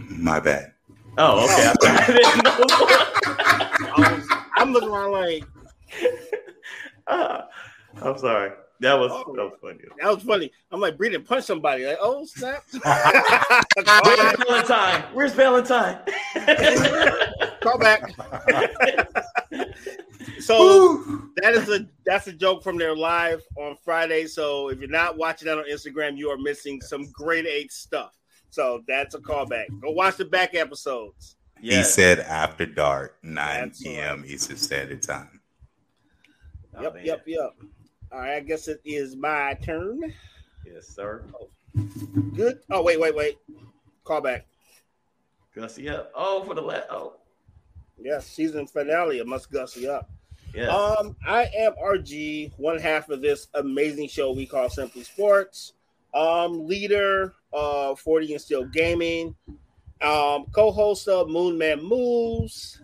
[0.09, 0.73] My bad.
[1.17, 1.71] Oh, okay.
[1.89, 2.51] I didn't know.
[3.95, 4.27] I was-
[4.57, 5.43] I'm looking around like
[7.07, 7.47] Ah,
[8.01, 8.51] I'm sorry.
[8.83, 9.79] That was oh, that was funny.
[10.01, 10.51] that was funny.
[10.69, 11.85] I'm like breathing, punch somebody.
[11.85, 12.65] Like, oh snap!
[14.03, 15.03] Where's Valentine?
[15.13, 15.99] Where's Valentine?
[17.61, 18.13] Call back.
[20.39, 21.03] So
[21.37, 24.25] that is a that's a joke from their live on Friday.
[24.25, 28.17] So if you're not watching that on Instagram, you are missing some grade eight stuff.
[28.49, 29.67] So that's a callback.
[29.81, 31.37] Go watch the back episodes.
[31.61, 34.25] He said after dark, 9 That's p.m.
[34.27, 35.39] Eastern Standard Time.
[36.75, 37.05] Oh, yep, man.
[37.05, 37.53] yep, yep.
[38.13, 40.13] All right, I guess it is my turn.
[40.65, 41.23] Yes, sir.
[42.35, 42.59] Good.
[42.69, 43.37] Oh wait, wait, wait.
[44.03, 44.45] Call back.
[45.55, 46.11] Gussy up.
[46.15, 46.87] Oh, for the last.
[46.89, 47.13] Oh,
[47.99, 49.19] Yes, season finale.
[49.19, 50.09] It must gussy up.
[50.53, 50.67] yeah.
[50.67, 55.73] Um, I am RG, one half of this amazing show we call Simply Sports.
[56.13, 59.35] Um, leader of 40 and Still Gaming.
[60.01, 62.81] Um, co-host of Moon Man Moves.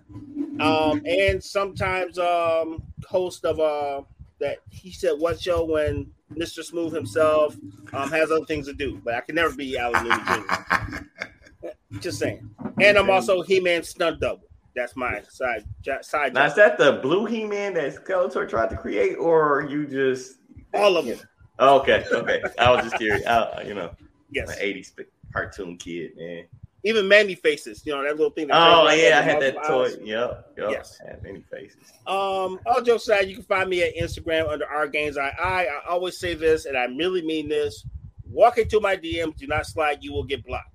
[0.60, 4.02] Um, and sometimes um host of uh
[4.40, 6.64] that he said what show when Mr.
[6.64, 7.56] Smooth himself
[7.94, 11.70] um has other things to do, but I can never be Alan Looney Jr.
[12.00, 12.50] Just saying.
[12.80, 14.44] And I'm also He-Man stunt double.
[14.76, 15.66] That's my side
[16.02, 16.34] side.
[16.34, 16.50] now job.
[16.50, 20.38] is that the blue He-Man that Skeletor tried to create, or you just?
[20.74, 21.20] All of them.
[21.58, 22.42] Oh, okay, okay.
[22.60, 23.26] I was just curious.
[23.26, 23.92] I, you know,
[24.32, 24.50] Yes.
[24.52, 24.94] an '80s
[25.34, 26.46] cartoon kid, man.
[26.84, 28.48] Even Man-E-Faces, you know, that little thing.
[28.48, 29.90] that Oh yeah, I had that toy.
[30.02, 30.72] Yep, yep.
[30.72, 30.98] Yes.
[31.06, 31.78] Had many faces.
[32.08, 35.18] Um, all jokes aside, you can find me at Instagram under our games.
[35.18, 37.86] I, I I always say this, and I really mean this.
[38.30, 40.74] Walk into my DMs, do not slide, you will get blocked.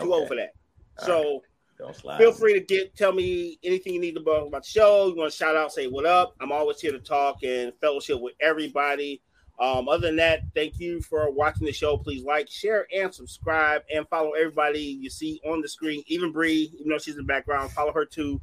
[0.00, 0.52] Too old for that.
[0.98, 1.42] So
[1.78, 2.18] Don't slide.
[2.18, 5.08] feel free to get tell me anything you need to about the show.
[5.08, 6.34] You want to shout out, say what up.
[6.40, 9.22] I'm always here to talk and fellowship with everybody.
[9.60, 11.96] Um, other than that, thank you for watching the show.
[11.96, 16.04] Please like, share, and subscribe, and follow everybody you see on the screen.
[16.06, 18.40] Even Bree, even though she's in the background, follow her too.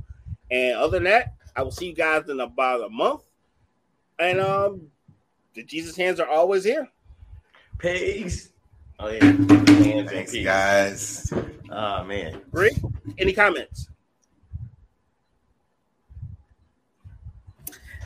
[0.51, 3.21] And other than that, I will see you guys in about a month.
[4.19, 4.87] And um,
[5.53, 6.89] the Jesus hands are always here.
[7.77, 8.49] Peace.
[8.99, 9.23] Oh yeah.
[9.23, 10.45] Hands and Thanks, peace.
[10.45, 11.33] guys.
[11.69, 12.41] Oh man.
[12.51, 12.77] Bree,
[13.17, 13.89] any comments?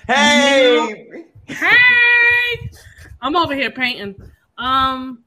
[0.08, 1.16] Hey.
[1.46, 2.70] Hey,
[3.22, 4.16] I'm over here painting.
[4.58, 5.24] Um,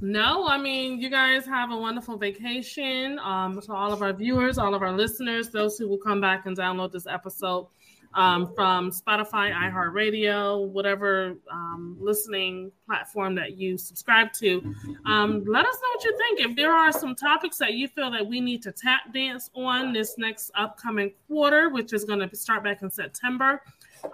[0.00, 3.18] no, I mean you guys have a wonderful vacation.
[3.20, 6.46] Um, to all of our viewers, all of our listeners, those who will come back
[6.46, 7.68] and download this episode
[8.14, 14.74] um, from Spotify, iHeartRadio, whatever um, listening platform that you subscribe to.
[15.06, 16.40] Um, let us know what you think.
[16.50, 19.92] If there are some topics that you feel that we need to tap dance on
[19.92, 23.62] this next upcoming quarter, which is going to start back in September,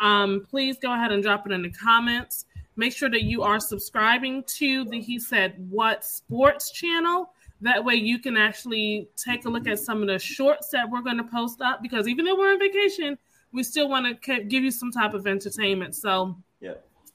[0.01, 2.45] um, please go ahead and drop it in the comments.
[2.79, 7.33] Make sure that you are subscribing to the He Said What Sports channel.
[7.61, 11.03] That way you can actually take a look at some of the shorts that we're
[11.03, 13.19] going to post up because even though we're on vacation,
[13.51, 15.97] we still want to give you some type of entertainment.
[15.97, 16.75] So Yeah.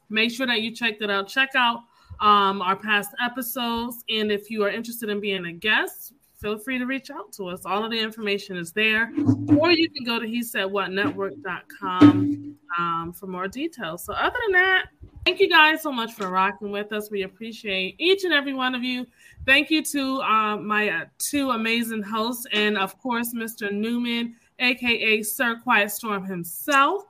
[0.09, 1.29] make sure that you check that out.
[1.29, 1.83] Check out
[2.19, 4.03] um, our past episodes.
[4.09, 6.11] And if you are interested in being a guest,
[6.43, 7.65] feel free to reach out to us.
[7.65, 9.13] All of the information is there.
[9.57, 14.03] Or you can go to he said what network.com um, for more details.
[14.03, 14.87] So other than that,
[15.25, 17.09] thank you guys so much for rocking with us.
[17.09, 19.07] We appreciate each and every one of you.
[19.45, 23.71] Thank you to uh, my uh, two amazing hosts, and of course, Mr.
[23.71, 27.03] Newman, aka Sir Quiet Storm himself.